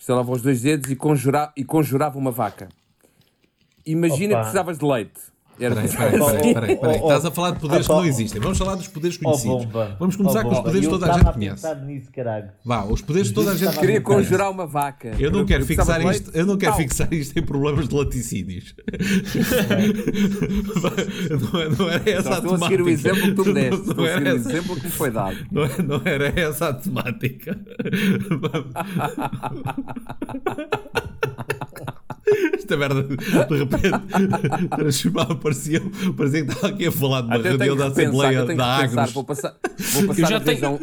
instalava 0.00 0.32
os 0.32 0.42
dois 0.42 0.62
dedos 0.62 0.90
e, 0.90 0.96
conjura, 0.96 1.52
e 1.56 1.64
conjurava 1.64 2.18
uma 2.18 2.32
vaca. 2.32 2.68
Imagina 3.86 4.34
Opa. 4.34 4.36
que 4.36 4.40
precisavas 4.42 4.78
de 4.78 4.84
leite. 4.84 5.20
Era 5.60 5.74
Peraí, 5.76 5.88
peraí, 5.90 6.18
peraí, 6.18 6.54
peraí, 6.54 6.76
peraí. 6.76 6.96
Estás 6.96 7.24
a 7.26 7.30
falar 7.30 7.50
de 7.52 7.60
poderes 7.60 7.86
que 7.86 7.92
não 7.92 8.04
existem. 8.04 8.40
Vamos 8.40 8.58
falar 8.58 8.74
dos 8.74 8.88
poderes 8.88 9.16
conhecidos. 9.18 9.66
Vamos 9.98 10.16
começar 10.16 10.42
com 10.42 10.50
os 10.50 10.58
poderes 10.60 10.80
que 10.80 10.88
toda 10.90 11.12
a 11.12 11.18
gente 11.18 11.32
conhece. 11.32 11.62
pensar 11.62 11.74
nisso, 11.84 12.10
caralho. 12.12 12.48
Vá, 12.64 12.84
os 12.84 13.00
poderes 13.02 13.28
que 13.28 13.34
toda 13.34 13.52
a 13.52 13.54
gente 13.54 13.68
a 13.68 13.72
Queria 13.80 14.00
conjurar 14.00 14.50
uma 14.50 14.66
vaca. 14.66 15.12
Eu 15.18 15.30
não 15.30 15.44
quero 15.44 15.64
fixar 15.66 16.00
isto, 16.10 16.30
eu 16.34 16.46
não 16.46 16.56
quero 16.56 16.74
fixar 16.74 17.12
isto 17.12 17.38
em 17.38 17.42
problemas 17.42 17.86
de 17.88 17.94
laticínios. 17.94 18.74
não, 21.30 21.60
é- 21.60 21.68
não 21.68 21.88
era 21.90 22.10
essa 22.10 22.34
a 22.34 22.38
estou 22.38 22.54
a 22.54 22.58
seguir 22.58 22.76
temática. 22.78 22.84
o 22.84 22.88
exemplo 22.88 23.22
que 23.22 23.32
tu 23.34 23.44
me 23.44 23.52
deste. 23.54 23.80
Estou 23.90 24.04
a 24.04 24.08
seguir 24.08 24.26
o 24.26 24.36
exemplo 24.36 24.76
que 24.76 24.84
me 24.84 24.90
foi 24.90 25.10
dado. 25.10 25.36
não 25.50 25.64
é- 25.64 25.82
não 25.82 26.00
era 26.04 26.40
essa 26.40 26.68
a 26.68 26.74
temática. 26.74 27.58
Esta 32.62 32.76
merda 32.76 33.02
de 33.02 33.56
repente 33.58 34.68
transformava, 34.76 35.34
parecia, 35.34 35.80
parecia 36.16 36.44
que 36.44 36.52
estava 36.52 36.68
aqui 36.74 36.86
a 36.86 36.92
falar 36.92 37.20
de 37.22 37.26
uma 37.26 37.38
reunião 37.38 37.76
da 37.76 37.86
Assembleia 37.88 38.46
tenho 38.46 38.58
da. 38.58 38.76
Agros. 38.76 39.12
Vou 39.12 39.24
passar, 39.24 39.56
vou 39.92 40.06
passar 40.06 40.22
Eu 40.22 40.26
já 40.28 40.36
a 40.36 40.38
vez 40.38 40.60
tenho- 40.60 40.72
um- 40.74 40.78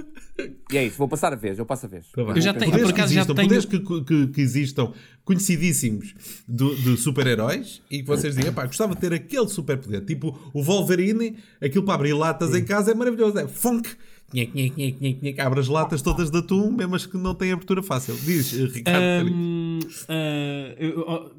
E 0.71 0.77
é 0.77 0.85
isso, 0.85 0.97
vou 0.97 1.07
passar 1.07 1.33
a 1.33 1.35
vez, 1.35 1.57
eu 1.57 1.65
passo 1.65 1.85
a 1.85 1.89
vez. 1.89 2.05
Tá. 2.11 2.21
Eu 2.21 2.41
já 2.41 2.53
tenho- 2.53 2.71
poderes 2.71 2.91
por 2.91 2.99
acaso 2.99 3.09
que 3.09 3.15
já 3.15 3.21
existam, 3.21 3.35
tenho- 3.35 3.47
poderes 3.47 3.65
que, 3.65 3.79
que, 4.03 4.27
que 4.27 4.41
existam 4.41 4.91
conhecidíssimos 5.23 6.13
do- 6.47 6.75
de 6.75 6.97
super-heróis 6.97 7.81
e 7.89 7.99
que 7.99 8.05
vocês 8.07 8.35
digam, 8.35 8.53
pá, 8.53 8.65
gostava 8.65 8.93
de 8.95 9.01
ter 9.01 9.13
aquele 9.13 9.47
superpoder, 9.47 10.03
tipo 10.05 10.37
o 10.53 10.61
Wolverine, 10.63 11.37
aquilo 11.61 11.83
para 11.83 11.95
abrir 11.95 12.13
latas 12.13 12.53
em 12.55 12.63
casa 12.65 12.91
é 12.91 12.93
maravilhoso, 12.93 13.37
é 13.39 13.47
funk, 13.47 13.89
nhec, 14.33 14.51
nhec, 14.55 14.75
nhec, 14.77 14.97
nhec, 15.01 15.19
nhec, 15.23 15.39
abre 15.41 15.59
as 15.59 15.67
latas 15.67 16.01
todas 16.01 16.29
de 16.31 16.37
atum, 16.37 16.71
mesmo 16.71 16.95
as 16.95 17.05
que 17.05 17.17
não 17.17 17.33
têm 17.35 17.51
abertura 17.51 17.81
fácil. 17.83 18.15
Diz, 18.23 18.51
Ricardo. 18.53 18.99
Felipe. 19.19 19.35
Hum, 19.35 19.79
ah, 20.07 20.73
eu- 20.77 20.89
eu- 20.89 21.31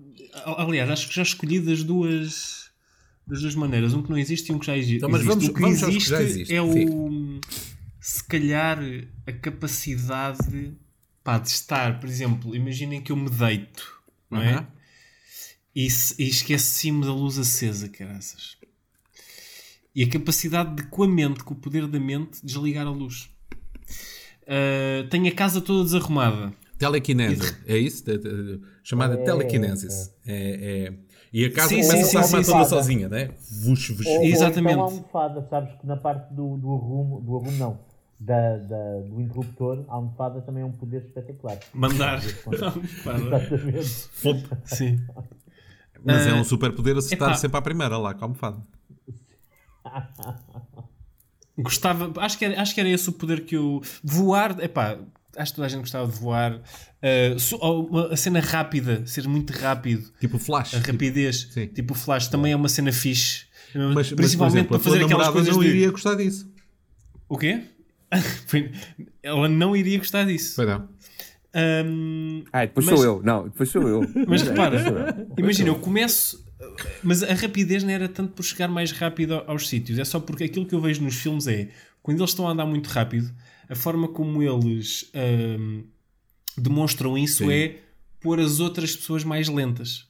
aliás, 0.58 0.90
acho 0.90 1.08
que 1.08 1.14
já 1.14 1.22
escolhi 1.22 1.60
das 1.60 1.82
duas. 1.82 2.60
Das 3.26 3.42
duas 3.42 3.54
maneiras, 3.54 3.94
um 3.94 4.02
que 4.02 4.10
não 4.10 4.18
existe 4.18 4.50
e 4.50 4.54
um 4.54 4.58
que 4.58 4.66
já 4.66 4.76
exi- 4.76 4.96
existe. 4.96 4.96
Então, 4.98 5.08
mas 5.08 5.22
vamos- 5.24 5.48
o 5.48 5.54
que 5.54 5.60
vamos 5.60 5.82
aos 5.82 5.90
que 5.92 5.96
existe, 5.98 6.14
existe, 6.22 6.54
é 6.54 6.60
o. 6.62 7.40
Se 8.00 8.24
calhar 8.24 8.78
a 9.26 9.32
capacidade 9.32 10.72
pá, 11.22 11.38
de 11.38 11.48
estar, 11.48 12.00
por 12.00 12.08
exemplo, 12.08 12.56
imaginem 12.56 13.00
que 13.00 13.12
eu 13.12 13.16
me 13.16 13.28
deito, 13.30 14.00
não 14.30 14.40
é? 14.42 14.66
E, 15.76 15.86
e 16.18 16.28
esqueci-me 16.28 17.04
da 17.04 17.12
luz 17.12 17.38
acesa, 17.38 17.88
caraças. 17.88 18.56
E 19.94 20.02
a 20.02 20.08
capacidade 20.08 20.74
de, 20.76 20.82
com 20.84 21.02
a 21.04 21.08
mente, 21.08 21.44
com 21.44 21.52
o 21.54 21.56
poder 21.56 21.86
da 21.86 22.00
mente, 22.00 22.44
desligar 22.44 22.86
a 22.86 22.90
luz. 22.90 23.28
Ah, 24.46 25.06
tenho 25.10 25.28
a 25.28 25.32
casa 25.32 25.60
toda 25.60 25.84
desarrumada. 25.84 26.52
Telecinese, 26.80 27.56
é 27.66 27.76
isso? 27.76 28.02
Chamada 28.82 29.16
telequinesis. 29.18 30.12
É, 30.26 30.86
é- 30.88 30.92
E 31.32 31.44
a 31.44 31.52
casa 31.52 31.68
Sim, 31.68 31.82
começa 31.82 31.96
sim, 31.96 32.02
a 32.02 32.22
sim, 32.22 32.36
arrumar 32.36 32.44
toda 32.44 32.64
sozinha, 32.64 33.08
né? 33.08 33.30
Vush, 33.62 33.90
vush. 33.90 34.06
Ou, 34.08 34.22
Exatamente. 34.24 34.66
Ou 34.66 34.72
então 34.72 34.80
a 34.80 34.84
almofada, 34.84 35.46
sabes 35.48 35.78
que 35.80 35.86
na 35.86 35.96
parte 35.96 36.34
do, 36.34 36.56
do 36.56 36.72
arrumo, 36.74 37.20
do 37.20 37.36
arrumo 37.36 37.56
não, 37.58 37.78
da, 38.18 38.56
da- 38.56 39.00
do 39.08 39.20
interruptor, 39.20 39.84
a 39.88 39.94
almofada 39.94 40.40
também 40.40 40.62
é 40.62 40.66
um 40.66 40.72
poder 40.72 41.02
espetacular. 41.02 41.58
Mandar. 41.74 42.20
Exatamente. 42.24 43.84
Sim. 44.64 45.00
Mas 46.02 46.26
é 46.26 46.30
Ah, 46.30 46.36
um 46.36 46.44
superpoder 46.44 46.96
acertar 46.96 47.36
sempre 47.36 47.58
à 47.58 47.62
primeira, 47.62 47.96
lá 47.98 48.14
com 48.14 48.24
a 48.24 48.24
almofada. 48.24 48.58
Gostava, 51.58 52.10
acho 52.22 52.38
que, 52.38 52.44
era, 52.46 52.60
acho 52.62 52.74
que 52.74 52.80
era 52.80 52.88
esse 52.88 53.08
o 53.08 53.12
poder 53.12 53.44
que 53.44 53.54
eu. 53.56 53.82
Voar, 54.02 54.58
epá, 54.60 54.98
acho 55.36 55.52
que 55.52 55.56
toda 55.56 55.66
a 55.66 55.70
gente 55.70 55.80
gostava 55.80 56.10
de 56.10 56.18
voar. 56.18 56.54
Uh, 56.56 57.38
so- 57.38 57.58
ou 57.60 57.86
uma- 57.86 58.12
a 58.12 58.16
cena 58.16 58.40
rápida, 58.40 59.04
ser 59.06 59.26
muito 59.28 59.52
rápido, 59.52 60.10
Tipo 60.20 60.38
flash. 60.38 60.74
a 60.74 60.78
rapidez, 60.78 61.48
tipo 61.74 61.94
o 61.94 61.96
flash, 61.96 62.28
também 62.28 62.52
é 62.52 62.56
uma 62.56 62.68
cena 62.68 62.92
fixe. 62.92 63.44
Mas, 63.74 63.94
mas, 63.94 64.08
por 64.08 64.16
Principalmente 64.16 64.54
exemplo, 64.56 64.78
para 64.80 64.90
fazer 64.90 65.04
aquelas 65.04 65.28
coisas 65.28 65.54
não 65.54 65.62
de. 65.62 65.68
iria 65.68 65.90
gostar 65.90 66.14
disso. 66.16 66.50
O 67.28 67.38
quê? 67.38 67.62
Ela 69.22 69.48
não 69.48 69.76
iria 69.76 69.98
gostar 69.98 70.24
disso. 70.24 70.56
Foi 70.56 70.66
não. 70.66 70.88
Ahm, 71.54 72.44
Ah, 72.52 72.64
depois 72.64 72.86
Mas- 72.86 72.94
sou 73.00 73.04
eu. 73.04 73.22
Não, 73.22 73.44
depois 73.44 73.68
sou 73.68 73.88
eu. 73.88 74.00
Mas 74.28 74.42
É, 74.42 74.50
repara, 74.50 75.26
imagina, 75.38 75.68
eu 75.68 75.76
começo. 75.76 76.44
Mas 77.02 77.22
a 77.22 77.32
rapidez 77.34 77.82
não 77.82 77.90
era 77.90 78.08
tanto 78.08 78.32
por 78.34 78.42
chegar 78.44 78.68
mais 78.68 78.92
rápido 78.92 79.42
aos 79.46 79.68
sítios, 79.68 79.98
é 79.98 80.04
só 80.04 80.20
porque 80.20 80.44
aquilo 80.44 80.66
que 80.66 80.74
eu 80.74 80.80
vejo 80.80 81.02
nos 81.02 81.14
filmes 81.16 81.46
é 81.46 81.68
quando 82.02 82.18
eles 82.18 82.30
estão 82.30 82.46
a 82.46 82.52
andar 82.52 82.66
muito 82.66 82.86
rápido, 82.88 83.30
a 83.70 83.74
forma 83.76 84.08
como 84.08 84.42
eles 84.42 85.10
ahm, 85.14 85.82
demonstram 86.58 87.16
isso 87.16 87.44
Sim. 87.44 87.52
é 87.52 87.80
pôr 88.20 88.38
as 88.40 88.60
outras 88.60 88.94
pessoas 88.96 89.24
mais 89.24 89.48
lentas. 89.48 90.06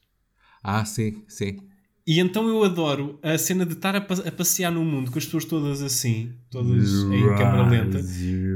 Ah, 0.64 0.84
sim, 0.84 1.22
sim. 1.28 1.58
E 2.06 2.18
então 2.18 2.48
eu 2.48 2.64
adoro 2.64 3.18
a 3.22 3.38
cena 3.38 3.64
de 3.64 3.74
estar 3.74 3.94
a, 3.94 4.00
pa- 4.00 4.14
a 4.26 4.32
passear 4.32 4.72
no 4.72 4.84
mundo 4.84 5.10
com 5.12 5.18
as 5.18 5.24
pessoas 5.26 5.44
todas 5.44 5.80
assim, 5.82 6.32
todas 6.50 6.88
em 7.04 7.36
câmera 7.36 7.68
lenta, 7.68 8.00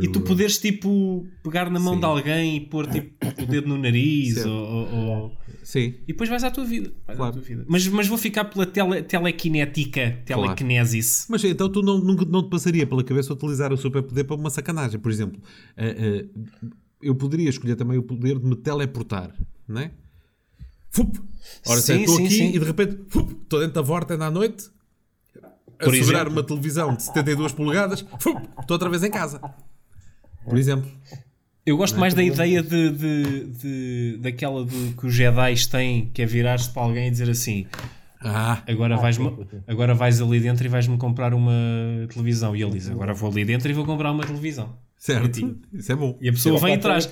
e 0.03 0.09
tu 0.11 0.21
poderes 0.23 0.59
tipo 0.59 1.25
pegar 1.43 1.71
na 1.71 1.79
mão 1.79 1.95
Sim. 1.95 2.01
de 2.01 2.07
alguém 2.07 2.57
e 2.57 2.61
pôr 2.61 2.87
tipo 2.91 3.15
o 3.43 3.47
dedo 3.47 3.69
no 3.69 3.79
nariz 3.79 4.45
ou- 4.45 4.93
ou 4.93 5.37
Sim. 5.65 5.95
e 6.03 6.09
depois 6.09 6.29
vais 6.29 6.45
à 6.45 6.51
tua 6.51 6.65
vida. 6.65 6.93
Claro. 7.07 7.25
à 7.25 7.33
tua 7.33 7.43
vida. 7.43 7.65
Mas, 7.67 7.89
mas 7.89 8.07
vou 8.07 8.19
ficar 8.19 8.45
pela 8.45 8.67
tele, 8.67 9.03
telequinética, 9.03 10.19
telequinesis. 10.25 11.27
Mas 11.29 11.43
então 11.43 11.69
tu 11.71 11.83
não, 11.83 11.99
nunca 11.99 12.25
não 12.27 12.43
te 12.43 12.51
passaria 12.51 12.87
pela 12.87 13.03
cabeça 13.03 13.33
utilizar 13.33 13.73
o 13.73 13.77
superpoder 13.77 14.27
para 14.27 14.37
uma 14.37 14.51
sacanagem. 14.51 15.01
Por 15.01 15.11
exemplo, 15.11 15.41
eh, 15.77 16.27
eh, 16.33 16.69
eu 17.03 17.15
poderia 17.15 17.49
escolher 17.49 17.77
também 17.77 17.97
o 17.99 18.03
poder 18.03 18.39
de 18.39 18.47
me 18.47 18.55
teleportar, 18.57 19.35
não 19.67 19.81
é? 19.81 19.91
Fup! 20.91 21.19
Ora, 21.67 21.81
Sim, 21.81 22.01
estou 22.01 22.17
aqui 22.19 22.31
sim. 22.31 22.49
e 22.55 22.59
de 22.59 22.65
repente 22.65 22.99
fup, 23.09 23.33
estou 23.43 23.59
dentro 23.59 23.75
da 23.75 23.83
vorta 23.83 24.15
à 24.15 24.31
noite 24.31 24.71
a 25.79 25.85
Por 25.85 25.95
segurar 25.95 26.21
exemplo. 26.21 26.33
uma 26.35 26.43
televisão 26.45 26.95
de 26.95 27.03
72 27.03 27.53
polegadas, 27.53 28.01
fup, 28.21 28.41
estou 28.61 28.75
outra 28.75 28.89
vez 28.89 29.03
em 29.03 29.11
casa. 29.11 29.41
Por 30.45 30.59
exemplo. 30.59 30.91
Eu 31.67 31.77
gosto 31.77 31.99
mais 31.99 32.13
da 32.13 32.23
ideia 32.23 32.63
de, 32.63 32.91
de, 32.91 33.45
de- 33.47 34.17
daquela 34.21 34.65
de, 34.67 34.95
que 34.99 35.07
os 35.07 35.15
Jedi 35.15 35.55
têm, 35.71 36.11
que 36.13 36.21
é 36.23 36.27
virar-se 36.27 36.69
para 36.71 36.83
alguém 36.83 37.09
e 37.09 37.11
dizer 37.11 37.31
assim: 37.31 37.67
Ah, 38.21 38.63
agora, 38.69 38.97
vais 38.97 39.17
agora 39.67 39.95
vais 39.95 40.21
ali 40.21 40.41
dentro 40.41 40.65
e 40.65 40.69
vais-me 40.69 40.97
comprar 40.99 41.33
uma 41.33 41.53
televisão. 42.13 42.55
E 42.55 42.63
ele 42.63 42.73
diz: 42.73 42.91
agora 42.91 43.15
vou 43.15 43.31
ali 43.31 43.45
dentro 43.45 43.71
e 43.71 43.73
vou 43.73 43.85
comprar 43.87 44.13
uma 44.13 44.25
televisão. 44.25 44.77
certo. 44.99 45.57
Isso 45.73 45.91
é 45.93 45.97
bom. 45.97 46.19
E 46.21 46.29
a 46.29 46.33
pessoa 46.33 46.59
vem 46.59 46.75
e 46.75 46.79
traz. 46.79 47.07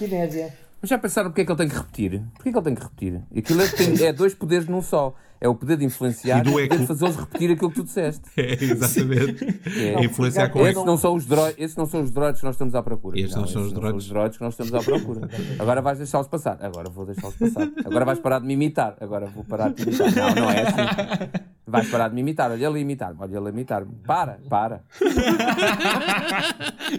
Mas 0.82 0.88
já 0.90 0.98
pensaram 0.98 1.30
porque 1.30 1.42
é 1.42 1.44
que 1.44 1.52
ele 1.52 1.58
tem 1.58 1.68
que 1.68 1.76
repetir? 1.76 2.22
Porquê 2.34 2.50
que 2.50 2.58
ele 2.58 2.64
tem 2.64 2.74
que 2.74 2.82
repetir? 2.82 3.20
Aquilo 3.36 3.62
é, 3.62 3.68
tem- 3.68 4.04
é 4.06 4.12
dois 4.12 4.34
poderes 4.34 4.66
num 4.66 4.82
só. 4.82 5.14
É 5.44 5.48
o 5.48 5.54
poder 5.56 5.76
de 5.76 5.84
influenciar 5.84 6.38
E 6.38 6.40
e, 6.40 6.44
do 6.44 6.50
o 6.50 6.52
poder 6.52 6.64
eco. 6.66 6.76
de 6.78 6.86
fazê-los 6.86 7.16
repetir 7.16 7.50
aquilo 7.50 7.70
que 7.70 7.76
tu 7.76 7.84
disseste. 7.84 8.22
É, 8.36 8.64
exatamente. 8.64 9.60
É. 9.76 10.04
Influenciar 10.04 10.48
com 10.50 10.64
Esses 10.66 10.84
não, 10.84 10.96
são 10.96 11.14
os 11.16 11.26
droids, 11.26 11.54
esses 11.58 11.76
não 11.76 11.86
são 11.86 12.00
os 12.02 12.10
droids 12.10 12.40
que 12.40 12.46
nós 12.46 12.54
estamos 12.54 12.74
à 12.74 12.82
procura. 12.82 13.18
Estes 13.18 13.36
não 13.36 13.46
são 13.46 13.62
os 13.62 13.72
droids. 13.72 14.06
droids 14.08 14.38
que 14.38 14.44
nós 14.44 14.54
estamos 14.54 14.72
à 14.74 14.80
procura. 14.80 15.28
Agora 15.58 15.82
vais 15.82 15.98
deixá-los 15.98 16.28
passar. 16.28 16.58
Agora 16.60 16.88
vou 16.88 17.04
deixá-los 17.04 17.34
passar. 17.36 17.68
Agora 17.84 18.04
vais 18.04 18.18
parar 18.20 18.38
de 18.38 18.46
me 18.46 18.54
imitar. 18.54 18.96
Agora 19.00 19.26
vou 19.26 19.44
parar 19.44 19.70
de 19.72 19.84
me 19.84 19.92
imitar. 19.92 20.14
Não, 20.14 20.34
não 20.44 20.50
é 20.50 20.62
assim. 20.62 21.30
Vais 21.66 21.88
parar 21.90 22.08
de 22.08 22.14
me 22.14 22.20
imitar. 22.20 22.50
Olha 22.50 22.66
ele 22.66 22.78
a 22.78 22.80
imitar. 22.80 23.14
Olha 23.18 23.36
ele 23.36 23.46
a 23.46 23.50
imitar. 23.50 23.84
Para, 24.06 24.38
para. 24.48 24.80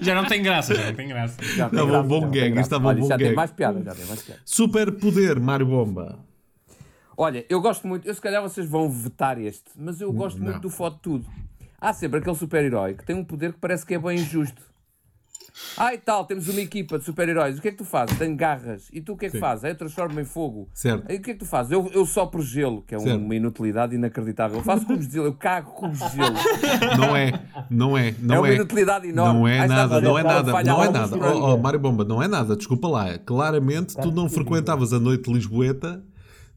Já 0.01 0.15
não 0.15 0.25
tem 0.25 0.41
graça, 0.41 0.75
já 0.75 0.85
não 0.87 0.93
tem 0.95 1.07
graça. 1.07 1.35
Já 1.43 1.69
tem 1.69 1.79
Estava 1.79 1.83
um 1.83 1.87
graça, 1.91 2.07
bom 2.07 2.21
já 2.21 2.29
tem 2.31 2.41
gag, 2.53 2.59
estava 2.59 2.83
um 2.83 2.87
Olha, 2.87 2.99
bom 3.01 3.07
já 3.07 3.17
gag. 3.17 3.23
tem 3.27 3.35
mais 3.35 3.51
piada. 3.51 3.83
Já 3.83 3.95
tem 3.95 4.05
mais 4.05 4.21
piada. 4.21 4.41
Superpoder, 4.45 5.39
Mário 5.39 5.65
Bomba. 5.65 6.19
Olha, 7.15 7.45
eu 7.49 7.61
gosto 7.61 7.87
muito, 7.87 8.07
eu 8.07 8.13
se 8.13 8.21
calhar 8.21 8.41
vocês 8.41 8.67
vão 8.67 8.89
vetar 8.89 9.39
este, 9.39 9.71
mas 9.75 10.01
eu 10.01 10.11
gosto 10.11 10.37
Não. 10.37 10.45
muito 10.45 10.61
do 10.61 10.69
Foto 10.69 10.99
Tudo. 11.01 11.25
Há 11.79 11.93
sempre 11.93 12.19
aquele 12.19 12.35
super-herói 12.35 12.93
que 12.93 13.05
tem 13.05 13.15
um 13.15 13.23
poder 13.23 13.53
que 13.53 13.59
parece 13.59 13.85
que 13.85 13.93
é 13.93 13.99
bem 13.99 14.17
injusto. 14.17 14.73
Ah, 15.77 15.93
e 15.93 15.97
tal, 15.99 16.25
temos 16.25 16.47
uma 16.47 16.61
equipa 16.61 16.97
de 16.97 17.05
super-heróis. 17.05 17.59
O 17.59 17.61
que 17.61 17.67
é 17.67 17.71
que 17.71 17.77
tu 17.77 17.85
fazes? 17.85 18.17
Tenho 18.17 18.35
garras. 18.35 18.89
E 18.91 19.01
tu 19.01 19.13
o 19.13 19.17
que 19.17 19.27
é 19.27 19.29
que 19.29 19.39
fazes? 19.39 19.63
Aí 19.63 19.71
eu 19.71 19.75
transformo 19.75 20.19
em 20.19 20.25
fogo. 20.25 20.67
Certo. 20.73 21.05
Aí 21.07 21.17
o 21.17 21.21
que 21.21 21.31
é 21.31 21.33
que 21.33 21.39
tu 21.39 21.45
fazes? 21.45 21.71
Eu, 21.71 21.89
eu 21.93 22.05
sopro 22.05 22.41
gelo, 22.41 22.81
que 22.81 22.95
é 22.95 22.99
Certo. 22.99 23.19
uma 23.19 23.35
inutilidade 23.35 23.95
inacreditável. 23.95 24.57
Eu 24.57 24.63
faço 24.63 24.85
cubos 24.85 25.07
de 25.07 25.13
gelo, 25.13 25.27
eu 25.27 25.33
cago 25.33 25.71
cubos 25.71 25.99
de 25.99 26.17
gelo. 26.17 26.35
Não 26.97 27.15
é, 27.15 27.31
não 27.69 27.97
é, 27.97 28.09
é 28.09 28.15
não 28.19 28.39
uma 28.39 28.49
é. 28.49 28.55
inutilidade 28.55 29.07
enorme. 29.07 29.39
Não 29.39 29.47
é 29.47 29.59
Aí 29.59 29.67
nada, 29.67 30.01
não 30.01 30.17
é 30.17 30.23
nada, 30.23 30.63
não 30.63 30.83
é 30.83 30.89
nada. 30.89 31.17
Oh, 31.17 31.53
oh, 31.53 31.57
Mário 31.57 31.79
Bomba, 31.79 32.03
não 32.03 32.21
é 32.21 32.27
nada, 32.27 32.55
desculpa 32.55 32.87
lá. 32.87 33.17
Claramente 33.19 33.95
tu 33.95 34.11
não 34.11 34.29
frequentavas 34.29 34.93
a 34.93 34.99
noite 34.99 35.25
de 35.25 35.33
Lisboeta 35.33 36.03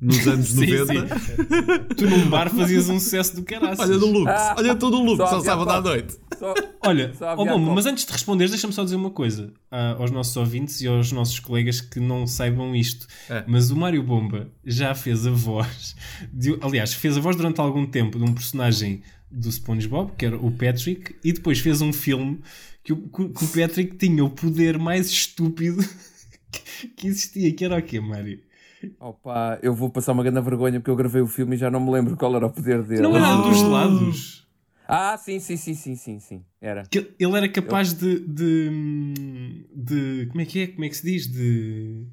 nos 0.00 0.24
anos 0.28 0.48
Sim, 0.48 0.66
90. 0.66 1.94
Tu 1.96 2.06
num 2.08 2.28
bar 2.28 2.50
fazias 2.50 2.88
um 2.88 2.98
sucesso 3.00 3.36
do 3.36 3.42
caralho. 3.42 3.76
Olha 3.78 3.96
no 3.98 4.06
Lux, 4.06 4.30
Ah, 4.30 4.54
olha 4.58 4.74
tu 4.74 4.90
no 4.90 5.02
Lux, 5.04 5.16
só 5.16 5.36
ao 5.36 5.40
sábado 5.42 5.70
à 5.70 5.80
noite. 5.80 6.16
Só- 6.38 6.54
Olha, 6.84 7.12
Só 7.14 7.34
Bomba, 7.34 7.52
copo. 7.52 7.74
mas 7.74 7.86
antes 7.86 8.04
de 8.04 8.12
responderes, 8.12 8.50
deixa-me 8.50 8.72
só 8.72 8.84
dizer 8.84 8.96
uma 8.96 9.10
coisa 9.10 9.52
ah, 9.70 9.96
aos 9.98 10.10
nossos 10.10 10.36
ouvintes 10.36 10.80
e 10.80 10.86
aos 10.86 11.10
nossos 11.12 11.40
colegas 11.40 11.80
que 11.80 11.98
não 11.98 12.26
saibam 12.26 12.74
isto. 12.76 13.06
É. 13.28 13.42
Mas 13.46 13.70
o 13.70 13.76
Mário 13.76 14.02
Bomba 14.02 14.50
já 14.64 14.94
fez 14.94 15.26
a 15.26 15.30
voz, 15.30 15.96
de- 16.32 16.58
aliás, 16.60 16.92
fez 16.92 17.16
a 17.16 17.20
voz 17.20 17.34
durante 17.36 17.60
algum 17.60 17.86
tempo 17.86 18.18
de 18.18 18.24
um 18.24 18.32
personagem 18.34 19.02
do 19.30 19.50
SpongeBob, 19.50 20.12
que 20.16 20.24
era 20.26 20.36
o 20.36 20.50
Patrick, 20.52 21.16
e 21.24 21.32
depois 21.32 21.58
fez 21.58 21.80
um 21.80 21.92
filme 21.92 22.38
que 22.84 22.92
o, 22.92 22.96
que 23.08 23.22
o 23.22 23.48
Patrick 23.48 23.96
tinha 23.96 24.24
o 24.24 24.30
poder 24.30 24.78
mais 24.78 25.10
estúpido 25.10 25.82
que- 26.52 26.88
que 26.96 27.06
existia, 27.08 27.52
que 27.52 27.64
era 27.64 27.78
o 27.78 27.82
quê, 27.82 27.98
Mário? 27.98 28.40
Opa, 29.00 29.58
eu 29.62 29.74
vou 29.74 29.90
passar 29.90 30.12
uma 30.12 30.22
grande 30.22 30.40
vergonha 30.40 30.78
porque 30.80 30.90
eu 30.90 30.96
gravei 30.96 31.22
o 31.22 31.26
filme 31.26 31.54
e 31.56 31.58
já 31.58 31.70
não 31.70 31.80
me 31.80 31.90
lembro 31.90 32.16
qual 32.16 32.34
era 32.36 32.46
o 32.46 32.50
poder 32.50 32.82
dele. 32.82 33.02
Não 33.02 33.16
era 33.16 33.36
dos 33.36 33.62
lados. 33.62 34.46
Ah, 34.88 35.16
sim, 35.18 35.40
sim, 35.40 35.56
sim, 35.56 35.74
sim, 35.74 35.96
sim, 35.96 36.20
sim. 36.20 36.44
Era. 36.60 36.84
Que 36.88 37.12
ele 37.18 37.36
era 37.36 37.48
capaz 37.48 37.92
de, 37.92 38.20
de, 38.20 39.66
de- 39.74 40.26
Como 40.28 40.40
é 40.40 40.44
que 40.44 40.60
é? 40.60 40.66
Como 40.68 40.84
é 40.84 40.88
que 40.88 40.96
se 40.96 41.04
diz? 41.04 41.26
De. 41.26 42.06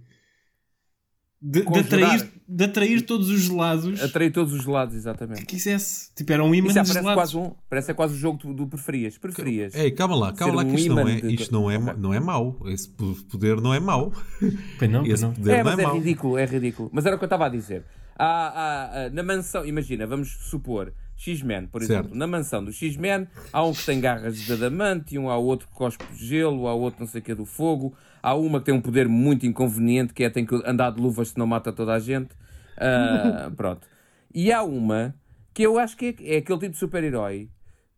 De, 1.45 1.61
de 1.65 1.79
atrair, 1.79 2.31
de 2.47 2.63
atrair 2.63 3.01
todos 3.01 3.29
os 3.29 3.41
gelados 3.41 4.01
Atraí 4.01 4.31
todos 4.31 4.53
os 4.53 4.65
lados, 4.65 4.93
que 4.93 4.97
exatamente. 4.99 5.45
quisesse. 5.45 6.09
Tipo, 6.15 6.31
era 6.31 6.41
um 6.41 6.55
imã 6.55 6.67
Isso 6.67 6.75
já 6.75 6.83
de 6.83 6.87
parece 6.87 7.05
gelados. 7.05 7.33
quase, 7.33 7.37
um, 7.37 7.53
parece 7.69 7.91
é 7.91 7.93
quase 7.93 8.13
o 8.13 8.17
jogo 8.17 8.37
do, 8.37 8.53
do 8.53 8.67
preferias. 8.67 9.17
Preferias. 9.17 9.75
Ei, 9.75 9.91
calma 9.91 10.15
lá, 10.15 10.31
calma 10.31 10.55
lá 10.55 10.63
um 10.63 10.69
que 10.69 10.75
isto 10.79 10.93
não 10.95 11.05
é, 11.05 11.15
de- 11.19 11.35
isto 11.35 11.51
não 11.51 11.69
é, 11.69 11.77
não 11.97 12.13
é 12.13 12.19
mau. 12.21 12.57
Esse 12.67 12.87
poder 13.29 13.59
não 13.59 13.73
é 13.73 13.79
mau. 13.81 14.13
Pois 14.79 14.89
não, 14.89 15.03
pois 15.03 15.21
não. 15.21 15.33
poder 15.33 15.51
É, 15.51 15.57
não 15.63 15.71
mas 15.71 15.79
é 15.79 15.83
é 15.83 15.93
ridículo, 15.93 16.37
é 16.37 16.45
ridículo. 16.45 16.89
Mas 16.93 17.05
era 17.05 17.15
o 17.15 17.19
que 17.19 17.25
eu 17.25 17.27
estava 17.27 17.45
a 17.45 17.49
dizer. 17.49 17.83
Há, 18.17 18.25
há, 18.25 19.05
há, 19.05 19.09
na 19.09 19.23
mansão, 19.23 19.65
imagina, 19.65 20.07
vamos 20.07 20.29
supor, 20.49 20.93
X-Men, 21.17 21.67
por 21.67 21.81
Certo. 21.83 21.99
exemplo. 22.05 22.17
Na 22.17 22.25
mansão 22.27 22.63
do 22.63 22.71
X-Men, 22.71 23.27
há 23.51 23.65
um 23.65 23.73
que 23.73 23.85
tem 23.85 23.99
garras 23.99 24.37
de 24.37 24.53
adamantium, 24.53 25.29
há 25.29 25.35
outro 25.37 25.67
que 25.67 25.73
cospe 25.73 26.05
gelo, 26.13 26.67
há 26.67 26.73
outro 26.73 27.01
não 27.01 27.07
sei 27.07 27.19
o 27.19 27.23
que 27.23 27.33
do 27.35 27.45
fogo, 27.45 27.93
há 28.23 28.33
uma 28.33 28.59
que 28.59 28.65
tem 28.65 28.73
um 28.73 28.81
poder 28.81 29.07
muito 29.07 29.45
inconveniente, 29.45 30.13
que 30.13 30.23
é 30.23 30.29
tem 30.29 30.45
que 30.45 30.55
andar 30.65 30.91
de 30.91 31.01
luvas 31.01 31.29
se 31.29 31.37
não 31.37 31.45
mata 31.45 31.71
toda 31.73 31.93
a 31.93 31.99
gente. 31.99 32.29
Ah, 32.77 33.51
pronto. 33.55 33.85
E 34.33 34.51
há 34.51 34.63
uma 34.63 35.13
que 35.53 35.61
eu 35.61 35.77
acho 35.77 35.95
que 35.97 36.15
é, 36.19 36.35
é 36.35 36.37
aquele 36.37 36.59
tipo 36.59 36.71
de 36.71 36.77
super-herói 36.79 37.49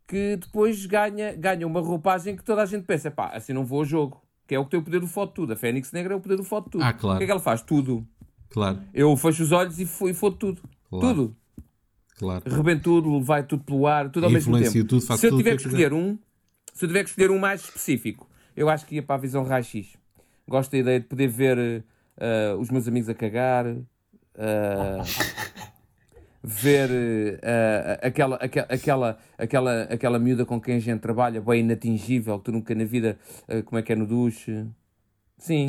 que 0.06 0.36
depois 0.36 0.84
ganha, 0.86 1.34
ganha 1.34 1.66
uma 1.66 1.80
roupagem 1.80 2.36
que 2.36 2.44
toda 2.44 2.62
a 2.62 2.66
gente 2.66 2.84
pensa, 2.84 3.10
pá, 3.10 3.30
assim 3.32 3.52
não 3.52 3.64
vou 3.64 3.78
ao 3.78 3.84
jogo. 3.84 4.22
Que 4.46 4.54
é 4.54 4.58
o 4.58 4.64
que 4.64 4.70
tem 4.72 4.78
o 4.80 4.82
poder 4.82 5.00
do 5.00 5.08
foto 5.08 5.32
tudo. 5.32 5.52
A 5.54 5.56
Fênix 5.56 5.90
Negra 5.90 6.14
é 6.14 6.16
o 6.16 6.20
poder 6.20 6.36
do 6.36 6.44
foto 6.44 6.70
tudo. 6.70 6.84
Ah, 6.84 6.92
claro. 6.92 7.16
O 7.16 7.18
que 7.18 7.24
é 7.24 7.26
que 7.26 7.30
ela 7.32 7.40
faz? 7.40 7.62
Tudo. 7.62 8.06
Claro, 8.50 8.78
Eu 8.94 9.16
fecho 9.16 9.42
os 9.42 9.50
olhos 9.50 9.80
e 9.80 9.86
fo- 9.86 10.12
fodo 10.14 10.36
tudo. 10.36 10.62
Claro. 10.88 11.06
Tudo. 11.16 11.36
claro. 12.16 12.44
Rebento 12.48 12.82
tudo, 12.84 13.20
vai 13.20 13.42
tudo 13.42 13.64
pelo 13.64 13.86
ar, 13.88 14.08
tudo 14.08 14.24
ao 14.24 14.30
mesmo 14.30 14.56
tempo. 14.56 14.84
tudo, 14.84 15.00
se 15.00 15.26
eu 15.26 15.36
tiver 15.36 15.56
que 15.56 15.62
escolher 15.62 15.92
um, 15.92 16.16
se 16.72 16.84
eu 16.84 16.88
tiver 16.88 17.02
que 17.02 17.10
escolher 17.10 17.30
um 17.32 17.38
mais 17.40 17.62
específico, 17.62 18.28
eu 18.54 18.68
acho 18.68 18.86
que 18.86 18.94
ia 18.94 19.02
para 19.02 19.16
a 19.16 19.18
visão 19.18 19.42
raio-x. 19.42 19.96
Gosto 20.48 20.72
da 20.72 20.78
ideia 20.78 21.00
de 21.00 21.06
poder 21.06 21.28
ver 21.28 21.84
eh, 22.18 22.54
os 22.58 22.70
meus 22.70 22.86
amigos 22.86 23.08
a 23.08 23.14
cagar, 23.14 23.66
eh, 23.66 24.98
ver 26.42 26.88
eh, 27.42 27.98
aquela, 28.00 28.36
aquela, 28.36 28.66
aquela, 28.70 29.18
aquela, 29.36 29.82
aquela 29.82 30.18
miúda 30.18 30.46
com 30.46 30.60
quem 30.60 30.76
a 30.76 30.78
gente 30.78 31.00
trabalha, 31.00 31.40
bem 31.40 31.60
inatingível, 31.60 32.38
que 32.38 32.44
tu 32.44 32.52
nunca 32.52 32.74
na 32.74 32.84
vida, 32.84 33.18
eh, 33.48 33.62
como 33.62 33.78
é 33.78 33.82
que 33.82 33.92
é 33.92 33.96
no 33.96 34.06
duche. 34.06 34.66
Sim. 35.36 35.66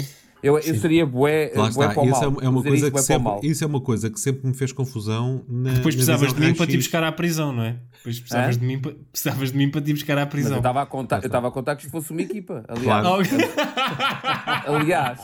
Eu, 0.47 0.57
eu 0.59 0.75
seria 0.75 1.05
bué, 1.05 1.51
Lá 1.55 1.69
bué 1.69 1.69
está, 1.69 1.89
para 1.93 2.01
o 2.03 2.05
isso 2.09 2.31
mal. 2.31 2.41
é, 2.41 2.45
é 2.45 2.49
uma 2.49 2.61
Dizer 2.63 2.69
coisa 2.69 2.91
que 2.91 2.99
sempre, 3.01 3.23
mal. 3.23 3.39
isso 3.43 3.63
é 3.63 3.67
uma 3.67 3.81
coisa 3.81 4.09
que 4.09 4.19
sempre 4.19 4.47
me 4.47 4.53
fez 4.53 4.71
confusão 4.71 5.43
na 5.47 5.73
Depois 5.73 5.95
na 5.95 5.99
precisavas 6.03 6.33
de 6.33 6.39
mim 6.39 6.53
para 6.53 6.67
te 6.67 6.77
buscar 6.77 7.03
à 7.03 7.11
prisão, 7.11 7.51
não 7.51 7.63
é? 7.63 7.75
Depois 7.97 8.19
precisavas, 8.19 8.57
de 8.57 8.65
mim, 8.65 8.79
precisavas 9.11 9.51
de 9.51 9.57
mim 9.57 9.69
para 9.69 9.81
te 9.81 9.89
ir 9.89 9.93
buscar 9.93 10.13
à 10.17 10.21
Mas 10.21 10.25
eu 10.25 10.29
prisão. 10.31 10.57
estava 10.57 10.81
a 10.81 10.85
contar, 10.85 11.17
eu 11.17 11.25
estava 11.25 11.47
a 11.47 11.51
contar 11.51 11.75
que 11.75 11.83
isto 11.83 11.91
fosse 11.91 12.11
uma 12.11 12.21
equipa. 12.21 12.63
Aliás, 12.67 13.05
aliás 14.67 15.19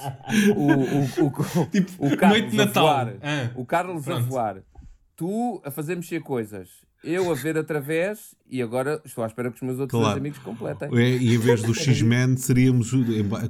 o, 0.56 0.72
o, 0.72 1.28
o, 1.28 1.66
Tipo, 1.68 2.06
o 2.08 2.18
Carlos 2.18 2.40
noite 2.40 2.56
de 2.56 2.62
a 2.62 2.66
voar, 2.66 3.14
Ah, 3.22 3.50
o 3.56 3.66
Carlos 3.66 4.08
a 4.10 4.20
voar, 4.20 4.58
tu 5.16 5.62
a 5.66 5.72
fazer 5.72 5.96
mexer 5.96 6.22
coisas, 6.22 6.70
eu 7.04 7.32
a 7.32 7.36
ver 7.36 7.58
através 7.58 8.36
e 8.50 8.62
agora 8.62 9.02
estou 9.04 9.24
à 9.24 9.28
espera 9.28 9.50
que 9.50 9.56
os 9.58 9.62
meus 9.62 9.80
outros 9.80 10.00
Claro. 10.00 10.06
dois 10.14 10.18
amigos 10.18 10.40
completem. 10.40 10.90
É, 10.98 11.10
e 11.18 11.36
em 11.36 11.38
vez 11.38 11.62
do 11.62 11.74
X-Men, 11.74 12.38
seríamos, 12.38 12.92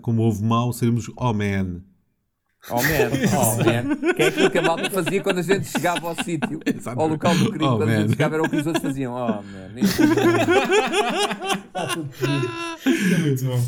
como 0.01 0.21
houve 0.23 0.43
mal, 0.43 0.71
seríamos 0.73 1.09
Oh 1.15 1.33
Man. 1.33 1.81
Oh 2.69 2.75
man, 2.75 3.11
oh 3.37 3.57
man. 3.65 4.13
Que 4.13 4.21
é 4.23 4.27
aquilo 4.27 4.49
que 4.49 4.57
a 4.57 4.61
malta 4.61 4.89
fazia 4.89 5.21
quando 5.21 5.39
a 5.39 5.41
gente 5.41 5.67
chegava 5.67 6.07
ao 6.07 6.15
sítio, 6.23 6.61
ao 6.95 7.07
local 7.09 7.35
do 7.37 7.49
crime, 7.51 7.65
Oh, 7.65 7.77
quando 7.77 7.83
a 7.83 7.85
man. 7.87 7.99
gente 8.03 8.09
chegava 8.11 8.35
era 8.35 8.43
o 8.43 8.49
que 8.49 8.55
os 8.55 8.65
outros 8.65 8.81
faziam. 8.85 9.13
Oh 9.13 9.43
man. 9.43 9.69
Muito 13.21 13.45
bom. 13.45 13.65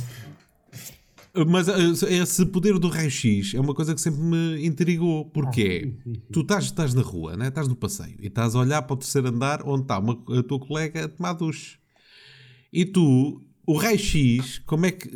Mas 1.47 1.67
uh, 1.67 2.07
esse 2.07 2.45
poder 2.45 2.77
do 2.79 2.87
raio-x 2.87 3.53
é 3.55 3.59
uma 3.59 3.73
coisa 3.73 3.93
que 3.93 4.01
sempre 4.01 4.21
me 4.21 4.65
intrigou. 4.65 5.25
Porque 5.25 5.93
tu 6.31 6.41
estás, 6.41 6.65
estás 6.65 6.93
na 6.93 7.01
rua, 7.01 7.35
né? 7.35 7.47
estás 7.49 7.67
no 7.67 7.75
passeio 7.75 8.15
e 8.21 8.27
estás 8.27 8.55
a 8.55 8.59
olhar 8.59 8.81
para 8.83 8.93
o 8.93 8.97
terceiro 8.97 9.27
andar 9.27 9.61
onde 9.65 9.81
está 9.83 9.99
uma, 9.99 10.13
a 10.37 10.43
tua 10.43 10.59
colega 10.59 11.05
a 11.05 11.07
tomar 11.09 11.33
duche. 11.33 11.77
E 12.71 12.85
tu, 12.85 13.41
o 13.65 13.77
raio-x, 13.77 14.59
como 14.65 14.85
é 14.85 14.91
que, 14.91 15.09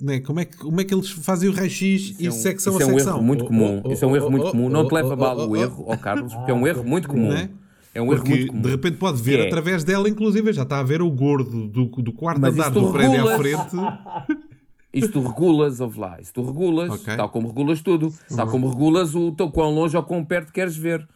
né? 0.00 0.20
como 0.20 0.40
é 0.40 0.44
que, 0.44 0.56
como 0.56 0.80
é 0.80 0.84
que 0.84 0.92
eles 0.94 1.10
fazem 1.10 1.48
o 1.48 1.52
raio-x 1.52 2.16
e 2.18 2.26
é 2.26 2.28
um- 2.28 2.32
secção 2.32 2.72
isso 2.76 2.82
a 2.82 2.84
é 2.84 2.86
um 2.86 2.98
secção? 2.98 3.14
erro 3.16 3.22
muito 3.24 3.44
Oh, 3.44 3.46
comum. 3.48 3.82
oh, 3.84 3.92
Isso 3.92 4.04
é 4.04 4.08
um 4.08 4.12
oh, 4.12 4.16
erro 4.16 4.30
muito 4.30 4.46
oh, 4.46 4.50
comum. 4.50 4.68
Não 4.68 4.86
te 4.86 4.92
oh, 4.92 4.94
leva 4.96 5.14
oh, 5.14 5.16
mal 5.16 5.38
oh, 5.38 5.46
o 5.46 5.50
oh, 5.50 5.56
erro, 5.56 5.84
ó 5.88 5.96
Carlos, 5.96 6.34
porque 6.34 6.50
é 6.50 6.54
um 6.54 6.66
erro 6.66 6.84
muito 6.84 7.08
comum. 7.08 7.28
Não 7.28 7.36
é? 7.36 7.50
É 7.94 8.00
um 8.00 8.06
erro 8.06 8.22
Porque 8.22 8.30
muito 8.34 8.46
comum. 8.48 8.62
de 8.62 8.70
repente 8.70 8.96
pode 8.96 9.20
ver 9.22 9.38
é- 9.40 9.46
através 9.46 9.84
dela, 9.84 10.08
inclusive, 10.08 10.50
já 10.52 10.62
está 10.62 10.78
a 10.80 10.82
ver 10.82 11.02
o 11.02 11.10
gordo 11.10 11.68
do, 11.68 11.84
do 11.86 12.12
quarto 12.12 12.40
Mas 12.40 12.54
andar 12.54 12.70
do 12.70 12.90
prédio 12.90 13.28
à 13.28 13.36
frente. 13.36 13.76
Isso 14.92 15.10
tu 15.10 15.20
regulas, 15.22 15.80
ouve 15.80 15.98
lá, 15.98 16.20
isso 16.20 16.32
tu 16.34 16.42
regulas, 16.42 16.90
Ok. 16.90 17.16
tal 17.16 17.28
como 17.30 17.48
regulas 17.48 17.80
tudo, 17.80 18.12
tal 18.36 18.46
como 18.48 18.68
regulas 18.68 19.14
o 19.14 19.32
teu 19.32 19.50
quão 19.50 19.70
longe 19.74 19.96
ou 19.96 20.02
quão 20.02 20.24
perto 20.24 20.52
queres 20.52 20.76
ver. 20.76 21.08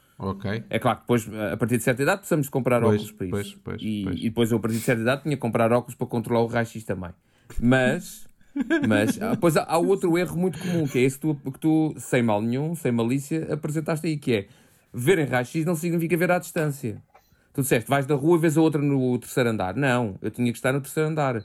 É 0.70 0.78
claro 0.78 0.98
que 0.98 1.02
depois, 1.02 1.28
a 1.52 1.56
partir 1.56 1.76
de 1.76 1.82
certa 1.82 2.02
idade, 2.02 2.18
precisamos 2.20 2.48
comprar 2.48 2.80
Pois, 2.82 2.94
óculos 2.94 3.12
para 3.12 3.26
isso. 3.26 3.58
pois, 3.62 3.78
pois, 3.78 3.82
e, 3.82 4.04
pois. 4.04 4.18
e 4.20 4.22
depois 4.22 4.50
eu, 4.50 4.58
a 4.58 4.60
partir 4.60 4.78
de 4.78 4.82
certa 4.82 5.02
idade, 5.02 5.22
tinha 5.24 5.36
que 5.36 5.40
comprar 5.40 5.70
óculos 5.72 5.94
para 5.94 6.06
controlar 6.06 6.42
o 6.42 6.46
raio-x 6.46 6.84
também. 6.84 7.10
Mas, 7.60 8.26
mas 8.88 9.20
ah, 9.20 9.34
depois 9.34 9.56
há, 9.58 9.64
há 9.64 9.76
outro 9.76 10.16
erro 10.16 10.38
muito 10.38 10.58
comum, 10.58 10.88
que 10.88 10.98
é 10.98 11.02
esse 11.02 11.18
que 11.18 11.26
tu, 11.34 11.52
que 11.52 11.58
tu, 11.58 11.94
sem 11.98 12.22
mal 12.22 12.40
nenhum, 12.40 12.74
sem 12.74 12.90
malícia, 12.90 13.52
apresentaste 13.52 14.06
aí, 14.06 14.16
que 14.16 14.32
é 14.32 14.48
ver 14.92 15.18
em 15.18 15.26
raio-x 15.26 15.66
não 15.66 15.74
significa 15.74 16.16
ver 16.16 16.30
à 16.30 16.38
distância. 16.38 17.02
Tu 17.52 17.62
disseste, 17.62 17.88
vais 17.88 18.06
da 18.06 18.14
rua 18.14 18.36
e 18.38 18.40
vês 18.40 18.56
a 18.56 18.60
outra 18.60 18.80
no 18.80 19.18
terceiro 19.18 19.50
andar. 19.50 19.74
Não, 19.76 20.18
eu 20.22 20.30
tinha 20.30 20.50
que 20.50 20.58
estar 20.58 20.72
no 20.72 20.80
terceiro 20.80 21.08
andar. 21.10 21.42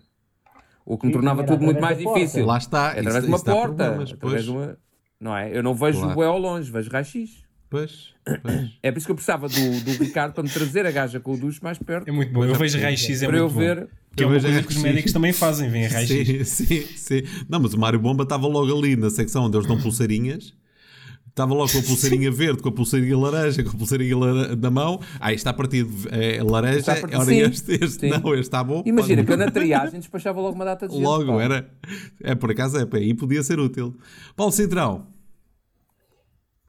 O 0.86 0.98
que 0.98 1.08
me 1.08 1.14
tornava 1.14 1.44
tudo 1.44 1.64
muito 1.64 1.80
mais 1.82 1.98
difícil. 1.98 2.46
Lá 2.46 2.58
está. 2.58 2.88
É 2.96 3.00
através 3.00 3.16
isso- 3.18 3.26
de 3.26 3.30
uma 3.32 3.40
porta. 3.40 3.84
através 3.86 4.14
pois. 4.14 4.44
de 4.44 4.50
uma... 4.52 4.78
Não 5.20 5.38
é? 5.38 5.56
Eu 5.56 5.62
não 5.62 5.74
vejo 5.76 6.00
Claro. 6.00 6.12
o 6.14 6.16
bué 6.16 6.26
ao 6.26 6.38
longe, 6.40 6.72
vejo 6.72 6.90
raio-x. 6.90 7.44
Pois, 7.70 8.10
pois. 8.44 8.70
É 8.84 8.92
por 8.92 8.98
isso 8.98 9.06
que 9.08 9.12
eu 9.12 9.16
precisava 9.16 9.48
do, 9.48 9.80
do 9.86 9.92
Ricardo 10.04 10.34
para 10.34 10.44
me 10.44 10.50
trazer 10.50 10.86
a 10.86 10.92
gaja 10.92 11.20
com 11.22 11.34
o 11.34 11.38
duche 11.38 11.64
mais 11.64 11.78
perto. 11.78 12.08
É 12.08 12.12
muito 12.12 12.34
bom. 12.34 12.44
Eu 12.44 12.56
vejo 12.56 12.78
raio-x, 12.80 13.22
é 13.22 13.28
para 13.28 13.38
eu 13.38 13.44
muito 13.44 13.54
bom. 13.54 13.60
ver. 13.60 13.88
Que 14.16 14.24
é 14.24 14.26
Eu 14.26 14.30
uma 14.30 14.34
vejo 14.40 14.48
coisa 14.48 14.64
que 14.68 14.74
os 14.76 14.82
médicos 14.84 15.14
também 15.14 15.32
fazem, 15.32 15.70
vêm 15.70 15.86
a 15.86 15.90
raio-x. 15.90 16.50
Sim, 16.50 16.66
sim, 16.66 16.82
sim. 16.98 17.22
Não, 17.48 17.62
mas 17.62 17.74
o 17.74 17.80
Mário 17.80 17.98
Bomba 18.00 18.24
estava 18.24 18.46
logo 18.48 18.78
ali 18.78 18.98
na 18.98 19.10
secção 19.10 19.46
onde 19.46 19.56
eles 19.56 19.68
dão 19.68 19.80
pulseirinhas. 19.80 20.54
Estava 21.42 21.54
logo 21.56 21.72
com 21.72 21.80
a 21.80 21.82
pulseirinha 21.82 22.32
verde, 22.32 22.62
com 22.62 22.70
a 22.70 22.72
pulseirinha 22.72 23.18
laranja, 23.18 23.64
com 23.64 23.70
a 23.70 23.74
pulseirinha 23.74 24.16
lara- 24.18 24.56
na 24.56 24.70
mão. 24.70 25.00
Ah, 25.20 25.34
está 25.34 25.52
partido. 25.52 25.92
É 26.12 26.42
laranja. 26.44 26.80
Está 26.80 26.96
partido. 26.98 27.18
Ora, 27.20 27.26
Sim, 27.26 27.40
este, 27.42 27.72
este 27.84 28.00
sim. 28.02 28.10
não, 28.10 28.34
este 28.34 28.42
está 28.42 28.64
bom. 28.64 28.84
Imagina 28.86 29.24
que 29.24 29.28
Pode- 29.28 29.42
eu 29.42 29.46
na 29.48 29.52
triagem 29.52 30.00
despachava 30.00 30.40
logo 30.40 30.54
uma 30.56 30.66
data 30.66 30.88
de 30.88 30.94
gente. 30.94 31.04
Logo, 31.04 31.26
pá. 31.36 31.42
era. 31.44 31.70
É, 32.22 32.36
por 32.36 32.52
acaso 32.52 32.78
é, 32.78 32.88
aí 32.98 33.14
podia 33.16 33.42
ser 33.42 33.60
útil. 33.60 33.96
Paulo 34.36 34.52
Cintrão, 34.52 35.08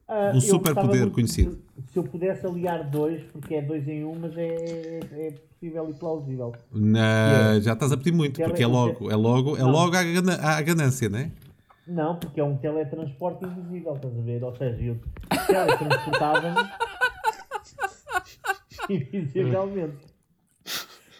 Ah, 0.09 0.31
Um 0.35 0.41
gostava 0.59 0.85
muito 0.85 1.11
conhecido. 1.11 1.59
Se 1.91 1.99
eu 1.99 2.03
pudesse 2.05 2.47
aliar 2.47 2.89
dois, 2.91 3.23
porque 3.33 3.55
é 3.55 3.62
dois 3.62 3.87
em 3.89 4.05
um, 4.05 4.14
mas 4.20 4.37
é, 4.37 4.45
é, 4.47 5.01
é 5.29 5.31
possível 5.59 5.89
e 5.91 5.95
plausível. 5.95 6.53
na- 6.70 7.59
já 7.61 7.73
estás 7.73 7.93
a 7.93 7.97
pedir 7.97 8.12
muito, 8.12 8.39
porque 8.43 8.62
é 8.62 8.66
logo, 8.66 9.11
é 9.11 9.16
logo, 9.16 9.57
é 9.57 9.62
logo 9.62 9.97
à 9.97 10.61
ganância, 10.61 11.09
não 11.09 11.18
é? 11.18 11.31
Não, 11.93 12.16
porque 12.16 12.40
é 12.40 12.45
um 12.45 12.57
teletransporte 12.57 13.45
invisível, 13.45 13.95
estás 13.97 14.16
a 14.18 14.20
ver? 14.22 14.43
Ou 14.43 14.57
seja, 14.57 14.82
eu 14.82 14.99
teletransportava-me 15.47 16.70
invisivelmente. 18.97 19.99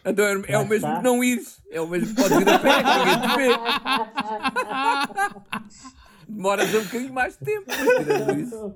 Então 0.04 0.24
é, 0.24 0.42
é 0.48 0.58
o 0.58 0.66
mesmo 0.66 0.96
que 0.96 1.02
não 1.02 1.22
ires. 1.22 1.60
É 1.70 1.78
o 1.80 1.86
mesmo 1.86 2.08
que 2.08 2.14
podes 2.14 2.40
ir 2.40 2.48
a 2.48 2.58
pé, 2.58 2.82
ninguém 2.82 3.20
te 3.20 3.36
vê. 3.36 3.48
Demoras 6.26 6.74
um 6.74 6.82
bocadinho 6.84 7.12
mais 7.12 7.38
de 7.38 7.44
tempo, 7.44 7.66
mas 7.68 7.78
tirando 8.06 8.40
isso. 8.40 8.74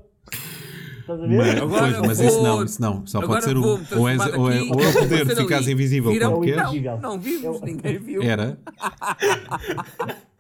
Estás 1.01 1.23
a 1.23 1.27
ver? 1.27 1.37
Mas, 1.39 1.63
Agora 1.63 1.81
pois, 1.83 2.01
mas 2.09 2.19
vou- 2.19 2.27
isso 2.29 2.43
não, 2.43 2.65
isso 2.65 2.83
não. 2.83 3.07
Só 3.07 3.27
pode 3.27 3.45
ser 3.45 3.55
vou-me 3.55 3.87
Ou, 3.97 4.09
és, 4.09 4.19
transformar 4.19 4.39
ou, 4.39 4.53
é, 4.53 4.61
ou 4.61 4.81
é 4.83 4.89
o 4.89 4.93
poder 4.93 5.25
de 5.25 5.37
ficares 5.37 5.69
invisível 5.69 6.13
Viram? 6.13 6.41
Não, 6.41 6.99
não 7.01 7.19
vives, 7.19 7.45
Eu- 7.45 7.61
ninguém 7.63 7.99
viu. 7.99 8.23
Era. 8.23 8.59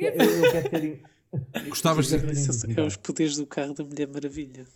Ninguém 0.00 0.26
Eu, 0.26 0.44
eu 0.44 0.52
quero 0.52 0.70
ter. 0.70 0.84
in- 0.84 1.00
Gostavas 1.68 2.06
de 2.08 2.18
ser. 2.18 2.32
Isso 2.32 2.66
é 2.76 2.82
os 2.82 2.96
poderes 2.96 3.36
do 3.36 3.46
carro 3.46 3.74
da 3.74 3.84
Mulher 3.84 4.08
Maravilha. 4.08 4.66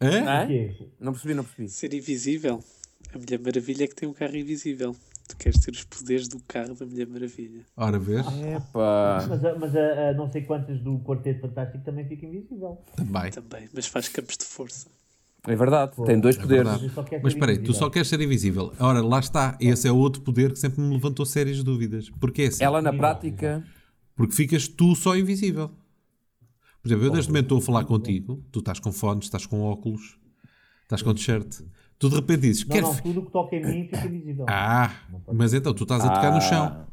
Hã? 0.00 0.42
Hã? 0.42 0.46
quê? 0.46 0.76
Não 1.00 1.12
percebi, 1.12 1.34
não 1.34 1.44
percebi. 1.44 1.68
Ser 1.68 1.92
invisível. 1.94 2.62
A 3.14 3.18
Mulher 3.18 3.38
Maravilha 3.40 3.84
é 3.84 3.86
que 3.88 3.94
tem 3.94 4.08
um 4.08 4.12
carro 4.12 4.36
invisível. 4.36 4.94
Tu 5.26 5.36
queres 5.38 5.58
ter 5.58 5.70
os 5.70 5.84
poderes 5.84 6.28
do 6.28 6.38
carro 6.40 6.74
da 6.74 6.84
Mulher 6.84 7.06
Maravilha. 7.06 7.62
Ora, 7.76 7.98
vês? 7.98 8.24
Epá. 8.26 9.26
Mas, 9.28 9.44
a, 9.44 9.58
mas 9.58 9.76
a, 9.76 10.10
a 10.10 10.12
não 10.12 10.30
sei 10.30 10.42
quantas 10.42 10.78
do 10.80 10.98
Quarteto 11.00 11.40
Fantástico 11.40 11.82
também 11.84 12.06
fica 12.06 12.26
invisível. 12.26 12.78
Também. 12.94 13.30
Também. 13.30 13.68
Mas 13.72 13.86
faz 13.86 14.08
campos 14.08 14.36
de 14.36 14.44
força. 14.44 14.86
É 15.46 15.54
verdade, 15.54 15.92
tem 16.06 16.18
dois 16.18 16.38
poderes. 16.38 16.70
só 16.94 17.02
quero 17.02 17.22
Mas 17.22 17.34
espera 17.34 17.52
aí, 17.52 17.58
tu 17.58 17.74
só 17.74 17.90
queres 17.90 18.08
ser 18.08 18.18
invisível. 18.18 18.72
Ora, 18.80 19.02
lá 19.02 19.18
está. 19.18 19.56
Esse 19.60 19.86
é 19.86 19.92
outro 19.92 20.22
poder 20.22 20.52
que 20.52 20.58
sempre 20.58 20.80
me 20.80 20.94
levantou 20.94 21.26
sérias 21.26 21.62
dúvidas. 21.62 22.08
Porque 22.18 22.42
é 22.42 22.46
assim. 22.46 22.64
Ela 22.64 22.80
na 22.80 22.92
prática. 22.92 23.62
Porque 24.16 24.34
ficas 24.34 24.68
tu 24.68 24.94
só 24.94 25.16
invisível. 25.16 25.70
Por 26.80 26.88
exemplo, 26.88 27.06
eu 27.06 27.12
neste 27.12 27.30
momento 27.30 27.44
estou 27.46 27.58
a 27.58 27.62
falar 27.62 27.84
contigo, 27.84 28.44
tu 28.52 28.58
estás 28.60 28.78
com 28.78 28.92
fones, 28.92 29.24
estás 29.24 29.46
com 29.46 29.62
óculos, 29.62 30.18
estás 30.82 31.00
com 31.02 31.14
t-shirt, 31.14 31.62
tu 31.98 32.08
de 32.10 32.16
repente 32.16 32.40
dizes, 32.42 32.66
Não, 32.66 32.76
não, 32.80 32.94
tudo 32.96 33.20
o 33.20 33.26
que 33.26 33.32
toca 33.32 33.56
em 33.56 33.64
mim 33.64 33.84
fica 33.84 34.06
invisível. 34.06 34.44
Ah, 34.48 34.92
mas 35.32 35.54
então 35.54 35.72
tu 35.72 35.84
estás 35.84 36.04
a 36.04 36.10
tocar 36.10 36.32
no 36.32 36.40
chão. 36.42 36.86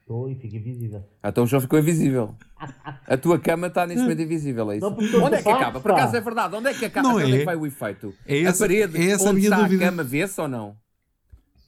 Estou 0.00 0.28
e 0.30 0.34
fica 0.34 0.56
invisível. 0.56 1.04
Então 1.22 1.44
o 1.44 1.46
João 1.46 1.60
ficou 1.60 1.78
invisível. 1.78 2.34
A 3.06 3.16
tua 3.16 3.38
cama 3.38 3.66
está 3.68 3.86
neste 3.86 4.02
momento 4.02 4.22
invisível, 4.22 4.70
é 4.72 4.76
isso? 4.78 4.90
Não, 4.90 4.96
Onde 5.24 5.36
é 5.36 5.42
que 5.42 5.48
acaba? 5.48 5.80
Por 5.80 5.92
acaso 5.92 6.16
é 6.16 6.20
verdade. 6.20 6.56
Onde 6.56 6.68
é 6.68 6.74
que 6.74 6.84
acaba? 6.86 7.08
Não 7.08 7.16
Onde 7.16 7.32
é 7.32 7.36
é. 7.36 7.38
que 7.40 7.44
vai 7.44 7.56
o 7.56 7.66
efeito? 7.66 8.14
É 8.26 8.38
a 8.46 8.48
essa- 8.48 8.64
parede 8.64 8.96
é 8.98 9.10
essa 9.10 9.26
a 9.26 9.30
onde 9.30 9.36
minha 9.40 9.50
está 9.50 9.62
dúvida. 9.62 9.84
a 9.84 9.88
cama 9.90 10.02
vê-se 10.02 10.40
ou 10.40 10.48
não? 10.48 10.76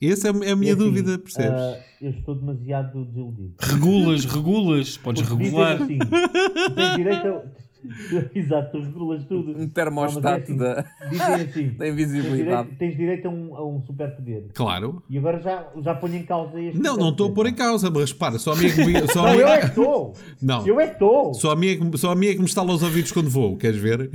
Essa 0.02 0.28
é 0.28 0.30
a 0.32 0.44
é 0.46 0.50
a 0.52 0.56
minha 0.56 0.72
E 0.72 0.74
assim, 0.74 0.84
dúvida, 0.84 1.18
percebes? 1.18 1.60
ah, 1.60 1.78
eu 2.00 2.10
estou 2.10 2.34
demasiado 2.34 3.04
desiludido. 3.04 3.54
Regulas, 3.60 4.24
regulas, 4.24 4.96
podes 4.96 5.28
regular. 5.28 5.82
assim, 5.82 5.98
tens 5.98 6.96
direito 6.96 7.26
a... 7.26 7.42
Exato, 8.34 8.72
tu 8.72 8.84
regulas 8.84 9.24
tudo. 9.24 9.58
Um 9.58 9.68
termostato 9.68 10.52
Não, 10.54 10.66
é 10.66 10.74
da, 10.74 10.80
assim, 10.80 11.08
Dizem 11.10 11.34
assim, 11.34 11.68
da 11.76 11.84
tens 11.84 11.92
invisibilidade. 11.92 12.62
direito, 12.68 12.78
tens 12.78 12.96
direito 12.96 13.26
a 13.28 13.30
um, 13.30 13.56
a 13.56 13.66
um 13.66 13.82
superpoder. 13.86 14.44
Claro. 14.54 15.02
E 15.08 15.18
agora 15.18 15.40
já, 15.40 15.66
já 15.82 15.94
ponho 15.94 16.16
em 16.16 16.22
causa 16.24 16.60
este 16.60 16.78
Não, 16.78 16.96
não 16.96 17.10
estou 17.10 17.30
a 17.30 17.32
pôr 17.34 17.46
em 17.46 17.54
causa, 17.54 17.90
mas 17.90 18.12
repara, 18.12 18.38
só 18.38 18.52
a 18.52 18.56
minha 18.56 18.68
é 18.70 18.74
que 18.74 18.84
me, 18.84 19.08
só 19.08 19.20
a 19.20 19.22
Não, 19.26 19.32
minha- 19.32 19.42
eu 19.42 19.48
é 19.48 19.58
que 19.60 19.66
estou! 19.66 20.14
Não. 20.42 20.66
Eu 20.66 20.80
é 20.80 20.86
que 20.86 20.92
estou! 20.94 21.34
Só 21.34 21.50
a, 21.52 21.56
minha, 21.56 21.72
é 21.72 21.76
que- 21.76 21.98
só 21.98 22.10
a 22.12 22.14
minha 22.16 22.32
é 22.32 22.34
que 22.34 22.40
me 22.40 22.46
estala 22.46 22.70
aos 22.72 22.82
ouvidos 22.82 23.12
quando 23.12 23.30
vou, 23.30 23.56
queres 23.56 23.78
ver? 23.80 24.10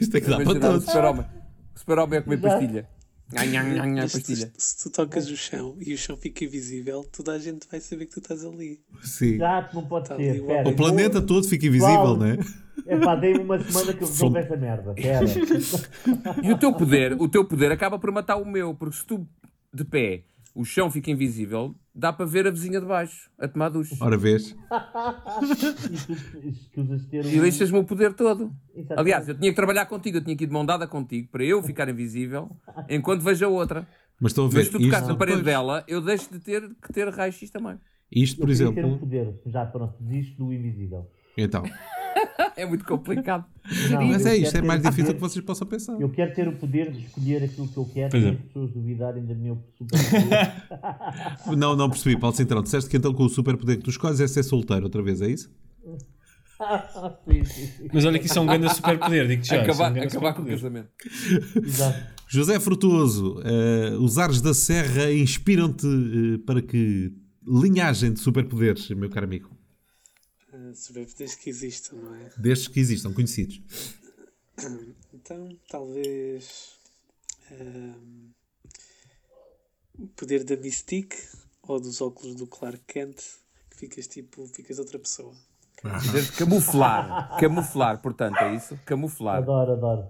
Isto 0.00 0.16
é 0.16 0.20
que 0.20 0.28
dá 0.28 0.36
para 0.40 0.60
todos. 0.60 0.84
super-homem. 0.84 2.18
A 2.18 2.22
comer 2.22 2.38
Exato. 2.38 2.42
pastilha. 2.58 2.88
Mas 3.34 4.12
se, 4.12 4.52
se 4.56 4.82
tu 4.82 4.90
tocas 4.90 5.28
o 5.30 5.36
chão 5.36 5.76
e 5.80 5.94
o 5.94 5.98
chão 5.98 6.16
fica 6.16 6.44
invisível, 6.44 7.04
toda 7.10 7.32
a 7.32 7.38
gente 7.38 7.66
vai 7.70 7.80
saber 7.80 8.06
que 8.06 8.12
tu 8.12 8.20
estás 8.20 8.44
ali. 8.44 8.80
Sim. 9.02 9.34
Exato, 9.34 9.74
não 9.74 9.84
pode 9.86 10.08
Tá 10.08 10.16
ser. 10.16 10.30
ali 10.30 10.70
o- 10.70 10.76
planeta 10.76 11.20
todo 11.22 11.46
fica 11.48 11.66
invisível, 11.66 12.16
não 12.16 12.26
é? 12.26 12.38
É 12.86 12.96
pá, 12.98 13.14
dei-me 13.14 13.40
uma 13.40 13.58
semana 13.62 13.92
que 13.92 14.02
eu 14.02 14.08
resolvo 14.08 14.36
essa 14.38 14.56
merda. 14.56 14.94
Espera. 14.96 15.26
E 16.42 16.52
o 16.52 16.58
teu 16.58 16.72
poder, 16.72 17.12
o 17.20 17.28
teu 17.28 17.44
poder 17.44 17.70
acaba 17.70 17.98
por 17.98 18.10
matar 18.10 18.36
o 18.36 18.44
meu, 18.44 18.74
porque 18.74 18.96
se 18.96 19.06
tu 19.06 19.26
de 19.72 19.84
pé 19.84 20.24
o 20.54 20.64
chão 20.64 20.90
fica 20.90 21.10
invisível, 21.10 21.74
dá 21.94 22.12
para 22.12 22.26
ver 22.26 22.46
a 22.46 22.50
vizinha 22.50 22.80
de 22.80 22.86
baixo 22.86 23.30
a 23.38 23.48
tomar 23.48 23.68
duche. 23.70 23.96
Ora 24.00 24.16
vês? 24.16 24.54
E 27.12 27.40
deixas-me 27.40 27.78
o 27.78 27.84
poder 27.84 28.12
todo. 28.14 28.52
Exatamente. 28.74 29.00
Aliás, 29.00 29.28
eu 29.28 29.34
tinha 29.38 29.50
que 29.50 29.56
trabalhar 29.56 29.86
contigo, 29.86 30.18
eu 30.18 30.24
tinha 30.24 30.36
que 30.36 30.44
ir 30.44 30.46
de 30.46 30.52
mão 30.52 30.64
dada 30.64 30.86
contigo 30.86 31.28
para 31.30 31.44
eu 31.44 31.62
ficar 31.62 31.88
invisível 31.88 32.50
enquanto 32.88 33.22
vejo 33.22 33.44
a 33.44 33.48
outra. 33.48 33.86
Mas 34.20 34.32
estão 34.32 34.46
a 34.46 34.48
ver, 34.48 34.56
Mas 34.58 34.66
se 34.66 34.72
tu 34.72 34.78
tocaste 34.80 35.08
na 35.08 35.16
parede 35.16 35.42
dela, 35.42 35.84
eu 35.88 36.00
deixo 36.00 36.30
de 36.32 36.38
ter 36.38 36.62
que 36.80 36.92
ter 36.92 37.08
raio-x 37.08 37.50
também. 37.50 37.76
isto, 38.10 38.40
por 38.40 38.48
Eu 38.50 38.56
queria 38.56 38.72
ter 38.74 38.84
um 38.84 38.86
exemplo, 38.88 38.98
poder. 39.00 39.40
Já 39.46 39.66
pronto, 39.66 39.94
desisto 40.00 40.36
do 40.44 40.52
invisível. 40.52 41.10
então, 41.36 41.62
É 42.56 42.66
muito 42.66 42.84
complicado. 42.84 43.46
Não, 43.90 44.06
mas 44.06 44.26
é 44.26 44.36
isto, 44.36 44.56
é 44.56 44.62
mais 44.62 44.82
difícil 44.82 45.06
poder- 45.06 45.14
que 45.14 45.20
vocês 45.20 45.44
possam 45.44 45.66
pensar. 45.66 45.98
Eu 46.00 46.10
quero 46.10 46.34
ter 46.34 46.46
o 46.48 46.52
poder 46.52 46.90
de 46.92 46.98
escolher 47.06 47.42
aquilo 47.42 47.66
que 47.66 47.76
eu 47.76 47.84
quero 47.86 48.16
e 48.16 48.26
é. 48.26 48.30
as 48.30 48.40
pessoas 48.40 48.70
duvidarem 48.72 49.24
da 49.24 49.34
minha 49.34 49.56
superpoder. 49.78 51.56
Não, 51.56 51.74
não 51.74 51.88
percebi, 51.88 52.18
Paulo 52.18 52.36
Cintrão. 52.36 52.62
Disseste 52.62 52.90
que 52.90 52.96
então 52.96 53.12
com 53.14 53.24
o 53.24 53.28
superpoder 53.28 53.78
que 53.78 53.84
tu 53.84 53.90
escolhes 53.90 54.20
é 54.20 54.26
ser 54.26 54.42
solteiro 54.42 54.84
outra 54.84 55.02
vez, 55.02 55.22
é 55.22 55.28
isso? 55.30 55.50
sim, 57.28 57.44
sim, 57.44 57.66
sim. 57.66 57.88
Mas 57.92 58.04
olha 58.04 58.18
que 58.18 58.26
isso 58.26 58.38
é 58.38 58.42
um 58.42 58.46
grande 58.46 58.72
superpoder, 58.74 59.26
digo-te 59.28 59.48
já. 59.48 59.62
isso 59.62 59.70
é 59.70 59.72
um 59.72 59.86
Acabar, 59.86 60.02
acabar 60.02 60.34
com 60.34 60.42
o 60.42 60.46
casamento. 60.46 60.88
Exato. 61.56 61.98
José 62.28 62.60
Frutuoso, 62.60 63.40
eh, 63.44 63.96
os 63.98 64.18
ares 64.18 64.40
da 64.40 64.54
serra 64.54 65.12
inspiram-te 65.12 65.86
eh, 65.86 66.38
para 66.46 66.62
que 66.62 67.12
linhagem 67.46 68.12
de 68.12 68.20
superpoderes, 68.20 68.88
meu 68.90 69.10
caro 69.10 69.26
amigo? 69.26 69.50
Superpoderes 70.78 71.34
que 71.34 71.50
existam, 71.50 71.96
não 71.96 72.14
é? 72.14 72.30
Destes 72.36 72.68
que 72.68 72.80
existam, 72.80 73.12
conhecidos. 73.12 73.60
Então, 75.12 75.48
talvez. 75.68 76.78
ahm, 77.50 78.30
o 79.98 80.06
poder 80.08 80.44
da 80.44 80.56
Mystique 80.56 81.16
ou 81.62 81.80
dos 81.80 82.00
óculos 82.00 82.34
do 82.34 82.46
Clark 82.46 82.80
Kent, 82.86 83.16
que 83.70 83.76
ficas 83.76 84.06
tipo. 84.06 84.46
ficas 84.46 84.78
outra 84.78 84.98
pessoa. 84.98 85.34
Desde 86.12 86.32
camuflar. 86.32 87.36
Camuflar, 87.38 88.00
portanto, 88.00 88.36
é 88.38 88.54
isso? 88.54 88.78
Camuflar. 88.84 89.38
Adoro, 89.38 89.72
adoro. 89.72 90.08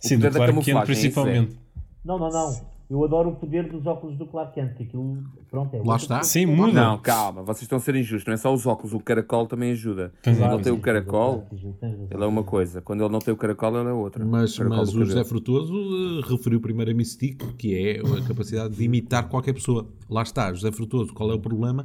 Sim, 0.00 0.16
poder 0.16 0.30
do 0.30 0.38
da 0.38 0.38
Clark 0.38 0.54
Kent 0.54 0.64
camuflagem, 0.64 0.78
é 0.78 0.92
isso, 0.92 1.00
principalmente. 1.00 1.60
Não, 2.04 2.18
não, 2.18 2.30
não. 2.30 2.75
Eu 2.88 3.04
adoro 3.04 3.30
o 3.30 3.34
poder 3.36 3.68
dos 3.68 3.84
óculos 3.84 4.16
do 4.16 4.26
Clark 4.26 4.54
Kent, 4.54 4.76
que 4.76 4.84
aquilo, 4.84 5.20
pronto, 5.50 5.74
é 5.74 5.82
Lá 5.84 5.96
está. 5.96 6.22
Sim, 6.22 6.46
muda. 6.46 6.72
Não, 6.72 6.98
calma, 6.98 7.42
vocês 7.42 7.62
estão 7.62 7.78
a 7.78 7.80
ser 7.80 7.96
injustos. 7.96 8.24
Não 8.26 8.34
é 8.34 8.36
só 8.36 8.54
os 8.54 8.64
óculos, 8.64 8.92
o 8.92 9.00
caracol 9.00 9.44
também 9.48 9.72
ajuda. 9.72 10.12
Quando 10.22 10.54
ele 10.54 10.62
tem 10.62 10.72
o 10.72 10.78
caracol, 10.80 11.48
ele 11.52 12.22
é 12.22 12.26
uma 12.26 12.44
coisa. 12.44 12.80
Quando 12.80 13.02
ele 13.02 13.12
não 13.12 13.18
tem 13.18 13.34
o 13.34 13.36
caracol, 13.36 13.76
ele 13.80 13.88
é 13.88 13.92
outra. 13.92 14.24
Mas, 14.24 14.56
Caracol 14.56 14.78
mas 14.78 14.94
o 14.94 15.04
José. 15.04 15.24
Frutuoso 15.24 15.74
eh, 15.74 16.30
referiu 16.30 16.60
primeiro 16.60 16.92
a 16.92 16.94
Mystique, 16.94 17.54
que 17.54 17.74
é 17.74 17.98
a 18.00 18.22
capacidade 18.28 18.76
de 18.76 18.84
imitar 18.84 19.28
qualquer 19.28 19.52
pessoa. 19.52 19.88
Lá 20.08 20.22
está, 20.22 20.52
José 20.52 20.70
Frutuoso, 20.70 21.12
qual 21.12 21.32
é 21.32 21.34
o 21.34 21.40
problema? 21.40 21.84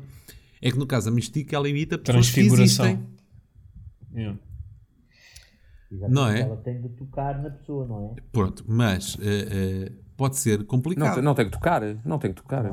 É 0.62 0.70
que 0.70 0.78
no 0.78 0.86
caso 0.86 1.10
a 1.10 1.12
Mystique 1.12 1.56
ela 1.56 1.68
imita 1.68 1.98
pessoas 1.98 2.30
que 2.30 2.36
Transfiguração. 2.36 2.86
existem. 2.86 3.08
Yeah. 4.14 4.38
Exatamente, 5.92 6.16
Não 6.16 6.28
é? 6.28 6.44
Tocar 7.12 7.42
na 7.42 7.50
pessoa, 7.50 7.86
não 7.88 8.16
é? 8.18 8.22
Pronto, 8.32 8.64
mas 8.68 9.18
eh, 9.22 9.48
eh, 9.90 9.92
pode 10.18 10.38
ser 10.38 10.60
Não, 10.60 10.66
complicado. 10.66 11.14
tem- 11.16 11.24
não 11.24 11.36
tem 11.36 11.46
que 11.46 11.52
tocar. 11.52 11.82
Não 12.06 12.18
tem 12.18 12.32
que 12.34 12.42
tocar. 12.42 12.64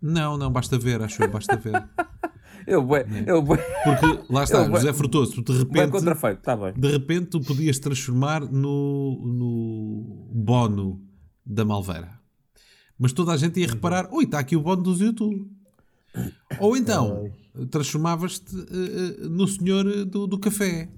Não, 0.00 0.36
não, 0.36 0.50
basta 0.50 0.78
ver, 0.78 1.00
acho 1.02 1.22
eu, 1.22 1.30
basta 1.30 1.56
ver. 1.56 1.72
Eu, 2.64 2.80
bué- 2.80 3.04
eu, 3.26 3.42
bué- 3.42 3.58
Porque 3.82 4.32
lá 4.32 4.44
está, 4.44 4.58
Eu 4.64 4.70
José 4.70 4.92
Frutuoso, 4.92 5.42
tu 5.42 5.52
de 5.52 5.58
repente, 5.58 5.90
contrafeito, 5.90 6.38
está 6.38 6.56
bem. 6.56 6.72
de 6.74 6.88
repente 6.92 7.26
tu 7.26 7.40
podias 7.40 7.76
transformar 7.80 8.40
no, 8.42 9.20
no 9.26 10.28
Bono 10.32 11.02
da 11.44 11.64
Malveira. 11.64 12.20
Mas 12.96 13.12
toda 13.12 13.32
a 13.32 13.36
gente 13.36 13.58
ia 13.58 13.66
reparar, 13.66 14.08
ui, 14.12 14.22
está 14.24 14.38
aqui 14.38 14.54
o 14.54 14.60
bónus 14.62 14.98
do 15.00 15.04
YouTube. 15.04 15.50
Ou 16.60 16.76
então, 16.76 17.28
transformavas-te 17.68 18.54
eh, 18.56 19.26
no 19.28 19.48
senhor 19.48 20.04
do, 20.04 20.28
do 20.28 20.38
café. 20.38 20.88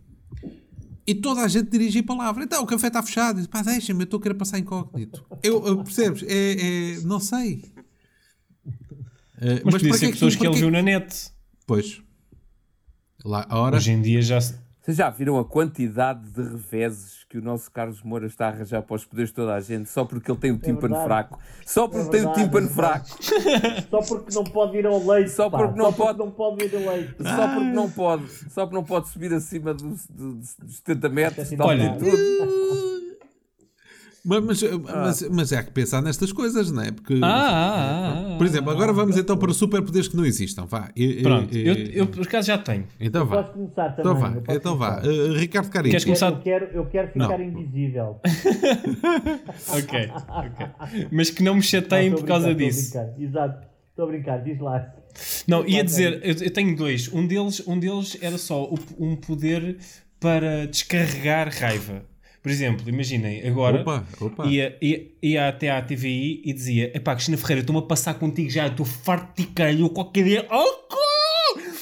E 1.07 1.15
toda 1.15 1.43
a 1.43 1.49
gente 1.49 1.69
dirigia 1.71 2.01
a 2.01 2.05
palavra. 2.05 2.45
Então, 2.45 2.63
o 2.63 2.67
café 2.67 2.87
está 2.87 3.03
fechado. 3.03 3.37
Diz, 3.37 3.47
Pá, 3.47 3.63
deixa-me, 3.63 4.01
eu 4.01 4.05
estou 4.05 4.19
a 4.19 4.23
querer 4.23 4.35
passar 4.35 4.59
incógnito. 4.59 5.25
Eu, 5.43 5.65
eu- 5.67 5.85
percebes? 5.85 6.23
É, 6.23 6.95
é- 6.95 7.01
não 7.03 7.21
sei. 7.21 7.63
Eh, 9.41 9.61
Mas, 9.65 9.75
podia 9.75 9.93
ser 9.95 9.99
que 9.99 10.07
é 10.07 10.11
pessoas 10.13 10.37
que 10.37 10.47
ele 10.47 10.55
que- 10.55 10.61
viu 10.61 10.71
na 10.71 10.81
net. 10.83 11.31
Pois. 11.67 12.01
Lá, 13.25 13.47
a 13.49 13.59
hora... 13.59 13.77
Hoje 13.77 13.91
em 13.93 14.01
dia 14.01 14.23
já. 14.23 14.39
Vocês 14.41 14.97
já 14.97 15.11
viram 15.11 15.39
a 15.39 15.45
quantidade 15.45 16.29
de 16.31 16.43
reveses 16.43 17.24
que 17.35 17.39
o 17.39 17.43
nosso 17.43 17.69
Carlos 17.69 18.01
Moura 18.01 18.29
está 18.29 18.47
a 18.47 18.49
arranjar 18.51 18.81
para 18.83 18.95
os 18.95 19.05
poderes 19.05 19.31
de 19.31 19.35
toda 19.35 19.53
a 19.57 19.61
gente 19.61 19.91
só 19.91 20.05
porque 20.05 20.31
ele 20.31 20.39
tem 20.39 20.53
o 20.53 20.57
tímpano 20.57 20.95
verdade. 20.95 21.05
fraco? 21.05 21.39
Só 21.67 21.89
porque 21.89 22.11
tem 22.11 22.25
o 22.25 22.33
tímpano 22.33 22.69
é 22.69 22.71
fraco. 22.71 23.09
Só 23.91 24.03
porque 24.03 24.35
não 24.37 24.45
pode 24.45 24.77
ir 24.77 24.87
ao 24.87 25.05
leite. 25.05 25.31
Só 25.33 25.51
pá. 25.51 25.59
porque 25.59 25.77
não 25.77 25.93
pode- 25.93 26.19
não 26.21 26.31
pode 26.31 26.65
ir 26.65 26.77
ao 26.77 26.95
leite. 26.95 27.15
Só 27.21 27.49
porque 27.49 27.73
não 27.73 27.91
pode. 27.91 28.29
Só 28.53 28.63
porque 28.67 28.75
não 28.77 28.85
pode 28.85 29.09
subir 29.09 29.35
acima 29.35 29.75
dos, 29.75 30.07
dos, 30.07 30.55
dos 30.55 30.77
70 30.77 31.09
metros. 31.09 31.47
Assim, 31.47 31.57
olha, 31.59 31.97
tudo. 31.97 32.94
Mas, 34.27 34.43
mas, 34.43 34.63
mas, 34.83 35.29
mas 35.29 35.53
é 35.53 35.63
que 35.63 35.71
pensar 35.71 36.01
nestas 36.01 36.33
coisas, 36.33 36.71
não 36.71 36.83
é? 36.83 36.91
Porque, 36.91 37.21
Ah, 37.23 37.27
ah, 37.27 38.33
ah, 38.35 38.39
por 38.39 38.47
exemplo, 38.47 38.71
agora 38.71 38.91
vamos 38.91 39.19
então 39.19 39.37
para 39.37 39.53
superpoderes 39.53 40.09
que 40.09 40.17
não 40.17 40.25
existam. 40.25 40.65
Vá. 40.65 40.91
E- 40.97 41.21
Pronto, 41.23 41.55
e- 41.55 41.67
eu, 41.69 41.75
eu 41.93 42.07
por 42.07 42.23
acaso 42.23 42.47
já 42.47 42.57
tenho. 42.57 42.87
Então 42.99 43.27
vá. 43.27 43.43
Posso 43.43 43.53
começar 43.53 43.91
também. 43.91 44.03
Então 44.15 44.17
vá. 44.17 44.55
Então 44.55 44.77
vá. 44.79 45.03
Uh, 45.03 45.35
Ricardo 45.35 45.69
Carinho. 45.69 45.91
Queres 45.91 46.05
começar? 46.07 46.31
Eu 46.33 46.39
quero, 46.41 46.65
eu 46.73 46.87
quero 46.87 47.09
ficar 47.13 47.39
Não. 47.39 47.45
invisível. 47.45 48.19
Ok, 49.69 50.11
ok. 50.29 50.67
Mas 51.13 51.31
que 51.31 51.43
não 51.43 51.55
me 51.57 51.63
chateiem 51.63 52.11
Não, 52.11 52.19
por 52.19 52.27
causa 52.27 52.47
brincar, 52.55 52.65
disso. 52.71 52.81
estou 52.81 53.01
a 53.01 53.05
brincar. 53.05 53.23
Exato. 53.23 53.67
Estou 53.91 54.05
a 54.05 54.09
brincar, 54.09 54.39
diz 54.43 54.59
lá. 54.61 54.95
Não, 55.47 55.67
ia 55.67 55.85
dizer, 55.85 56.21
eu, 56.25 56.35
eu 56.47 56.51
tenho 56.51 56.75
dois. 56.77 57.13
Um 57.13 57.27
deles, 57.27 57.63
um 57.67 57.79
deles 57.79 58.17
era 58.21 58.39
só 58.39 58.65
o- 58.65 58.79
um 58.99 59.17
poder 59.17 59.79
para 60.19 60.67
descarregar 60.67 61.49
raiva. 61.57 62.03
Por 62.45 62.51
exemplo, 62.51 62.87
imaginem, 62.91 63.41
agora 63.49 63.81
Opa, 63.81 64.07
opa. 64.21 64.47
Ia, 64.47 64.77
ia, 64.83 65.11
ia 65.23 65.49
até 65.49 65.71
à 65.71 65.81
TVI 65.81 66.43
e 66.45 66.53
dizia: 66.53 66.95
Epá, 66.95 67.15
Cristina 67.15 67.39
Ferreira, 67.39 67.61
estou-me 67.63 67.81
a 67.81 67.87
passar 67.87 68.13
contigo 68.19 68.51
já, 68.51 68.67
estou 68.67 68.85
farto 68.85 69.41
de 69.41 69.49
calho 69.49 69.89
qualquer 69.89 70.25
dia. 70.25 70.47
Oh, 70.51 70.95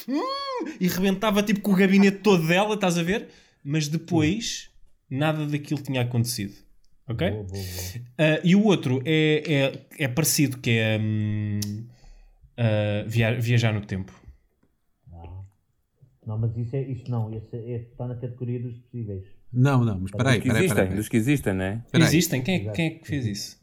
hum! 0.08 0.68
E 0.80 0.86
rebentava 0.86 1.42
tipo 1.42 1.60
com 1.62 1.72
o 1.72 1.74
gabinete 1.74 2.18
todo 2.18 2.46
dela, 2.46 2.76
estás 2.76 2.96
a 2.96 3.02
ver? 3.02 3.26
Mas 3.64 3.88
depois, 3.88 4.70
nada 5.10 5.44
daquilo 5.46 5.82
tinha 5.82 6.02
acontecido. 6.02 6.54
Ok? 7.08 7.26
Ah, 8.16 8.40
e 8.44 8.54
o 8.54 8.64
outro 8.64 9.02
é, 9.04 9.42
é, 9.98 10.04
é 10.04 10.06
parecido, 10.08 10.58
que 10.58 10.70
é 10.70 10.96
hum, 10.96 11.58
ah, 12.56 13.04
via- 13.08 13.34
viajar 13.40 13.74
no 13.74 13.80
tempo. 13.84 14.12
Não, 16.24 16.38
mas 16.38 16.56
isso, 16.56 16.76
é, 16.76 16.82
isso 16.82 17.10
não. 17.10 17.34
Esse, 17.34 17.56
esse 17.56 17.90
está 17.90 18.06
na 18.06 18.14
categoria 18.14 18.60
dos 18.60 18.78
possíveis. 18.78 19.24
Não, 19.52 19.84
não, 19.84 19.94
mas 20.00 20.04
espera 20.10 20.30
aí, 20.30 20.38
Dos 20.40 20.42
que 20.42 20.48
espera 20.48 20.58
aí, 20.58 20.64
existem, 20.64 20.66
espera 20.66 20.88
aí. 20.90 20.96
dos 20.96 21.08
que 21.08 21.16
existem, 21.16 21.52
não 21.54 21.64
é? 21.64 21.74
Espera 21.84 22.04
aí. 22.04 22.08
Existem? 22.08 22.42
Quem 22.42 22.54
é, 22.54 22.70
quem 22.72 22.86
é 22.86 22.90
que 22.90 23.06
fez 23.06 23.26
isso? 23.26 23.62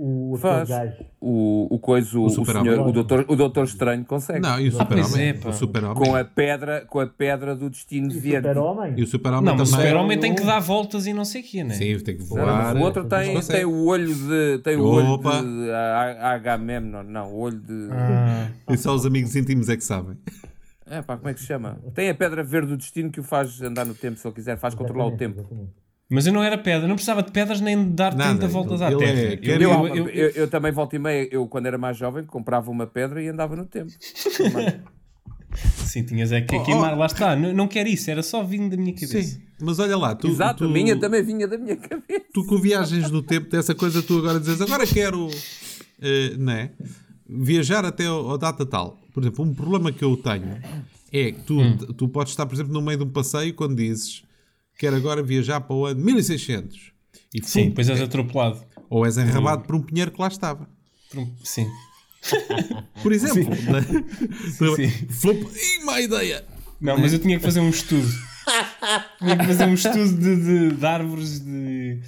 O, 0.00 0.36
Faz. 0.40 0.68
gajo. 0.68 0.92
O, 1.20 1.74
o 1.74 1.78
coisa, 1.80 2.16
o, 2.16 2.26
o, 2.26 2.30
super-homem. 2.30 2.70
senhor, 2.72 2.86
o, 2.86 2.92
doutor, 2.92 3.24
o 3.26 3.34
doutor 3.34 3.64
Estranho 3.64 4.04
consegue. 4.04 4.38
Não, 4.38 4.60
e 4.60 4.68
o 4.68 4.68
Ah, 4.68 4.78
super-homem? 4.84 5.26
é, 5.26 5.32
pá. 5.32 5.48
o 5.48 5.52
super-homem. 5.52 5.96
Com 6.04 6.14
a 6.14 6.24
pedra, 6.24 6.84
com 6.88 7.00
a 7.00 7.06
pedra 7.08 7.56
do 7.56 7.68
destino 7.68 8.06
O 8.06 8.10
verde. 8.12 8.46
super-homem. 8.46 8.94
E 8.96 9.02
o 9.02 9.06
super-homem 9.08 9.44
Não, 9.44 9.56
mas 9.56 9.72
o 9.72 9.74
super-homem 9.74 10.16
tem 10.20 10.36
que 10.36 10.44
dar 10.44 10.60
voltas 10.60 11.04
e 11.08 11.12
não 11.12 11.24
sei 11.24 11.40
o 11.40 11.44
quê, 11.44 11.64
né? 11.64 11.74
Sim, 11.74 11.98
tem 11.98 12.14
que 12.16 12.20
Não, 12.20 12.28
voar. 12.28 12.76
o 12.76 12.80
outro 12.80 13.06
tem, 13.06 13.40
tem 13.40 13.64
o 13.64 13.86
olho 13.86 14.14
de. 14.14 14.58
Tem 14.62 14.76
o 14.76 14.84
Opa. 15.14 15.38
olho 15.40 15.48
de 15.64 15.70
Agamemnon. 16.22 17.02
Não, 17.02 17.32
o 17.32 17.38
olho 17.40 17.58
de. 17.58 17.88
Ah, 17.90 18.50
E 18.70 18.76
só 18.76 18.94
os 18.94 19.04
amigos 19.04 19.34
íntimos 19.34 19.68
é 19.68 19.76
que 19.76 19.82
sabem. 19.84 20.16
É 20.90 21.02
pá, 21.02 21.16
como 21.16 21.28
é 21.28 21.34
que 21.34 21.40
se 21.40 21.46
chama? 21.46 21.78
Tem 21.94 22.08
a 22.10 22.14
pedra 22.14 22.42
verde 22.42 22.68
do 22.68 22.76
destino 22.76 23.10
que 23.10 23.20
o 23.20 23.22
faz 23.22 23.60
andar 23.62 23.84
no 23.84 23.94
tempo, 23.94 24.18
se 24.18 24.26
ele 24.26 24.34
quiser, 24.34 24.56
faz 24.58 24.74
controlar 24.74 25.06
o 25.06 25.16
tempo. 25.16 25.40
Exatamente. 25.40 25.70
mas 26.10 26.26
eu 26.26 26.32
não 26.32 26.42
era 26.42 26.56
pedra, 26.56 26.88
não 26.88 26.94
precisava 26.94 27.22
de 27.22 27.30
pedras 27.30 27.60
nem 27.60 27.76
de 27.76 27.90
dar 27.90 28.14
Nada, 28.14 28.38
30 28.38 28.48
voltas 28.48 28.80
à 28.80 28.90
ele 28.90 28.98
terra. 28.98 29.18
é- 29.20 29.38
Eu- 29.42 29.60
Eu, 29.60 29.70
eu- 29.70 29.96
eu, 29.96 30.08
eu- 30.08 30.30
eu 30.30 30.48
também 30.48 30.72
volta 30.72 30.96
e 30.96 30.98
meia, 30.98 31.28
eu 31.30 31.46
quando 31.46 31.66
era 31.66 31.76
mais 31.76 31.96
jovem, 31.96 32.24
comprava 32.24 32.70
uma 32.70 32.86
pedra 32.86 33.22
e 33.22 33.28
andava 33.28 33.54
no 33.54 33.66
tempo. 33.66 33.90
Sim, 35.86 36.04
tinhas 36.04 36.30
é 36.30 36.40
que 36.42 36.54
Oh, 36.56 36.62
queimar, 36.62 36.96
lá 36.96 37.06
está. 37.06 37.34
Não, 37.34 37.52
não 37.52 37.66
quero 37.68 37.88
isso, 37.88 38.10
era 38.10 38.22
só 38.22 38.42
vindo 38.44 38.70
da 38.76 38.76
minha 38.82 38.94
cabeça. 38.94 39.22
Sim, 39.22 39.40
mas 39.60 39.78
olha 39.78 39.96
lá, 39.96 40.14
tu, 40.14 40.28
Exato, 40.28 40.64
tu, 40.64 40.70
a 40.70 40.72
minha 40.72 40.98
também 40.98 41.22
vinha 41.22 41.48
da 41.48 41.56
minha 41.58 41.76
cabeça. 41.76 42.24
tu 42.32 42.44
com 42.46 42.58
viagens 42.58 43.10
no 43.10 43.22
tempo 43.22 43.48
dessa 43.50 43.74
coisa, 43.74 44.02
tu 44.02 44.18
agora 44.18 44.38
dizes, 44.38 44.60
agora 44.60 44.86
quero, 44.86 45.28
eh, 46.00 46.36
né, 46.38 46.70
viajar 47.28 47.84
até 47.84 48.06
ao 48.06 48.36
data 48.38 48.64
tal. 48.66 48.98
Por 49.18 49.24
exemplo, 49.24 49.44
um 49.44 49.52
problema 49.54 49.90
que 49.90 50.04
eu 50.04 50.16
tenho 50.16 50.60
é 51.12 51.32
que 51.32 51.42
tu, 51.42 51.58
Hum. 51.60 51.76
tu 51.76 52.08
podes 52.08 52.32
estar, 52.32 52.46
por 52.46 52.54
exemplo, 52.54 52.72
no 52.72 52.80
meio 52.80 52.98
de 52.98 53.04
um 53.04 53.08
passeio 53.10 53.52
quando 53.52 53.74
dizes, 53.76 54.22
quero 54.78 54.94
agora 54.94 55.22
viajar 55.22 55.60
para 55.60 55.74
o 55.74 55.86
ano 55.86 56.00
1600. 56.04 56.92
E 57.34 57.42
Sim, 57.44 57.70
depois 57.70 57.88
és 57.90 58.00
atropelado. 58.00 58.60
ou 58.88 59.04
és 59.04 59.16
enrabado 59.18 59.64
por 59.64 59.74
um 59.74 59.82
pinheiro 59.82 60.10
que 60.12 60.20
lá 60.20 60.28
estava. 60.28 60.68
Por 61.10 61.18
um- 61.20 61.34
Sim. 61.42 61.66
Por 63.02 63.12
exemplo, 63.12 63.50
né? 63.72 63.80
sim. 64.76 64.88
Flop, 65.08 65.36
Ih, 65.40 65.84
má 65.84 66.00
ideia! 66.00 66.44
Não, 66.80 66.96
mas 66.98 67.12
eu 67.12 67.18
tinha 67.18 67.36
que 67.38 67.44
fazer 67.44 67.60
um 67.60 67.70
estudo. 67.70 68.08
tinha 69.18 69.36
que 69.36 69.46
fazer 69.46 69.64
um 69.66 69.74
estudo 69.74 70.12
de, 70.16 70.36
de, 70.36 70.76
de 70.76 70.86
árvores, 70.86 71.40
de. 71.40 72.00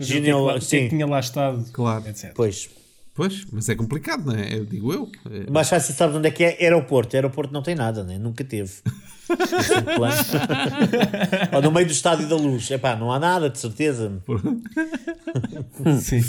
o 0.00 0.04
que 0.04 0.12
é 0.14 0.20
que 0.20 0.30
é 0.30 0.60
Sim. 0.60 0.88
tinha 0.88 1.06
lá 1.06 1.20
estado, 1.20 1.64
Claro. 1.72 2.08
etc. 2.08 2.32
Pois. 2.34 2.68
Pois, 3.16 3.46
mas 3.50 3.66
é 3.70 3.74
complicado, 3.74 4.26
não 4.26 4.34
é? 4.38 4.54
Eu 4.58 4.66
digo 4.66 4.92
eu. 4.92 5.10
É- 5.30 5.46
Mas 5.50 5.68
já 5.68 5.80
se 5.80 5.92
sabe 5.94 6.16
onde 6.18 6.28
é 6.28 6.30
que 6.30 6.44
é 6.44 6.58
aeroporto. 6.62 7.16
Aeroporto 7.16 7.52
não 7.52 7.62
tem 7.62 7.74
nada, 7.74 8.04
né? 8.04 8.18
Nunca 8.18 8.44
teve. 8.44 8.70
Plano. 9.96 10.14
Ou 11.56 11.62
no 11.62 11.70
meio 11.72 11.86
do 11.86 11.92
estádio 11.92 12.28
da 12.28 12.36
luz. 12.36 12.70
Epá, 12.70 12.94
não 12.94 13.10
há 13.10 13.18
nada, 13.18 13.48
de 13.48 13.58
certeza. 13.58 14.22
Sim. 16.00 16.22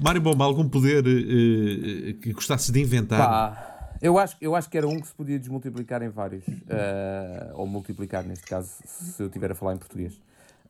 Mário 0.00 0.20
Bomba, 0.20 0.44
algum 0.44 0.68
poder 0.68 1.06
eh, 1.06 2.10
eh, 2.10 2.12
que 2.20 2.32
gostasses 2.32 2.70
de 2.70 2.80
inventar? 2.80 3.18
Pá, 3.18 3.96
eu 4.02 4.18
acho, 4.18 4.36
eu 4.40 4.54
acho 4.54 4.68
que 4.68 4.76
era 4.78 4.86
um 4.86 5.00
que 5.00 5.06
se 5.08 5.14
podia 5.14 5.38
desmultiplicar 5.38 6.02
em 6.02 6.08
vários. 6.08 6.44
eh, 6.68 7.50
ou 7.54 7.66
multiplicar, 7.66 8.24
neste 8.24 8.46
caso, 8.46 8.70
se 8.84 9.22
eu 9.22 9.26
estiver 9.26 9.50
a 9.52 9.54
falar 9.54 9.74
em 9.74 9.78
português. 9.78 10.12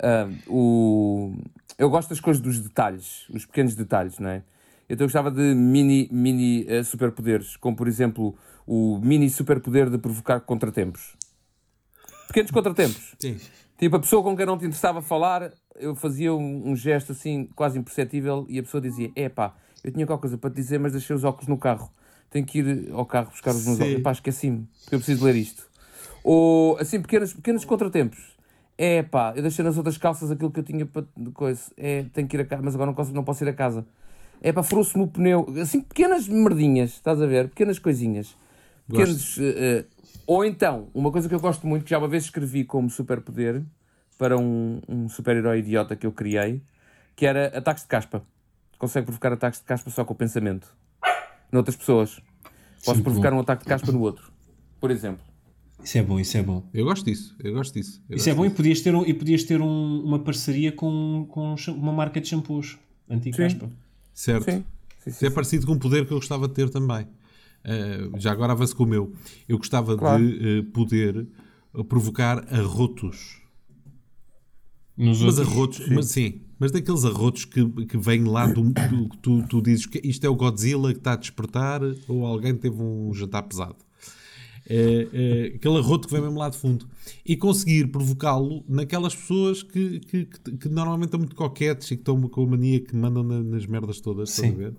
Ah, 0.00 0.28
o, 0.46 1.34
eu 1.76 1.90
gosto 1.90 2.10
das 2.10 2.20
coisas 2.20 2.40
dos 2.42 2.58
detalhes, 2.60 3.24
os 3.30 3.44
pequenos 3.44 3.74
detalhes, 3.74 4.18
não 4.18 4.28
é? 4.30 4.42
Então 4.88 5.04
eu 5.04 5.08
gostava 5.08 5.30
de 5.30 5.54
mini, 5.54 6.08
mini 6.10 6.64
eh, 6.66 6.82
superpoderes, 6.82 7.56
como 7.56 7.76
por 7.76 7.86
exemplo 7.86 8.36
o 8.66 8.98
mini 9.02 9.28
superpoder 9.28 9.90
de 9.90 9.98
provocar 9.98 10.40
contratempos. 10.40 11.16
Pequenos 12.28 12.50
contratempos. 12.50 13.14
Sim. 13.20 13.38
Tipo, 13.78 13.96
a 13.96 14.00
pessoa 14.00 14.22
com 14.22 14.36
quem 14.36 14.44
não 14.44 14.58
te 14.58 14.64
interessava 14.64 15.00
falar, 15.00 15.52
eu 15.76 15.94
fazia 15.94 16.34
um, 16.34 16.70
um 16.70 16.76
gesto 16.76 17.12
assim, 17.12 17.48
quase 17.54 17.78
imperceptível, 17.78 18.44
e 18.48 18.58
a 18.58 18.62
pessoa 18.62 18.80
dizia: 18.80 19.10
Epá, 19.14 19.54
eu 19.84 19.92
tinha 19.92 20.06
qualquer 20.06 20.22
coisa 20.22 20.38
para 20.38 20.50
te 20.50 20.56
dizer, 20.56 20.78
mas 20.78 20.92
deixei 20.92 21.14
os 21.14 21.24
óculos 21.24 21.48
no 21.48 21.56
carro. 21.56 21.90
Tenho 22.30 22.44
que 22.44 22.58
ir 22.58 22.90
ao 22.92 23.06
carro 23.06 23.30
buscar 23.30 23.54
os 23.54 23.64
meus 23.64 23.76
Sim. 23.76 23.82
óculos. 23.82 24.00
Epá, 24.00 24.12
esqueci-me, 24.12 24.68
porque 24.84 24.96
eu 24.96 24.98
preciso 24.98 25.24
ler 25.24 25.36
isto. 25.36 25.68
Ou 26.24 26.76
assim, 26.78 27.00
pequenos, 27.00 27.32
pequenos 27.32 27.64
contratempos. 27.64 28.36
É 28.76 29.02
pá, 29.02 29.32
eu 29.34 29.42
deixei 29.42 29.64
nas 29.64 29.76
outras 29.76 29.98
calças 29.98 30.30
aquilo 30.30 30.50
que 30.50 30.60
eu 30.60 30.64
tinha 30.64 30.84
para 30.86 31.04
coisa. 31.32 31.62
É, 31.76 32.04
tenho 32.12 32.28
que 32.28 32.36
ir 32.36 32.40
a 32.40 32.44
casa, 32.44 32.62
mas 32.62 32.74
agora 32.74 32.88
não 32.88 32.94
posso, 32.94 33.12
não 33.12 33.24
posso 33.24 33.44
ir 33.44 33.48
a 33.48 33.52
casa. 33.54 33.86
É 34.40 34.52
pá, 34.52 34.62
furou-se-me 34.62 35.04
o 35.04 35.08
pneu. 35.08 35.46
Assim, 35.60 35.80
pequenas 35.80 36.28
merdinhas, 36.28 36.90
estás 36.94 37.20
a 37.20 37.26
ver? 37.26 37.48
Pequenas 37.48 37.78
coisinhas. 37.78 38.36
Pequenos. 38.88 39.36
eh, 39.40 39.84
ou 40.26 40.44
então, 40.44 40.88
uma 40.94 41.10
coisa 41.10 41.28
que 41.28 41.34
eu 41.34 41.40
gosto 41.40 41.66
muito, 41.66 41.84
que 41.84 41.90
já 41.90 41.98
uma 41.98 42.08
vez 42.08 42.24
escrevi 42.24 42.64
como 42.64 42.88
superpoder 42.90 43.62
para 44.16 44.36
um, 44.38 44.80
um 44.88 45.08
super-herói 45.08 45.58
idiota 45.60 45.94
que 45.96 46.06
eu 46.06 46.12
criei, 46.12 46.62
que 47.16 47.26
era 47.26 47.46
ataques 47.56 47.82
de 47.82 47.88
caspa. 47.88 48.22
Consegue 48.78 49.06
provocar 49.06 49.32
ataques 49.32 49.58
de 49.60 49.66
caspa 49.66 49.90
só 49.90 50.04
com 50.04 50.12
o 50.12 50.16
pensamento. 50.16 50.68
Noutras 51.50 51.76
pessoas. 51.76 52.20
Posso 52.84 52.98
Sim, 52.98 53.02
provocar 53.02 53.30
bom. 53.30 53.36
um 53.38 53.40
ataque 53.40 53.64
de 53.64 53.68
caspa 53.68 53.90
no 53.90 54.00
outro. 54.00 54.30
Por 54.80 54.90
exemplo. 54.90 55.24
Isso 55.82 55.98
é 55.98 56.02
bom, 56.02 56.20
isso 56.20 56.36
é 56.36 56.42
bom. 56.42 56.68
Eu 56.74 56.84
gosto 56.84 57.04
disso, 57.04 57.34
eu 57.42 57.52
gosto 57.54 57.74
disso. 57.74 58.02
eu 58.08 58.16
Isso 58.16 58.28
é 58.28 58.32
gosto 58.32 58.38
bom 58.38 58.44
e 58.44 58.48
disso. 58.48 58.56
podias 58.56 58.80
ter, 58.80 58.94
um- 58.94 59.04
e 59.06 59.14
podias 59.14 59.42
ter 59.44 59.60
um- 59.60 60.02
uma 60.04 60.18
parceria 60.20 60.70
com, 60.72 61.26
com 61.30 61.54
uma 61.70 61.92
marca 61.92 62.20
de 62.20 62.28
shampoos. 62.28 62.78
Anti-caspa. 63.08 63.70
Certo. 64.18 64.50
Sim. 64.50 64.64
Sim, 64.98 65.10
Isso 65.10 65.26
é 65.26 65.30
parecido 65.30 65.64
com 65.64 65.74
um 65.74 65.78
poder 65.78 66.04
que 66.04 66.12
eu 66.12 66.16
gostava 66.18 66.48
de 66.48 66.54
ter 66.54 66.68
também. 66.70 67.06
Eh, 67.62 68.10
já 68.16 68.32
agora 68.32 68.52
avanço 68.52 68.74
com 68.74 68.82
o 68.82 68.86
meu. 68.86 69.12
Eu 69.48 69.58
gostava 69.58 69.96
Claro. 69.96 70.26
de 70.26 70.58
eh, 70.58 70.62
poder 70.72 71.24
eh, 71.74 71.82
provocar 71.84 72.38
arrotos. 72.52 73.40
Nos 74.96 75.20
Mas 75.22 75.38
outros. 75.38 75.54
arrotos, 75.56 75.88
mas 75.90 76.06
sim, 76.06 76.40
mas 76.58 76.72
daqueles 76.72 77.04
arrotos 77.04 77.44
que, 77.44 77.64
que 77.86 77.96
vêm 77.96 78.24
lá 78.24 78.48
do, 78.48 78.62
do- 78.72 79.08
que 79.08 79.18
tu, 79.18 79.46
tu 79.46 79.62
dizes 79.62 79.86
que 79.86 80.00
isto 80.02 80.24
é 80.24 80.28
o 80.28 80.34
Godzilla 80.34 80.92
que 80.92 80.98
está 80.98 81.12
a 81.12 81.16
despertar 81.16 81.80
ou 82.08 82.26
alguém 82.26 82.56
teve 82.56 82.82
um 82.82 83.14
jantar 83.14 83.42
pesado. 83.44 83.76
Eh, 84.68 85.08
eh, 85.12 85.52
aquele 85.56 85.78
arroto 85.78 86.06
que 86.08 86.12
vem 86.14 86.22
mesmo 86.22 86.38
lá 86.38 86.48
de 86.50 86.56
fundo, 86.56 86.86
e 87.24 87.36
conseguir 87.36 87.88
provocá-lo 87.88 88.64
naquelas 88.68 89.14
pessoas 89.16 89.62
que, 89.62 90.00
que, 90.00 90.24
que- 90.26 90.56
que 90.58 90.68
normalmente 90.68 91.06
estão 91.08 91.20
muito 91.20 91.34
coquetes 91.36 91.90
e 91.90 91.96
que 91.96 92.02
estão 92.02 92.20
com 92.28 92.42
a 92.42 92.46
mania 92.46 92.80
que 92.80 92.94
mandam 92.94 93.22
na- 93.22 93.42
nas 93.42 93.66
merdas 93.66 94.00
todas, 94.00 94.30
estás 94.30 94.52
a 94.52 94.56
ver? 94.56 94.74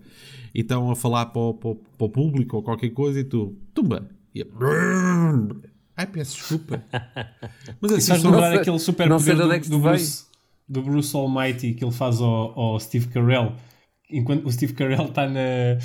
E 0.54 0.62
estão 0.62 0.90
a 0.92 0.96
falar 0.96 1.28
para 1.28 1.42
o, 1.42 1.54
para 1.54 1.70
o- 1.72 1.76
para 1.76 2.06
o 2.06 2.10
público 2.10 2.58
ou 2.58 2.64
qualquer 2.64 2.90
coisa 2.92 3.20
e 3.20 3.24
tu, 3.24 3.56
tumba! 3.74 4.10
E 4.34 4.42
eu, 4.42 4.48
Ai, 5.98 6.08
peço 6.08 6.38
desculpa. 6.38 6.84
Mas 7.82 7.92
assim, 7.92 8.02
Estás 8.02 8.24
lembrar 8.24 8.54
aquele 8.54 8.80
super 8.80 9.10
poder 9.10 9.36
do, 9.36 9.52
é 9.52 9.60
do 9.60 9.80
veio. 9.82 9.82
Bruce, 9.96 10.26
do 10.68 10.82
Bruce 10.82 11.16
Almighty 11.16 11.74
que 11.74 11.84
ele 11.84 11.92
faz 11.92 12.22
ao, 12.22 12.58
ao 12.60 12.80
Steve 12.80 13.08
Carell 13.08 13.54
enquanto 14.10 14.46
o 14.46 14.52
Steve 14.52 14.74
Carell 14.74 15.06
está 15.06 15.28
na 15.28 15.78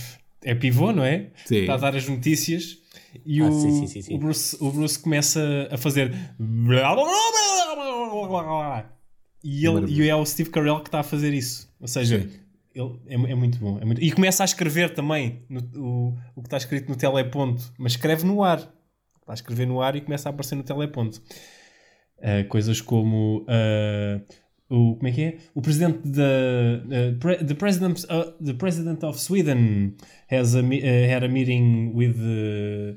é 0.45 0.55
pivô, 0.55 0.93
não 0.93 1.03
é? 1.05 1.31
Sim. 1.45 1.57
Está 1.63 1.75
a 1.75 1.79
dar 1.79 1.97
as 1.97 2.09
notícias 2.09 2.79
e 3.25 3.41
Ah, 3.41 3.47
o, 3.49 3.53
sim, 3.53 3.71
sim, 3.81 3.87
sim, 3.87 4.03
sim. 4.03 4.15
O, 4.15 4.19
Bruce, 4.19 4.57
o 4.61 4.71
Bruce 4.71 4.99
começa 4.99 5.69
a 5.71 5.77
fazer 5.77 6.13
e, 9.43 9.67
ele, 9.67 9.91
e 9.93 10.09
é 10.09 10.15
o 10.17 10.25
Steve 10.25 10.51
Carell 10.51 10.81
que 10.81 10.89
está 10.89 11.01
a 11.01 11.03
fazer 11.03 11.33
isso. 11.35 11.69
Ou 11.81 11.87
seja, 11.89 12.29
ele, 12.75 13.01
é, 13.07 13.15
é 13.15 13.35
muito 13.35 13.59
bom. 13.59 13.79
É 13.81 13.85
muito- 13.85 14.03
E 14.03 14.11
começa 14.11 14.43
a 14.43 14.47
escrever 14.47 14.95
também 14.95 15.43
no- 15.49 15.61
o, 15.77 16.19
o 16.37 16.41
que 16.43 16.47
está 16.47 16.57
escrito 16.57 16.89
no 16.89 16.97
teleponto, 16.97 17.63
mas 17.79 17.93
escreve 17.93 18.25
no 18.25 18.43
ar. 18.43 18.59
Está 18.59 19.33
a 19.33 19.35
escrever 19.35 19.67
no 19.67 19.81
ar 19.81 19.97
e 19.97 20.01
começa 20.01 20.29
a 20.29 20.31
aparecer 20.31 20.55
no 20.55 20.63
teleponto. 20.63 21.21
Uh, 22.19 22.47
coisas 22.49 22.81
como 22.81 23.43
uh, 23.43 24.25
o 24.71 24.97
como 24.97 25.09
é 25.09 25.13
que 25.13 25.23
é 25.23 25.37
o 25.55 25.61
presidente 25.61 25.99
da 26.09 26.23
uh, 26.23 27.19
pre- 27.19 27.45
the 27.45 27.55
president 27.55 28.05
uh, 28.05 28.33
the 28.43 28.55
president 28.55 29.03
of 29.03 29.21
Sweden 29.21 29.95
has 30.39 30.55
a, 30.55 30.61
uh, 30.61 30.63
had 31.13 31.25
a 31.25 31.29
meeting 31.29 31.93
with 31.95 32.17
uh, 32.17 32.97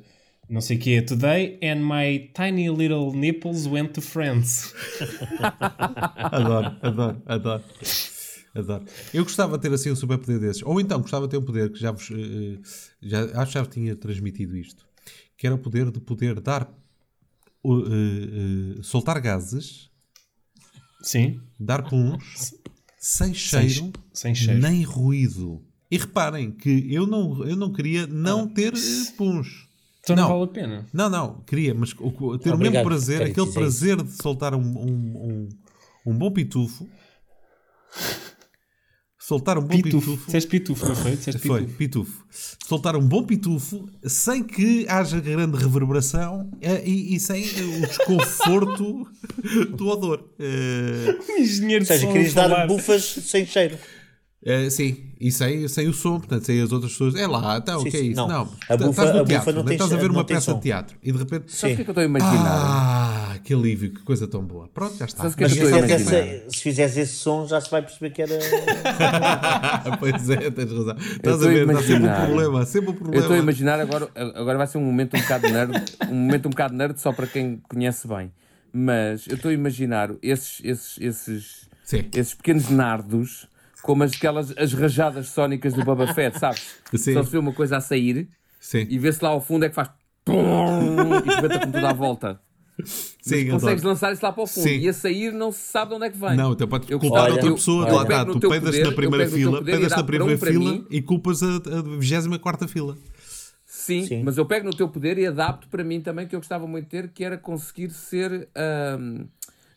não 0.49 0.61
sei 0.61 0.77
que 0.77 1.01
today 1.01 1.59
and 1.61 1.81
my 1.81 2.29
tiny 2.33 2.69
little 2.69 3.11
nipples 3.13 3.67
went 3.67 3.93
to 3.93 4.01
France 4.01 4.73
Adoro, 6.31 6.77
adoro, 6.81 7.21
adoro. 7.25 7.63
Adoro. 8.55 8.85
Eu 9.13 9.23
gostava 9.23 9.57
de 9.57 9.61
ter 9.67 9.73
assim 9.73 9.91
um 9.91 9.95
superpoder 9.95 10.39
desses. 10.39 10.63
Ou 10.63 10.79
então 10.81 10.99
gostava 11.01 11.27
de 11.27 11.31
ter 11.31 11.37
um 11.37 11.45
poder 11.45 11.71
que 11.71 11.79
já 11.79 11.91
vos. 11.91 12.09
eh, 12.11 12.59
já, 13.01 13.23
acho 13.39 13.47
que 13.47 13.53
já 13.53 13.63
vos 13.63 13.73
tinha 13.73 13.95
transmitido 13.95 14.57
isto. 14.57 14.85
Que 15.37 15.45
era 15.45 15.55
o 15.55 15.59
poder 15.59 15.91
de 15.91 15.99
poder 15.99 16.39
dar. 16.39 16.67
o- 17.63 17.83
soltar 18.83 19.19
gases, 19.21 19.89
sim 21.01 21.39
dar 21.59 21.83
puns, 21.83 22.53
sem 22.97 23.33
sem, 23.33 23.69
cheiro, 23.69 23.91
sem 24.13 24.33
cheiro 24.33 24.59
nem 24.61 24.83
ruído. 24.83 25.63
E 25.89 25.97
reparem 25.97 26.51
que 26.51 26.93
eu 26.93 27.07
não, 27.07 27.45
eu 27.45 27.55
não 27.55 27.71
queria 27.71 28.05
não 28.07 28.47
ter 28.47 28.73
eh, 28.73 29.11
puns. 29.17 29.67
então 30.03 30.15
não, 30.15 30.23
não. 30.23 30.29
vale 30.29 30.43
a 30.43 30.53
pena 30.53 30.85
Não, 30.93 31.09
não, 31.09 31.41
queria, 31.41 31.73
mas 31.73 31.93
o- 31.93 32.07
o- 32.07 32.37
ter 32.37 32.49
o 32.49 32.53
Obrigado, 32.55 32.73
mesmo 32.73 32.83
prazer, 32.83 33.21
aquele 33.21 33.45
dizer 33.47 33.53
prazer 33.53 34.01
de 34.03 34.11
soltar 34.21 34.53
um, 34.53 34.59
um, 34.59 35.49
um, 36.05 36.11
um 36.11 36.17
bom 36.17 36.29
pitufo. 36.31 36.87
Soltar 39.19 39.57
um 39.57 39.61
bom 39.61 39.75
pitufo 39.81 39.99
pitufo. 40.11 40.25
disseste 40.25 40.49
pitufo 40.49 40.87
não 40.87 40.95
foi? 40.95 41.15
Disseste 41.17 41.39
Foi, 41.45 41.61
pitufo. 41.61 41.77
pitufo. 41.77 42.25
Soltar 42.65 42.95
um 42.95 43.05
bom 43.05 43.23
pitufo 43.25 43.89
sem 44.05 44.41
que 44.41 44.85
haja 44.87 45.19
grande 45.19 45.57
reverberação 45.57 46.49
eh, 46.61 46.81
e, 46.87 47.13
e 47.15 47.19
sem 47.19 47.43
o 47.43 47.81
desconforto 47.87 49.05
do 49.75 49.87
odor. 49.87 50.29
Um 50.39 51.41
engenheiro 51.41 51.83
Ou 51.83 51.87
seja, 51.87 52.07
querias 52.07 52.33
dar 52.33 52.67
bufas 52.67 53.03
sem 53.03 53.45
cheiro. 53.45 53.77
Eh, 54.45 54.69
sim, 54.69 55.11
e 55.19 55.31
sem, 55.31 55.67
sem 55.67 55.87
o 55.87 55.93
som, 55.93 56.19
portanto, 56.19 56.45
sem 56.45 56.61
as 56.61 56.71
outras 56.71 56.91
pessoas. 56.91 57.15
É 57.15 57.25
lá, 57.27 57.57
então, 57.57 57.79
o 57.79 57.83
Sim, 57.83 57.89
que 57.89 57.97
é 57.97 58.01
isso? 58.01 58.15
não. 58.15 58.27
Não, 58.27 58.41
A 58.69 58.73
estás 58.75 58.81
bufa- 58.81 59.03
no 59.05 59.09
a 59.09 59.13
bufa 59.23 59.25
teatro, 59.25 59.53
não 59.53 59.71
estás 59.71 59.93
a 59.93 59.97
ver 59.97 60.11
uma 60.11 60.23
peça 60.23 60.41
som. 60.51 60.55
de 60.55 60.61
teatro 60.61 60.95
e 61.01 61.11
de 61.11 61.17
repente. 61.17 61.51
Sabes 61.51 61.73
o 61.73 61.75
que 61.75 61.81
é 61.81 61.83
que 61.85 61.89
eu 61.89 61.93
estou 61.93 62.01
a 62.01 62.05
imaginar? 62.05 62.45
Ah, 62.45 63.39
que 63.43 63.53
alívio, 63.53 63.91
que 63.93 64.01
coisa 64.03 64.27
tão 64.27 64.43
boa. 64.43 64.67
Pronto, 64.67 64.95
já 64.95 65.05
está. 65.05 65.27
O 65.27 65.33
que 65.33 65.43
é 65.43 65.47
Mas 65.47 65.53
que 65.53 65.59
se 65.59 65.65
eu 65.65 65.69
estou 65.79 65.83
a 65.83 65.97
fizeres, 65.97 66.43
esse, 66.47 66.55
se 66.57 66.63
fizeres 66.63 66.97
esse 66.97 67.13
som, 67.13 67.47
já 67.47 67.59
se 67.59 67.69
vai 67.71 67.81
perceber 67.81 68.11
que 68.11 68.21
era. 68.21 68.37
pois 69.99 70.29
é, 70.29 70.51
tens 70.51 70.71
razão. 70.71 70.95
Estás 70.97 71.17
estou 71.17 71.33
a 71.33 71.51
ver, 71.51 71.67
está 71.67 71.81
sempre 71.81 72.07
um 72.07 72.25
problema, 72.25 72.65
sempre 72.65 72.89
um 72.89 72.93
Eu 72.93 72.97
problema. 72.97 73.21
estou 73.23 73.35
a 73.35 73.39
imaginar 73.39 73.79
agora, 73.79 74.09
agora 74.15 74.57
vai 74.57 74.67
ser 74.67 74.77
um 74.77 74.85
momento 74.85 75.17
um 75.17 75.21
bocado 75.21 75.49
nerd, 75.49 75.71
um 76.09 76.15
momento 76.15 76.45
um 76.45 76.49
bocado 76.51 76.73
nerd 76.75 76.99
só 77.01 77.11
para 77.11 77.27
quem 77.27 77.61
conhece 77.67 78.07
bem. 78.07 78.31
Mas 78.71 79.25
eu 79.27 79.35
estou 79.35 79.49
a 79.49 79.53
imaginar 79.53 80.11
esses, 80.21 80.61
esses, 80.63 80.97
esses, 80.99 81.69
Sim. 81.83 82.05
esses 82.13 82.33
pequenos 82.33 82.69
nardos 82.69 83.47
como 83.81 84.03
as, 84.03 84.13
aquelas 84.13 84.53
as 84.57 84.73
rajadas 84.73 85.29
sónicas 85.29 85.73
do 85.73 85.83
Boba 85.83 86.13
Fett, 86.13 86.37
sabes? 86.39 86.75
Sim. 86.95 87.13
Só 87.13 87.23
se 87.23 87.29
vê 87.31 87.37
uma 87.37 87.53
coisa 87.53 87.77
a 87.77 87.81
sair 87.81 88.27
Sim, 88.59 88.85
e 88.89 88.97
vê-se 88.99 89.23
lá 89.23 89.29
ao 89.29 89.41
fundo 89.41 89.65
é 89.65 89.69
que 89.69 89.75
faz 89.75 89.89
e 90.27 91.29
rebenta 91.35 91.59
com 91.65 91.71
tudo 91.71 91.87
à 91.87 91.93
volta. 91.93 92.39
sim, 92.83 93.47
Consegues 93.49 93.81
adoro. 93.81 93.87
lançar 93.87 94.11
isso 94.13 94.23
lá 94.25 94.31
para 94.31 94.43
o 94.43 94.47
fundo 94.47 94.63
Sim. 94.63 94.77
e 94.79 94.89
a 94.89 94.93
sair 94.93 95.31
não 95.31 95.51
se 95.51 95.59
sabe 95.59 95.89
de 95.91 95.95
onde 95.95 96.05
é 96.05 96.09
que 96.09 96.17
vem. 96.17 96.35
Não, 96.35 96.51
então 96.51 96.67
pode 96.67 96.91
Eu 96.91 96.99
culpar 96.99 97.31
outra 97.31 97.47
eu- 97.47 97.55
pessoa, 97.55 97.85
olha, 97.85 97.93
lá 97.93 97.99
eu 97.99 98.03
está, 98.03 98.25
tu 98.25 98.39
teu 98.39 98.49
pedas 98.49 98.69
poder, 98.75 98.83
na 98.85 98.91
primeira 98.91 99.27
fila, 99.29 99.59
e 99.61 99.63
pedas 99.63 99.91
na 99.91 100.03
primeira 100.03 100.33
um 100.35 100.37
fila 100.37 100.71
mim. 100.73 100.85
e 100.89 101.01
culpas 101.01 101.41
a, 101.43 101.47
a 101.55 101.81
24 101.99 102.67
fila. 102.67 102.97
Sim, 103.65 104.05
Sim. 104.05 104.23
mas 104.23 104.37
eu 104.37 104.45
pego 104.45 104.65
no 104.65 104.75
teu 104.75 104.89
poder 104.89 105.17
e 105.17 105.25
adapto 105.25 105.67
para 105.69 105.83
mim 105.83 106.01
também 106.01 106.27
que 106.27 106.35
eu 106.35 106.39
gostava 106.39 106.67
muito 106.67 106.85
de 106.85 106.89
ter, 106.91 107.07
que 107.09 107.23
era 107.23 107.37
conseguir 107.37 107.89
ser 107.91 108.49
ahm, 108.55 109.25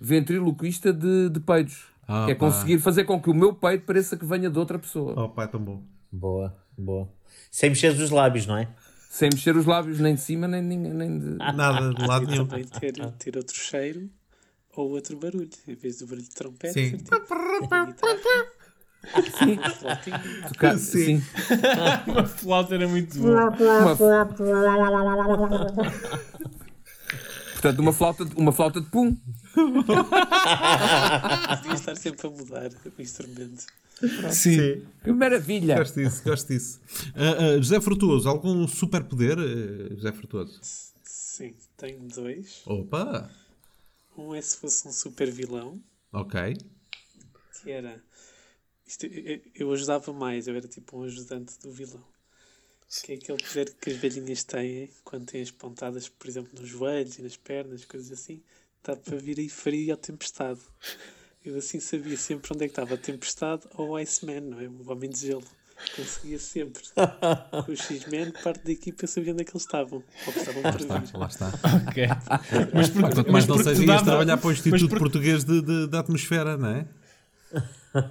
ventriloquista 0.00 0.92
de, 0.92 1.28
de 1.30 1.40
peidos. 1.40 1.84
Ah, 2.10 2.24
que 2.26 2.32
é 2.32 2.34
pá. 2.34 2.46
conseguir 2.46 2.78
fazer 2.78 3.04
com 3.04 3.20
que 3.22 3.30
o 3.30 3.34
meu 3.34 3.54
peito 3.54 3.84
pareça 3.86 4.16
que 4.16 4.24
venha 4.24 4.50
de 4.50 4.58
outra 4.58 4.78
pessoa. 4.78 5.14
Oh, 5.24 5.28
pá, 5.28 5.44
é 5.44 5.46
tão 5.46 5.60
bom. 5.60 5.82
Boa, 6.10 6.56
boa. 6.76 7.08
Sem 7.50 7.70
mexer 7.70 7.92
os 7.92 8.10
lábios, 8.10 8.46
não 8.46 8.56
é? 8.56 8.68
Sem 9.10 9.28
mexer 9.32 9.56
os 9.56 9.66
lábios 9.66 9.98
nem 10.00 10.14
de 10.14 10.20
cima 10.20 10.46
nem, 10.48 10.62
nem, 10.62 10.78
nem 10.78 11.18
de. 11.18 11.26
Nada, 11.38 11.92
de 11.94 12.06
lado 12.06 12.24
E 12.24 12.28
nenhum. 12.28 12.46
também 12.46 12.64
ter, 12.64 12.92
ter 13.12 13.36
outro 13.36 13.56
cheiro 13.56 14.08
ou 14.76 14.90
outro 14.90 15.16
barulho. 15.18 15.48
Em 15.68 15.74
vez 15.74 15.98
do 15.98 16.06
barulho 16.06 16.22
de 16.22 16.30
trompete, 16.30 16.72
Sim. 16.74 16.98
Sim, 19.38 19.56
tocar- 20.52 20.76
Sim. 20.78 21.20
sim. 21.20 21.22
Uma 22.06 22.26
flauta 22.26 22.74
era 22.74 22.86
muito 22.86 23.18
bom. 23.18 23.28
Uma... 23.30 23.96
Portanto, 27.52 27.78
uma 27.80 27.92
flauta, 27.92 28.24
de- 28.24 28.34
uma 28.36 28.52
flauta 28.52 28.80
de 28.80 28.86
pum. 28.88 29.16
Podia 31.62 31.74
estar 31.74 31.96
sempre 31.96 32.26
a 32.26 32.30
mudar 32.30 32.70
o 32.98 33.02
instrumento. 33.02 33.64
Sim. 34.32 34.86
Que 35.04 35.12
maravilha! 35.12 35.76
Gosto 35.76 36.00
disso, 36.00 36.22
gosto 36.24 36.48
disso. 36.48 36.80
Ah, 37.14 37.36
ah, 37.38 37.56
José 37.56 37.80
Frutuoso, 37.80 38.28
algum 38.28 38.66
superpoder, 38.66 39.38
eh, 39.38 39.94
José 39.94 40.12
Frutuoso? 40.12 40.58
Sim, 41.02 41.54
tenho 41.76 42.00
dois. 42.08 42.62
Opa! 42.66 43.30
Um 44.16 44.34
é 44.34 44.40
se 44.40 44.56
fosse 44.56 44.88
um 44.88 44.92
super 44.92 45.30
vilão, 45.30 45.80
Ok. 46.12 46.56
que 47.62 47.70
era. 47.70 48.02
Isto, 48.86 49.06
eu, 49.06 49.40
eu 49.54 49.72
ajudava 49.72 50.12
mais, 50.12 50.48
eu 50.48 50.56
era 50.56 50.66
tipo 50.66 50.98
um 50.98 51.04
ajudante 51.04 51.58
do 51.60 51.70
vilão. 51.70 52.04
Que 53.04 53.12
é 53.12 53.14
aquele 53.16 53.42
poder 53.42 53.72
que 53.80 53.90
as 53.90 53.96
velhinhas 53.96 54.42
têm 54.42 54.90
quando 55.04 55.26
têm 55.26 55.42
as 55.42 55.50
pontadas, 55.50 56.08
por 56.08 56.26
exemplo, 56.26 56.50
nos 56.58 56.68
joelhos 56.68 57.18
e 57.18 57.22
nas 57.22 57.36
pernas, 57.36 57.84
coisas 57.84 58.10
assim. 58.10 58.42
Está 58.80 58.96
para 58.96 59.16
vir 59.18 59.38
aí 59.38 59.48
faria 59.48 59.94
a 59.94 59.96
tempestade. 59.96 60.60
Eu 61.44 61.56
assim 61.58 61.80
sabia 61.80 62.16
sempre 62.16 62.50
onde 62.54 62.64
é 62.64 62.68
que 62.68 62.72
estava 62.72 62.94
a 62.94 62.98
tempestade 62.98 63.62
ou 63.76 63.90
o 63.90 63.96
Iceman, 63.96 64.40
não 64.40 64.60
é? 64.60 64.68
O 64.68 64.90
homem 64.90 65.10
de 65.10 65.20
gelo. 65.20 65.44
Conseguia 65.96 66.38
sempre. 66.38 66.82
Com 67.64 67.72
o 67.72 67.76
X-Men, 67.76 68.32
parte 68.44 68.64
da 68.64 68.72
equipa 68.72 69.06
sabia 69.06 69.32
onde 69.32 69.42
é 69.42 69.44
que 69.44 69.52
eles 69.52 69.62
estavam. 69.62 70.02
Ou 70.26 70.32
que 70.32 70.38
estavam 70.38 70.62
para 70.62 70.72
vir. 71.00 71.16
Lá 71.16 71.26
está. 71.26 71.50
Ok. 71.88 72.06
Mas 72.74 72.88
porque, 72.90 73.14
Quanto 73.14 73.32
mais 73.32 73.46
não 73.46 73.56
seja, 73.58 73.82
ias 73.84 74.02
trabalhar 74.02 74.36
para 74.36 74.46
o 74.46 74.50
mas 74.50 74.58
Instituto 74.58 74.80
porque- 74.88 74.98
Português 74.98 75.44
de, 75.44 75.62
de- 75.62 75.86
da 75.88 76.00
Atmosfera, 76.00 76.56
não 76.58 76.68
é? 76.68 76.86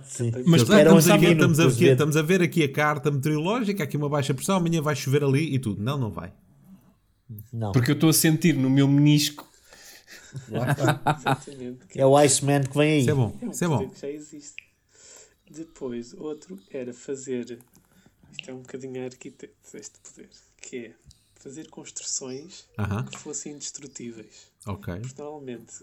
Sim. 0.04 0.32
Mas 0.46 0.68
eram 0.70 0.98
estamos, 0.98 1.10
aqui, 1.10 1.26
estamos, 1.32 1.58
minutos, 1.58 1.76
aqui, 1.76 1.86
ver. 1.86 1.92
estamos 1.94 2.18
a 2.18 2.22
ver 2.22 2.42
aqui 2.42 2.64
a 2.64 2.72
carta 2.72 3.10
meteorológica, 3.12 3.84
aqui 3.84 3.96
uma 3.98 4.10
baixa 4.10 4.34
pressão, 4.34 4.58
amanhã 4.58 4.82
vai 4.82 4.96
chover 4.96 5.24
ali 5.24 5.54
e 5.56 5.60
tudo. 5.60 5.82
Não, 5.82 5.98
não 5.98 6.12
vai. 6.12 6.34
Não. 7.54 7.72
Porque 7.72 7.92
eu 7.92 7.96
estou 7.96 8.10
a 8.10 8.14
sentir 8.14 8.54
no 8.56 8.70
meu 8.70 8.88
menisco. 8.88 9.48
É 11.96 12.06
o 12.06 12.18
Iceman 12.18 12.64
que 12.64 12.78
vem 12.78 12.92
aí. 12.94 13.00
Isso 13.02 13.10
é 13.12 13.14
bom. 13.14 13.38
É 13.42 13.46
um 13.46 13.52
Isso 13.52 13.64
é 13.64 13.68
poder 13.68 13.86
bom. 13.88 13.94
que 13.94 14.02
já 14.02 14.10
existe. 14.10 14.56
Depois, 15.50 16.14
outro 16.14 16.60
era 16.70 16.94
fazer. 16.94 17.60
Isto 18.32 18.52
é 18.52 18.54
um 18.54 18.60
bocadinho 18.62 19.02
a 19.02 19.06
arquiteto, 19.06 19.78
este 19.78 20.00
poder. 20.00 20.30
Que 20.62 20.78
é 20.78 20.94
fazer 21.36 21.70
construções 21.70 22.66
Aham, 22.78 23.06
que 23.06 23.18
fossem 23.18 23.54
indestrutíveis. 23.54 24.48
ok. 24.66 25.00
Porque 25.00 25.22
normalmente 25.22 25.74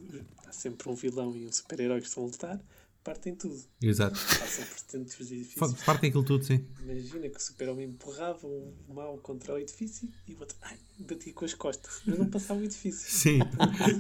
há 0.47 0.53
sempre 0.53 0.89
um 0.89 0.95
vilão 0.95 1.35
e 1.37 1.47
um 1.47 1.53
super-herói 1.53 2.01
que 2.01 2.07
estão 2.09 2.25
a 2.25 2.27
lutar. 2.27 2.61
partem 3.03 3.35
tudo. 3.35 3.65
Exato. 3.81 4.19
Passam 4.39 4.65
por 4.67 4.81
tantos 4.83 5.21
edifícios. 5.33 5.83
Partem 5.85 6.09
aquilo 6.11 6.25
tudo, 6.25 6.45
sim. 6.45 6.65
Imagina 6.81 7.29
que 7.31 7.37
o 7.39 7.41
super-homem 7.41 7.89
empurrava 7.89 8.47
um 8.47 8.75
mal 8.89 9.17
contra 9.19 9.55
o 9.55 9.59
edifício 9.59 10.09
e 10.29 10.35
o 10.35 10.41
outro 10.41 10.57
ai, 10.61 10.77
batia 10.99 11.33
com 11.33 11.45
as 11.45 11.55
costas, 11.55 12.01
mas 12.07 12.19
não 12.19 12.27
passava 12.27 12.61
o 12.61 12.65
edifício. 12.65 13.07
Sim. 13.11 13.39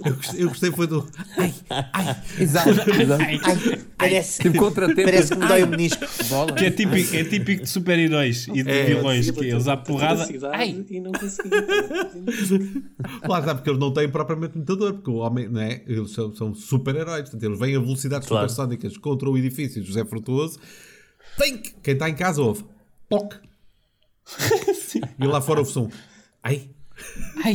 Eu 0.04 0.14
gostei, 0.16 0.42
eu 0.44 0.48
gostei 0.48 0.70
foi 0.72 0.86
do. 0.86 1.06
Exato, 2.38 2.70
exato. 3.00 3.24
Parece, 3.98 4.42
Tipo 4.42 4.58
contratempo. 4.58 5.02
parece 5.04 5.32
que 5.32 5.38
me 5.38 5.46
dói 5.46 5.62
o 5.62 5.66
menisco. 5.68 6.04
Bola. 6.28 6.52
Que 6.52 6.64
é 6.66 6.70
típico, 6.70 7.14
é 7.16 7.24
típico 7.24 7.62
de 7.64 7.68
super-heróis 7.68 8.48
e 8.48 8.62
de 8.62 8.70
É. 8.70 8.84
vilões, 8.86 9.26
que 9.26 9.32
bater 9.32 9.48
eles 9.52 9.68
à 9.68 9.76
porrada. 9.76 10.26
Ai! 10.52 10.84
E 10.90 11.00
não 11.00 11.12
conseguia. 11.12 11.66
Lá 13.28 13.40
está, 13.40 13.54
porque 13.54 13.70
eles 13.70 13.80
não 13.80 13.92
têm 13.92 14.08
propriamente 14.08 14.56
mutador, 14.58 14.94
porque 14.94 15.10
o 15.10 15.16
homem, 15.16 15.48
não 15.48 15.60
é? 15.60 15.82
Eles 15.86 16.10
são, 16.12 16.34
são 16.34 16.54
super-heróis, 16.54 17.22
portanto, 17.22 17.42
eles 17.42 17.58
vêm 17.58 17.76
a 17.76 17.80
velocidades 17.80 18.26
Claro. 18.28 18.48
supersónicas 18.48 18.96
contra 18.96 19.28
o 19.30 19.36
edifício 19.36 19.82
José 19.84 20.04
Frutuoso. 20.04 20.58
Tem 21.38 21.58
que- 21.58 21.74
Quem 21.82 21.94
está 21.94 22.08
em 22.08 22.14
casa 22.14 22.40
ouve. 22.42 22.64
Poc! 23.08 23.34
e 25.20 25.26
lá 25.26 25.40
fora 25.40 25.60
ouve 25.60 25.70
som. 25.70 25.90
Ai! 26.42 26.70
Ai! 27.44 27.54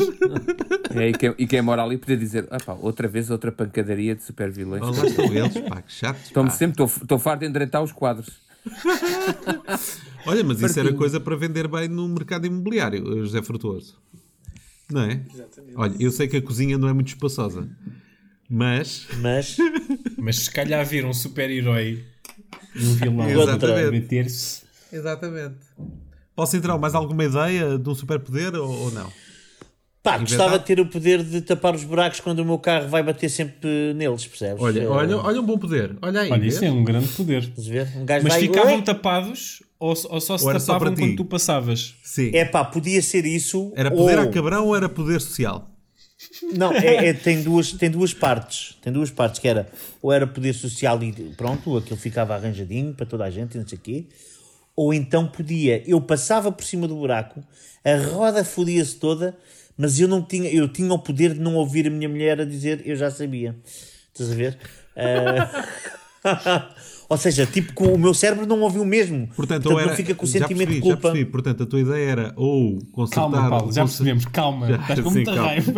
É, 0.96 1.10
e, 1.10 1.14
quem, 1.14 1.36
e 1.38 1.48
quem 1.48 1.62
mora 1.62 1.84
ali 1.84 1.98
podia 1.98 2.18
dizer: 2.18 2.48
ah, 2.52 2.58
pá, 2.64 2.74
outra 2.74 3.08
vez 3.08 3.30
outra 3.30 3.52
pancadaria 3.52 4.16
de 4.16 4.24
super 4.24 4.52
vilões. 4.52 4.82
Lá 4.82 5.06
estão 5.06 5.26
eles, 5.34 5.58
pá, 5.68 5.82
que 5.82 5.92
chatos. 5.94 6.26
Estou-me 6.26 6.50
pá. 6.50 6.56
sempre, 6.56 6.84
estou 6.84 7.20
farto 7.20 7.42
de 7.42 7.48
endireitar 7.48 7.82
os 7.82 7.92
quadros. 7.92 8.30
Olha, 10.26 10.44
mas 10.44 10.62
isso 10.62 10.80
era 10.80 10.94
coisa 10.94 11.20
para 11.20 11.36
vender 11.36 11.68
bem 11.68 11.88
no 11.88 12.08
mercado 12.08 12.46
imobiliário, 12.46 13.26
José 13.26 13.42
Frutuoso. 13.42 13.98
Não 14.90 15.02
é? 15.02 15.22
Exatamente. 15.34 15.74
Olha, 15.76 15.96
eu 16.00 16.12
sei 16.12 16.28
que 16.28 16.38
a 16.38 16.42
cozinha 16.42 16.78
não 16.78 16.88
é 16.88 16.94
muito 16.94 17.08
espaçosa, 17.08 17.68
mas. 18.50 19.08
Mas 19.20 19.58
Mas 20.18 20.36
se 20.38 20.52
calhar 20.52 20.86
vir 20.86 21.04
um 21.04 21.14
super-herói 21.14 22.04
e 22.76 22.86
um 22.86 22.96
vilão 22.96 23.30
Exatamente. 23.30 23.88
a 23.88 23.92
meter-se. 23.92 24.62
Exatamente. 24.94 25.56
Posso 26.36 26.56
entrar 26.56 26.78
mais 26.78 26.94
alguma 26.94 27.24
ideia 27.24 27.78
de 27.78 27.90
um 27.90 27.96
superpoder 27.96 28.54
ou, 28.56 28.70
ou 28.70 28.92
não? 28.92 29.12
Pá, 30.04 30.16
Inventar. 30.16 30.20
gostava 30.38 30.60
de 30.60 30.66
ter 30.66 30.80
o 30.80 30.86
poder 30.86 31.24
de 31.24 31.42
tapar 31.42 31.76
os 31.76 31.84
buracos 31.84 32.20
quando 32.20 32.40
o 32.40 32.46
meu 32.46 32.58
carro 32.60 32.88
vai 32.88 33.04
bater 33.04 33.30
sempre 33.30 33.94
neles, 33.96 34.26
percebes? 34.26 34.62
Olha, 34.62 34.82
Eh, 34.82 34.88
olha, 34.88 35.18
olha 35.18 35.42
um 35.42 35.46
bom 35.46 35.58
poder. 35.58 35.96
Olha 36.02 36.22
aí. 36.22 36.32
Olha, 36.32 36.46
isso 36.46 36.64
é 36.66 36.72
um 36.72 36.84
grande 36.84 37.08
poder. 37.10 37.52
Um 37.96 38.06
gajo 38.06 38.24
Mas 38.24 38.34
vai. 38.34 38.42
ficavam 38.42 38.76
Oi! 38.76 38.82
tapados 38.82 39.64
ou, 39.80 39.90
ou 39.90 40.22
só 40.22 40.38
se 40.38 40.46
Ou 40.46 40.54
tapavam 40.54 40.96
quando 40.96 41.16
tu 41.16 41.26
passavas? 41.26 41.96
Sim. 42.04 42.32
É 42.34 42.46
pá, 42.46 42.64
podia 42.66 43.02
ser 43.02 43.26
isso. 43.26 43.72
Era 43.76 43.90
poder 43.92 44.18
ou... 44.20 44.26
a 44.26 44.28
cabrão 44.28 44.68
ou 44.68 44.76
era 44.76 44.88
poder 44.90 45.20
social? 45.22 45.68
Não, 46.56 46.72
é, 46.72 47.08
é- 47.10 47.14
tem, 47.14 47.42
duas, 47.42 47.72
tem 47.74 47.90
duas 47.90 48.14
partes. 48.14 48.78
Tem 48.82 48.94
duas 48.94 49.10
partes, 49.10 49.40
que 49.40 49.48
era 49.48 49.68
ou 50.02 50.12
era 50.12 50.26
poder 50.28 50.54
social 50.54 51.02
e 51.04 51.12
pronto, 51.36 51.76
aquilo 51.78 51.98
ficava 52.00 52.36
arranjadinho 52.36 52.94
para 52.94 53.06
toda 53.06 53.26
a 53.26 53.30
gente, 53.32 53.56
e 53.56 53.60
não 53.60 53.68
sei 53.68 53.78
o 53.78 53.82
quê. 53.82 54.06
Ou 54.76 54.94
então 54.94 55.28
podia, 55.28 55.84
eu 55.88 56.00
passava 56.00 56.52
por 56.52 56.64
cima 56.64 56.88
do 56.88 56.96
buraco, 56.96 57.44
a 57.84 57.96
roda 58.14 58.44
fodia-se 58.46 58.96
toda, 58.96 59.36
mas 59.82 60.00
eu 60.00 60.08
não 60.08 60.22
tinha, 60.22 60.50
eu 60.50 60.68
tinha 60.70 60.94
o 60.94 61.00
poder 61.00 61.34
de 61.34 61.40
não 61.40 61.56
ouvir 61.56 61.88
a 61.88 61.90
minha 61.90 62.08
mulher 62.08 62.40
a 62.40 62.46
dizer 62.46 62.82
eu 62.86 62.96
já 62.96 63.10
sabia. 63.10 63.56
Estás 64.14 64.32
a 64.32 64.36
ver? 64.36 64.58
Ah, 64.96 65.66
Ou 67.10 67.18
seja, 67.18 67.46
tipo, 67.46 67.74
com 67.74 67.94
o 67.94 67.98
meu 68.00 68.14
cérebro 68.14 68.46
não 68.46 68.62
ouviu 68.62 68.86
mesmo. 68.86 69.28
Portanto, 69.36 69.66
ou 69.66 69.78
era, 69.78 69.90
não 69.90 69.96
fica 69.98 70.16
com 70.16 70.24
o 70.24 70.28
sentimento 70.28 70.56
percebi, 70.70 70.76
de 70.76 70.82
culpa. 70.82 70.96
Já 70.96 71.12
percebi. 71.12 71.26
Portanto, 71.30 71.64
a 71.64 71.66
tua 71.66 71.82
ideia 71.82 72.10
era 72.10 72.34
ou 72.38 72.80
consertar... 72.94 73.30
Calma, 73.30 73.50
Paulo, 73.50 73.74
já 73.74 73.82
percebemos. 73.84 74.26
Calma, 74.28 74.68
Já, 74.70 74.76
estás 74.78 75.00
com 75.02 75.10
sim, 75.10 75.16
muita 75.16 75.34
calma. 75.34 75.48
raiva. 75.50 75.74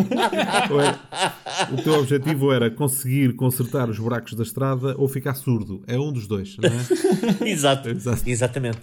era- 0.84 1.74
o 1.74 1.82
teu 1.82 1.94
objetivo 1.96 2.52
era 2.54 2.70
conseguir 2.70 3.34
consertar 3.36 3.90
os 3.90 3.98
buracos 3.98 4.36
da 4.36 4.44
estrada 4.44 4.94
ou 4.96 5.08
ficar 5.08 5.34
surdo. 5.34 5.84
É 5.88 5.98
um 6.00 6.12
dos 6.14 6.28
dois, 6.28 6.56
não 6.58 6.70
é? 6.70 7.50
Exato, 7.50 7.90
Exato. 7.90 8.22
exatamente. 8.28 8.82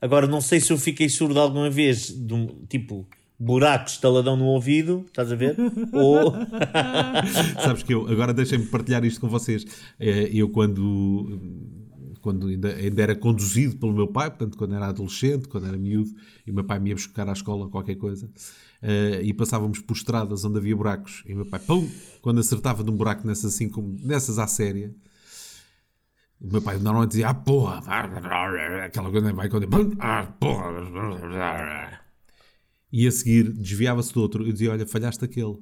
Agora, 0.00 0.26
não 0.26 0.40
sei 0.40 0.60
se 0.60 0.72
eu 0.72 0.78
fiquei 0.78 1.10
surdo 1.10 1.38
alguma 1.38 1.68
vez, 1.68 2.06
de 2.08 2.46
tipo, 2.66 3.06
buraco, 3.38 3.88
estaladão 3.88 4.36
no 4.36 4.44
ouvido, 4.46 5.04
estás 5.06 5.30
a 5.32 5.34
ver? 5.36 5.56
Ou. 5.92 6.32
Sabes 7.62 7.82
que 7.82 7.94
eu, 7.94 8.06
agora 8.08 8.32
deixem-me 8.32 8.66
partilhar 8.66 9.04
isto 9.04 9.20
com 9.20 9.28
vocês. 9.28 9.64
Eh, 9.98 10.30
Eu, 10.32 10.48
quando, 10.48 11.40
quando 12.20 12.46
ainda, 12.48 12.74
ainda 12.74 13.02
era 13.02 13.14
conduzido 13.14 13.76
pelo 13.76 13.92
meu 13.92 14.08
pai, 14.08 14.30
portanto, 14.30 14.56
quando 14.56 14.74
era 14.74 14.86
adolescente, 14.86 15.48
quando 15.48 15.66
era 15.66 15.76
miúdo, 15.76 16.10
e 16.46 16.50
o 16.50 16.54
meu 16.54 16.64
pai 16.64 16.78
me 16.78 16.90
ia 16.90 16.94
buscar 16.94 17.28
à 17.28 17.32
escola 17.32 17.68
qualquer 17.68 17.96
coisa, 17.96 18.30
eh, 18.82 19.20
e 19.22 19.34
passávamos 19.34 19.80
por 19.80 19.94
estradas 19.94 20.44
onde 20.44 20.58
havia 20.58 20.76
buracos, 20.76 21.22
e 21.26 21.32
o 21.34 21.36
meu 21.36 21.46
pai, 21.46 21.60
pum, 21.60 21.88
quando 22.22 22.40
acertava 22.40 22.82
num 22.82 22.96
buraco 22.96 23.26
nessas, 23.26 23.54
assim, 23.54 23.68
como, 23.68 23.96
nessas 24.02 24.38
à 24.38 24.46
séria, 24.46 24.94
o 26.40 26.50
meu 26.50 26.62
pai 26.62 26.78
normalmente 26.78 27.10
dizia, 27.10 27.28
ah, 27.28 27.34
porra, 27.34 27.78
aquela 28.84 29.10
coisa, 29.10 29.32
vai 29.32 29.48
quando, 29.48 29.96
ah, 29.98 30.26
porra, 30.38 32.00
e 32.96 33.08
a 33.08 33.10
seguir 33.10 33.50
desviava-se 33.52 34.14
do 34.14 34.20
outro, 34.20 34.46
eu 34.46 34.52
dizia, 34.52 34.70
olha, 34.70 34.86
falhaste 34.86 35.24
aquele. 35.24 35.58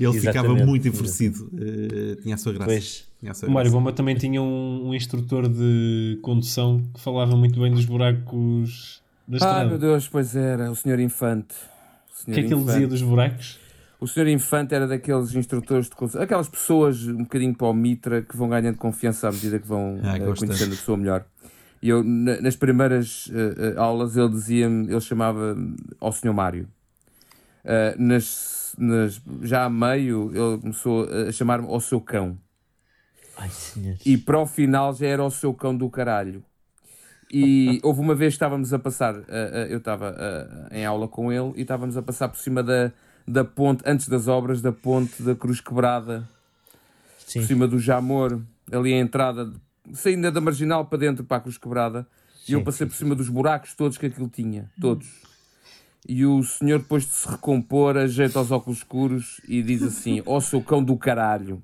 E 0.00 0.04
ele 0.04 0.20
ficava 0.20 0.52
muito 0.54 0.88
enfurecido. 0.88 1.48
Eh, 1.56 2.16
tinha 2.20 2.34
a 2.34 2.38
sua 2.38 2.52
graça. 2.52 2.66
Pois. 2.70 3.04
Tinha 3.20 3.30
a 3.30 3.34
sua 3.34 3.48
O 3.48 3.52
Mário. 3.52 3.70
Bomba 3.70 3.92
também 3.92 4.16
tinha 4.16 4.42
um, 4.42 4.88
um 4.88 4.94
instrutor 4.94 5.48
de 5.48 6.18
condução 6.22 6.82
que 6.92 7.00
falava 7.00 7.36
muito 7.36 7.60
bem 7.60 7.72
dos 7.72 7.84
buracos 7.84 9.00
da 9.28 9.36
Ah, 9.36 9.38
estrada. 9.38 9.68
meu 9.68 9.78
Deus, 9.78 10.08
pois 10.08 10.34
era, 10.34 10.68
o 10.70 10.74
senhor 10.74 10.98
Infante. 10.98 11.54
O 12.26 12.30
o 12.30 12.34
que 12.34 12.40
é 12.40 12.42
que 12.42 12.52
ele 12.52 12.64
dizia 12.64 12.88
dos 12.88 13.02
buracos? 13.02 13.60
O 14.00 14.08
senhor 14.08 14.26
Infante 14.26 14.74
era 14.74 14.88
daqueles 14.88 15.32
instrutores 15.34 15.88
de 15.88 15.94
condução, 15.94 16.20
aquelas 16.20 16.48
pessoas 16.48 17.06
um 17.06 17.18
bocadinho 17.18 17.54
para 17.54 17.68
o 17.68 17.72
Mitra 17.72 18.22
que 18.22 18.36
vão 18.36 18.48
ganhando 18.48 18.76
confiança 18.76 19.28
à 19.28 19.32
medida 19.32 19.58
que 19.58 19.66
vão 19.66 20.00
Ah, 20.02 20.18
gosto 20.18 20.44
conhecendo 20.44 20.72
a 20.72 20.76
pessoa 20.76 20.98
melhor. 20.98 21.24
E 21.82 21.88
eu, 21.88 22.02
na- 22.02 22.40
nas 22.40 22.56
primeiras 22.56 23.30
eh, 23.32 23.74
aulas, 23.78 24.16
ele 24.16 24.28
dizia-me, 24.30 24.90
ele 24.90 25.00
chamava 25.00 25.56
ao 26.00 26.10
senhor 26.12 26.32
Mário. 26.34 26.68
Eh, 27.64 27.94
nas, 27.98 28.74
nas- 28.78 29.20
já 29.42 29.64
a 29.64 29.70
meio, 29.70 30.30
ele 30.34 30.58
começou 30.60 31.06
a 31.28 31.30
chamar-me 31.32 31.68
ao 31.68 31.80
seu 31.80 32.00
cão. 32.00 32.38
Ai, 33.36 33.50
senhor. 33.50 33.96
E 34.06 34.16
para 34.16 34.38
o 34.38 34.46
final 34.46 34.94
já 34.94 35.06
era 35.06 35.22
o 35.22 35.30
seu 35.30 35.52
cão 35.52 35.76
do 35.76 35.88
caralho. 35.90 36.42
E 37.30 37.78
houve 37.84 38.00
uma 38.00 38.14
vez 38.14 38.32
que 38.32 38.36
estávamos 38.36 38.72
a 38.72 38.78
passar, 38.78 39.14
eh, 39.28 39.66
eu 39.70 39.78
estava 39.78 40.16
em 40.70 40.84
aula 40.86 41.06
com 41.08 41.32
ele 41.32 41.52
e 41.56 41.62
estávamos 41.62 41.96
a 41.96 42.02
passar 42.02 42.28
por 42.28 42.38
cima 42.38 42.62
da, 42.62 42.90
da 43.28 43.44
ponte, 43.44 43.82
antes 43.84 44.08
das 44.08 44.28
obras, 44.28 44.62
da 44.62 44.72
ponte 44.72 45.22
da 45.22 45.34
Cruz 45.34 45.60
Quebrada, 45.60 46.26
Sim. 47.18 47.40
por 47.40 47.46
cima 47.46 47.68
do 47.68 47.78
Jamor, 47.78 48.40
ali 48.72 48.94
a 48.94 48.98
entrada, 48.98 49.52
saindo 49.92 50.30
da 50.30 50.40
marginal 50.40 50.86
para 50.86 50.98
dentro 50.98 51.24
para 51.24 51.38
a 51.38 51.40
Cruz 51.40 51.58
Quebrada. 51.58 52.06
E 52.48 52.52
eu 52.52 52.60
Sim, 52.60 52.64
passei 52.64 52.86
por 52.86 52.94
cima 52.94 53.14
dos 53.14 53.28
buracos 53.28 53.74
todos 53.74 53.98
que 53.98 54.06
aquilo 54.06 54.28
tinha, 54.28 54.70
todos. 54.80 55.06
E 56.08 56.24
o 56.24 56.42
senhor, 56.44 56.78
depois 56.78 57.04
de 57.04 57.10
se 57.10 57.28
recompor, 57.28 57.96
ajeita 57.96 58.40
os 58.40 58.52
óculos 58.52 58.78
escuros 58.78 59.40
e 59.48 59.62
diz 59.62 59.82
assim: 59.82 60.22
Ó 60.26 60.40
seu 60.40 60.62
cão 60.62 60.82
do 60.82 60.96
caralho, 60.96 61.60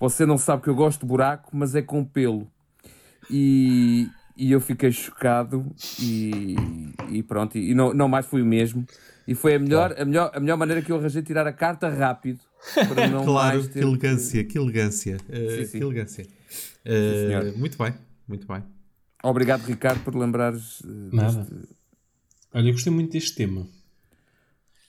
você 0.00 0.26
não 0.26 0.36
sabe 0.36 0.62
que 0.64 0.68
eu 0.68 0.74
gosto 0.74 1.00
de 1.00 1.06
buraco, 1.06 1.56
mas 1.56 1.74
é 1.74 1.82
com 1.82 2.04
pelo. 2.04 2.50
E, 3.30 4.08
e 4.36 4.50
eu 4.50 4.60
fiquei 4.60 4.90
chocado 4.90 5.64
e, 6.00 6.56
e 7.10 7.22
pronto, 7.22 7.56
e 7.56 7.74
não, 7.74 7.94
não 7.94 8.08
mais 8.08 8.26
fui 8.26 8.42
o 8.42 8.46
mesmo. 8.46 8.84
E 9.28 9.34
foi 9.34 9.54
a 9.54 9.58
melhor, 9.58 9.94
a 9.96 10.04
melhor, 10.04 10.30
a 10.34 10.40
melhor 10.40 10.56
maneira 10.56 10.82
que 10.82 10.90
eu 10.90 10.96
arranjei 10.96 11.22
tirar 11.22 11.46
a 11.46 11.52
carta 11.52 11.88
rápido. 11.88 12.40
Para 12.88 13.06
não 13.10 13.24
Claro, 13.24 13.58
mais 13.58 13.66
que 13.68 13.74
ter 13.74 13.82
elegância, 13.82 14.42
que 14.42 14.58
elegância. 14.58 15.16
Eh, 15.28 15.56
Sim, 15.58 15.64
sim. 15.66 15.78
Que 15.78 15.84
elegância. 15.84 16.26
Eh, 16.90 17.26
senhor. 17.28 17.56
muito 17.56 17.76
bem, 17.78 17.94
muito 18.26 18.46
bem. 18.46 18.62
Obrigado, 19.22 19.62
Ricardo, 19.66 20.02
por 20.04 20.14
lembrares. 20.16 20.80
eh, 20.84 20.88
Nada. 21.16 21.42
deste- 21.44 21.68
Olha, 22.54 22.68
eu 22.68 22.72
gostei 22.72 22.92
muito 22.92 23.12
deste 23.12 23.34
tema. 23.34 23.66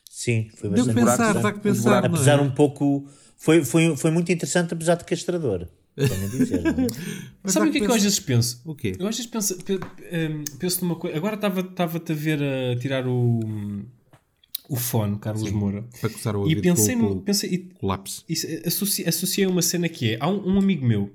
Sim, 0.09 0.49
foi 0.55 0.69
Deu 0.69 0.85
bastante 0.85 0.95
pensar, 0.95 1.17
buracos, 1.33 1.43
dá 1.43 1.53
que 1.53 1.59
pensar. 1.59 1.89
não 1.89 1.95
é? 1.95 2.05
Apesar 2.07 2.39
um 2.41 2.51
pouco. 2.51 3.07
Foi, 3.37 3.63
foi, 3.63 3.95
foi 3.95 4.11
muito 4.11 4.31
interessante, 4.31 4.73
apesar 4.73 4.95
de 4.95 5.05
castrador. 5.05 5.67
Dizer, 5.97 6.61
é? 6.65 7.49
Sabe 7.49 7.69
o 7.69 7.71
que 7.71 7.77
é 7.77 7.81
que 7.81 7.85
eu 7.85 7.87
pensar. 7.87 7.95
às 7.97 8.03
vezes 8.03 8.19
penso? 8.19 8.61
O 8.65 8.75
quê? 8.75 8.95
Eu 8.99 9.07
às 9.07 9.15
vezes 9.17 9.29
penso, 9.29 9.57
pe- 9.63 9.75
hum, 9.75 10.43
penso 10.57 10.81
numa 10.83 10.95
coisa. 10.95 11.15
Agora 11.17 11.35
estava- 11.35 11.61
estava-te 11.61 12.11
a 12.11 12.15
ver 12.15 12.39
a 12.41 12.77
tirar 12.79 13.05
o, 13.07 13.39
o 14.69 14.75
fone, 14.75 15.17
Carlos 15.19 15.51
Moura. 15.51 15.85
Para 15.99 16.09
coçar 16.09 16.35
o 16.35 16.47
E 16.49 16.61
pensei, 16.61 16.95
com, 16.95 17.01
no, 17.01 17.15
com 17.15 17.21
pensei 17.21 17.49
e, 17.53 17.69
o 17.81 17.87
lápis. 17.87 18.23
isso, 18.29 18.47
associ- 18.65 19.07
associei 19.07 19.45
uma 19.47 19.61
cena 19.61 19.87
que 19.89 20.13
é. 20.13 20.17
Há 20.21 20.29
um, 20.29 20.55
um 20.55 20.57
amigo 20.59 20.85
meu 20.85 21.11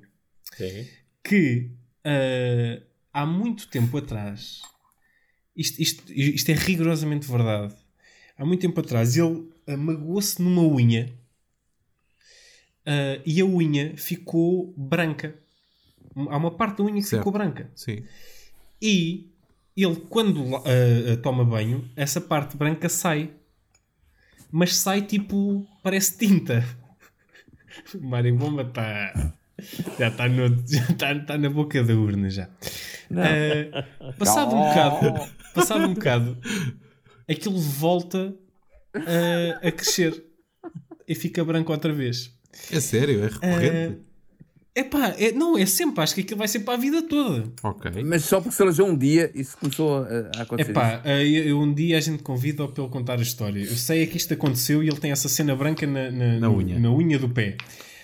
que 1.22 1.70
ah, 2.04 2.82
há 3.12 3.26
muito 3.26 3.68
tempo 3.68 3.96
atrás, 3.98 4.60
isto, 5.56 5.80
isto, 5.80 6.12
isto 6.12 6.50
é 6.50 6.54
rigorosamente 6.54 7.30
verdade. 7.30 7.74
Há 8.36 8.44
muito 8.44 8.60
tempo 8.60 8.80
atrás 8.80 9.16
ele 9.16 9.48
magoou-se 9.66 10.42
numa 10.42 10.62
unha 10.62 11.12
ah, 12.86 13.20
e 13.24 13.40
a 13.40 13.44
unha 13.44 13.96
ficou 13.96 14.74
branca. 14.76 15.34
Há 16.16 16.36
uma 16.36 16.50
parte 16.50 16.78
da 16.78 16.84
unha 16.84 17.00
que 17.00 17.08
Certo. 17.08 17.20
ficou 17.20 17.32
branca. 17.32 17.70
Sim. 17.74 18.04
E 18.80 19.30
ele, 19.76 19.96
quando 20.08 20.56
ah, 20.56 21.16
toma 21.22 21.44
banho, 21.44 21.88
essa 21.96 22.20
parte 22.20 22.56
branca 22.56 22.88
sai. 22.88 23.30
Mas 24.50 24.76
sai 24.76 25.02
tipo. 25.02 25.66
parece 25.82 26.16
tinta. 26.16 26.64
Mário 28.00 28.36
Bomba 28.36 28.62
está. 28.62 29.34
Já 29.98 30.08
está 30.08 30.24
já 30.28 30.86
tá, 30.98 31.14
tá 31.20 31.38
na 31.38 31.48
boca 31.48 31.82
da 31.82 31.94
urna 31.94 32.28
já. 32.28 32.48
Ah, 33.12 34.12
passado 34.18 34.54
um 34.54 34.60
bocado, 34.60 35.30
passado 35.54 35.84
um 35.84 35.94
bocado, 35.94 36.38
aquilo 37.28 37.58
volta 37.58 38.34
a 39.62 39.70
crescer 39.70 40.24
e 41.06 41.14
fica 41.14 41.44
branco 41.44 41.72
outra 41.72 41.92
vez. 41.92 42.32
É 42.72 42.80
sério, 42.80 43.24
é 43.24 43.28
recorrente. 43.28 43.98
Epá, 44.76 45.14
é, 45.16 45.30
não, 45.30 45.56
é 45.56 45.64
sempre, 45.66 46.02
acho 46.02 46.16
que 46.16 46.22
aquilo 46.22 46.38
vai 46.38 46.48
ser 46.48 46.60
para 46.60 46.74
a 46.74 46.76
vida 46.76 47.00
toda. 47.02 47.44
Ok. 47.62 48.02
Mas 48.04 48.24
só 48.24 48.40
porque 48.40 48.56
se 48.56 48.62
alejou 48.62 48.88
um 48.88 48.96
dia, 48.96 49.30
isso 49.32 49.56
começou 49.56 49.98
a, 49.98 50.30
a 50.36 50.42
acontecer. 50.42 50.72
Epá, 50.72 51.00
eh, 51.04 51.24
eu, 51.24 51.60
um 51.60 51.72
dia 51.72 51.96
a 51.96 52.00
gente 52.00 52.24
convida-o 52.24 52.68
para 52.68 52.82
ele 52.82 52.92
contar 52.92 53.20
a 53.20 53.22
história. 53.22 53.60
Eu 53.60 53.76
sei 53.76 54.02
é 54.02 54.06
que 54.06 54.16
isto 54.16 54.34
aconteceu 54.34 54.82
e 54.82 54.88
ele 54.88 54.98
tem 54.98 55.12
essa 55.12 55.28
cena 55.28 55.54
branca 55.54 55.86
na, 55.86 56.10
na, 56.10 56.40
Na 56.40 56.50
unha. 56.50 56.76
na 56.80 56.90
unha 56.90 57.20
do 57.20 57.28
pé. 57.28 57.56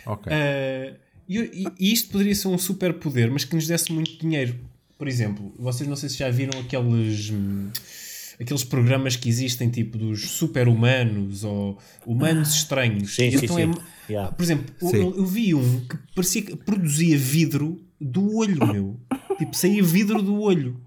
Ok. 0.07 0.32
Eh, 0.32 0.94
e, 1.39 1.64
e- 1.64 1.89
e 1.89 1.93
isto 1.93 2.11
poderia 2.11 2.35
ser 2.35 2.49
um 2.49 2.59
super 2.59 2.95
poder, 2.95 3.31
mas 3.31 3.45
que 3.45 3.55
nos 3.55 3.66
desse 3.66 3.93
muito 3.93 4.18
dinheiro. 4.18 4.55
Por 4.99 5.09
exemplo, 5.09 5.55
vocês 5.59 5.89
não 5.89 5.97
sei 5.97 6.09
se 6.09 6.18
já 6.18 6.31
viram 6.31 6.59
aqueles. 6.61 7.31
hum, 7.31 7.70
Aqueles 8.41 8.64
programas 8.64 9.16
que 9.16 9.28
existem, 9.28 9.68
tipo 9.68 9.99
dos 9.99 10.31
super-humanos 10.31 11.45
ou 11.45 11.78
humanos 12.07 12.55
estranhos. 12.55 13.14
Sim, 13.14 13.24
Então 13.26 13.55
sim. 13.57 13.62
é- 14.09 14.12
Yeah. 14.12 14.33
por 14.33 14.43
exemplo, 14.43 14.74
eu- 14.97 15.14
eu 15.18 15.26
vi 15.26 15.55
um 15.55 15.81
que 15.87 15.97
parecia 16.14 16.41
que 16.43 16.57
produzia 16.57 17.18
vidro 17.18 17.78
do 18.01 18.35
olho, 18.37 18.66
meu. 18.66 18.99
tipo, 19.37 19.55
saía 19.55 19.83
vidro 19.83 20.22
do 20.22 20.41
olho. 20.41 20.81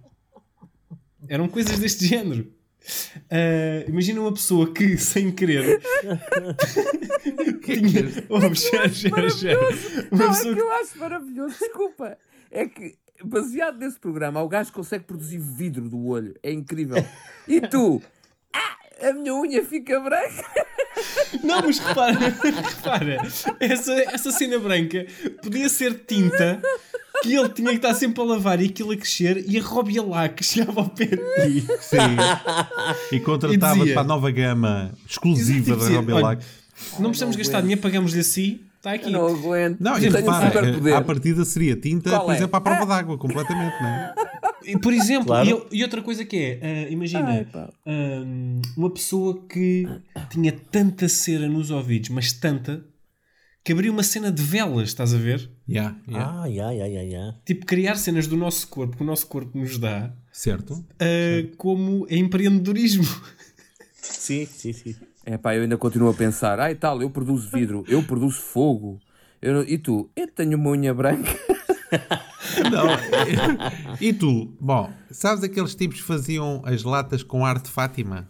Eram 1.27 1.47
coisas 1.47 1.77
deste 1.79 2.05
género. 2.07 2.51
Ah, 3.31 3.85
imagina 3.87 4.21
uma 4.21 4.33
pessoa 4.33 4.71
que, 4.73 4.97
sem 4.99 5.31
querer, 5.31 5.81
tinha. 7.63 8.03
Oh, 8.29 8.55
sério, 8.55 8.93
sério, 8.93 9.31
sério. 9.31 9.59
Uma 10.11 10.25
Não, 10.25 10.33
é 10.33 10.41
que 10.41 10.59
eu 10.59 10.71
acho 10.71 10.97
maravilhoso, 10.97 11.55
desculpa. 11.59 12.17
É 12.51 12.67
que, 12.67 12.95
baseado 13.23 13.79
nesse 13.79 13.99
programa, 13.99 14.41
o 14.41 14.47
gajo 14.47 14.71
consegue 14.73 15.05
produzir 15.05 15.39
vidro 15.39 15.89
do 15.89 16.05
olho. 16.05 16.35
É 16.43 16.51
incrível. 16.51 17.03
E 17.47 17.61
tu? 17.61 18.01
Ah, 18.55 19.09
a 19.09 19.13
minha 19.13 19.33
unha 19.33 19.65
fica 19.65 19.99
branca. 19.99 20.45
Não, 21.43 21.63
mas 21.63 21.79
repara, 21.79 22.19
repara, 22.69 23.17
essa, 23.59 23.93
essa 24.13 24.31
cena 24.31 24.59
branca 24.59 25.07
podia 25.41 25.67
ser 25.69 26.05
tinta 26.05 26.61
que 27.23 27.33
ele 27.33 27.49
tinha 27.49 27.69
que 27.69 27.75
estar 27.77 27.93
sempre 27.93 28.21
a 28.21 28.25
lavar 28.25 28.61
e 28.61 28.65
aquilo 28.65 28.91
a 28.91 28.97
crescer 28.97 29.45
e 29.47 29.57
a 29.57 29.63
Robia 29.63 30.03
lá 30.03 30.27
que 30.27 30.43
chegava 30.43 30.81
ao 30.81 30.89
pé 30.89 31.05
de 31.05 31.15
ti. 31.15 31.67
Sim. 31.81 33.15
E 33.15 33.19
contratava 33.21 33.75
E 33.75 33.79
dizia- 33.79 33.93
para 33.93 34.01
a 34.01 34.05
nova 34.05 34.29
gama 34.29 34.91
exclusiva 35.09 35.75
da 35.77 35.87
Robilac. 35.89 36.43
Não 36.99 37.09
precisamos 37.09 37.35
gastar 37.35 37.61
dinheiro, 37.61 37.81
pagamos-lhe 37.81 38.19
assim, 38.19 38.59
está 38.77 38.91
aqui. 38.93 39.05
Eu 39.05 39.11
não 39.11 39.27
aguento. 39.27 39.79
Não, 39.79 39.97
e 39.97 40.09
um 40.09 40.11
repara, 40.11 40.97
a 40.97 41.01
partida 41.01 41.45
seria 41.45 41.75
tinta, 41.77 42.09
Qual 42.09 42.25
por 42.25 42.33
é? 42.33 42.35
exemplo, 42.35 42.55
à 42.57 42.61
prova 42.61 42.85
d'água, 42.85 43.17
completamente, 43.17 43.73
não 43.81 43.87
é? 43.87 44.13
E, 44.65 44.77
Por 44.79 44.93
exemplo, 44.93 45.27
Claro. 45.27 45.67
e, 45.71 45.77
e 45.79 45.83
outra 45.83 46.01
coisa 46.01 46.23
que 46.25 46.37
é, 46.37 46.59
ah, 46.87 46.91
imagina, 46.91 47.29
Ai, 47.29 47.45
pá. 47.45 47.69
ah, 47.85 48.23
uma 48.77 48.89
pessoa 48.89 49.41
que 49.47 49.87
tinha 50.29 50.51
tanta 50.51 51.07
cera 51.09 51.47
nos 51.47 51.69
ouvidos, 51.69 52.09
mas 52.09 52.31
tanta, 52.33 52.83
que 53.63 53.71
abria 53.71 53.91
uma 53.91 54.03
cena 54.03 54.31
de 54.31 54.41
velas, 54.41 54.89
estás 54.89 55.13
a 55.13 55.17
ver? 55.17 55.49
Yeah, 55.67 55.95
yeah. 56.09 56.41
Ah, 56.43 56.45
ya, 56.49 56.71
ya, 56.73 56.87
ya, 56.87 57.03
ya. 57.03 57.35
Tipo, 57.45 57.65
criar 57.65 57.95
cenas 57.95 58.27
do 58.27 58.35
nosso 58.35 58.67
corpo, 58.67 58.97
que 58.97 59.03
o 59.03 59.05
nosso 59.05 59.25
corpo 59.27 59.57
nos 59.57 59.77
dá, 59.77 60.11
Certo? 60.31 60.83
ah, 60.99 61.53
como 61.57 62.05
empreendedorismo. 62.09 63.05
Sim, 63.95 64.45
sim, 64.45 64.73
sim. 64.73 64.95
É 65.25 65.37
pá, 65.37 65.55
eu 65.55 65.61
ainda 65.63 65.77
continuo 65.77 66.09
a 66.09 66.13
pensar. 66.13 66.59
Ai 66.59 66.75
tal, 66.75 67.01
eu 67.01 67.09
produzo 67.09 67.49
vidro, 67.49 67.85
eu 67.87 68.03
produzo 68.03 68.41
fogo. 68.41 68.99
Eu 69.41 69.63
E 69.63 69.77
tu? 69.77 70.09
Eu 70.15 70.27
tenho 70.27 70.57
uma 70.57 70.71
unha 70.71 70.93
branca. 70.93 71.31
Não. 72.71 72.87
e 74.01 74.11
tu? 74.13 74.53
Bom, 74.59 74.91
sabes 75.09 75.43
aqueles 75.43 75.75
tipos 75.75 76.01
que 76.01 76.03
faziam 76.07 76.61
as 76.65 76.83
latas 76.83 77.23
com 77.23 77.45
ar 77.45 77.59
de 77.61 77.69
Fátima? 77.69 78.27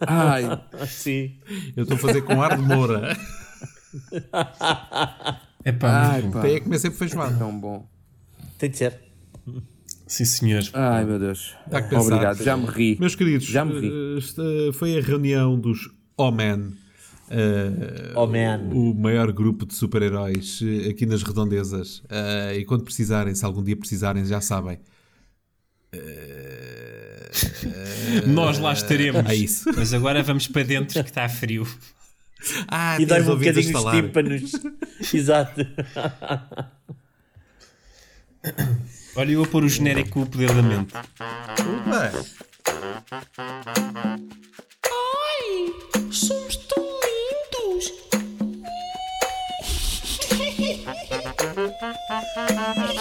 Ai, 0.00 0.44
Sim. 0.88 1.38
Eu 1.76 1.84
estou 1.84 1.96
a 1.96 2.00
fazer 2.00 2.22
com 2.22 2.42
ar 2.42 2.56
de 2.56 2.62
Moura. 2.62 3.16
É 5.64 5.72
pá, 5.72 6.12
ai 6.12 6.22
muito 6.22 6.32
bom. 6.34 6.40
pá. 6.40 6.46
Até 6.46 6.54
é 6.56 6.60
comer 6.60 6.78
sempre 6.78 6.98
feijoada. 6.98 7.36
Tão 7.36 7.58
bom. 7.58 7.88
Tem 8.58 8.70
de 8.70 8.76
ser. 8.78 8.98
Sim, 10.06 10.24
senhor. 10.24 10.62
Ai 10.72 11.04
meu 11.04 11.18
Deus. 11.18 11.54
Dá 11.66 11.82
que 11.82 11.90
pensar. 11.90 12.02
Obrigado, 12.06 12.42
já 12.42 12.56
me 12.56 12.66
ri. 12.66 12.96
Meus 12.98 13.14
queridos, 13.14 13.46
Já 13.46 13.64
me 13.64 13.78
ri. 13.80 13.88
eh, 13.88 14.18
esta 14.18 14.42
foi 14.74 14.96
a 14.98 15.02
reunião 15.02 15.58
dos 15.60 15.90
O-Man. 16.16 16.72
eh, 17.30 18.12
Oh, 18.16 18.26
man. 18.26 18.70
O 18.72 18.94
maior 18.94 19.30
grupo 19.32 19.66
de 19.66 19.74
super-heróis 19.74 20.60
eh, 20.62 20.88
aqui 20.90 21.04
nas 21.04 21.22
redondezas. 21.22 22.02
Eh, 22.08 22.58
e 22.60 22.64
quando 22.64 22.84
precisarem, 22.84 23.34
se 23.34 23.44
algum 23.44 23.62
dia 23.62 23.76
precisarem, 23.76 24.24
já 24.24 24.40
sabem. 24.40 24.78
Nós 28.26 28.58
lá 28.58 28.72
estaremos. 28.72 29.28
É 29.30 29.34
isso. 29.34 29.70
Mas 29.76 29.92
agora 29.92 30.22
vamos 30.22 30.46
para 30.46 30.62
dentro 30.62 31.02
que 31.02 31.08
está 31.10 31.28
frio. 31.28 31.66
Ah, 32.68 32.96
E 33.00 33.06
dói-me 33.06 33.30
um 33.30 33.36
bocadinho 33.36 33.76
os 33.76 33.84
tímpanos. 33.90 34.52
Exato. 35.12 35.66
Olha, 39.16 39.32
eu 39.32 39.38
vou 39.40 39.46
pôr 39.48 39.64
o 39.64 39.68
genérico 39.68 40.22
O 40.22 40.26
Poder 40.26 40.54
da 40.54 40.62
Mente. 40.62 40.92
Bem, 40.94 42.22
Ai, 44.86 45.72
somos 46.12 46.56
tão 46.56 46.84
lindos. 46.84 47.92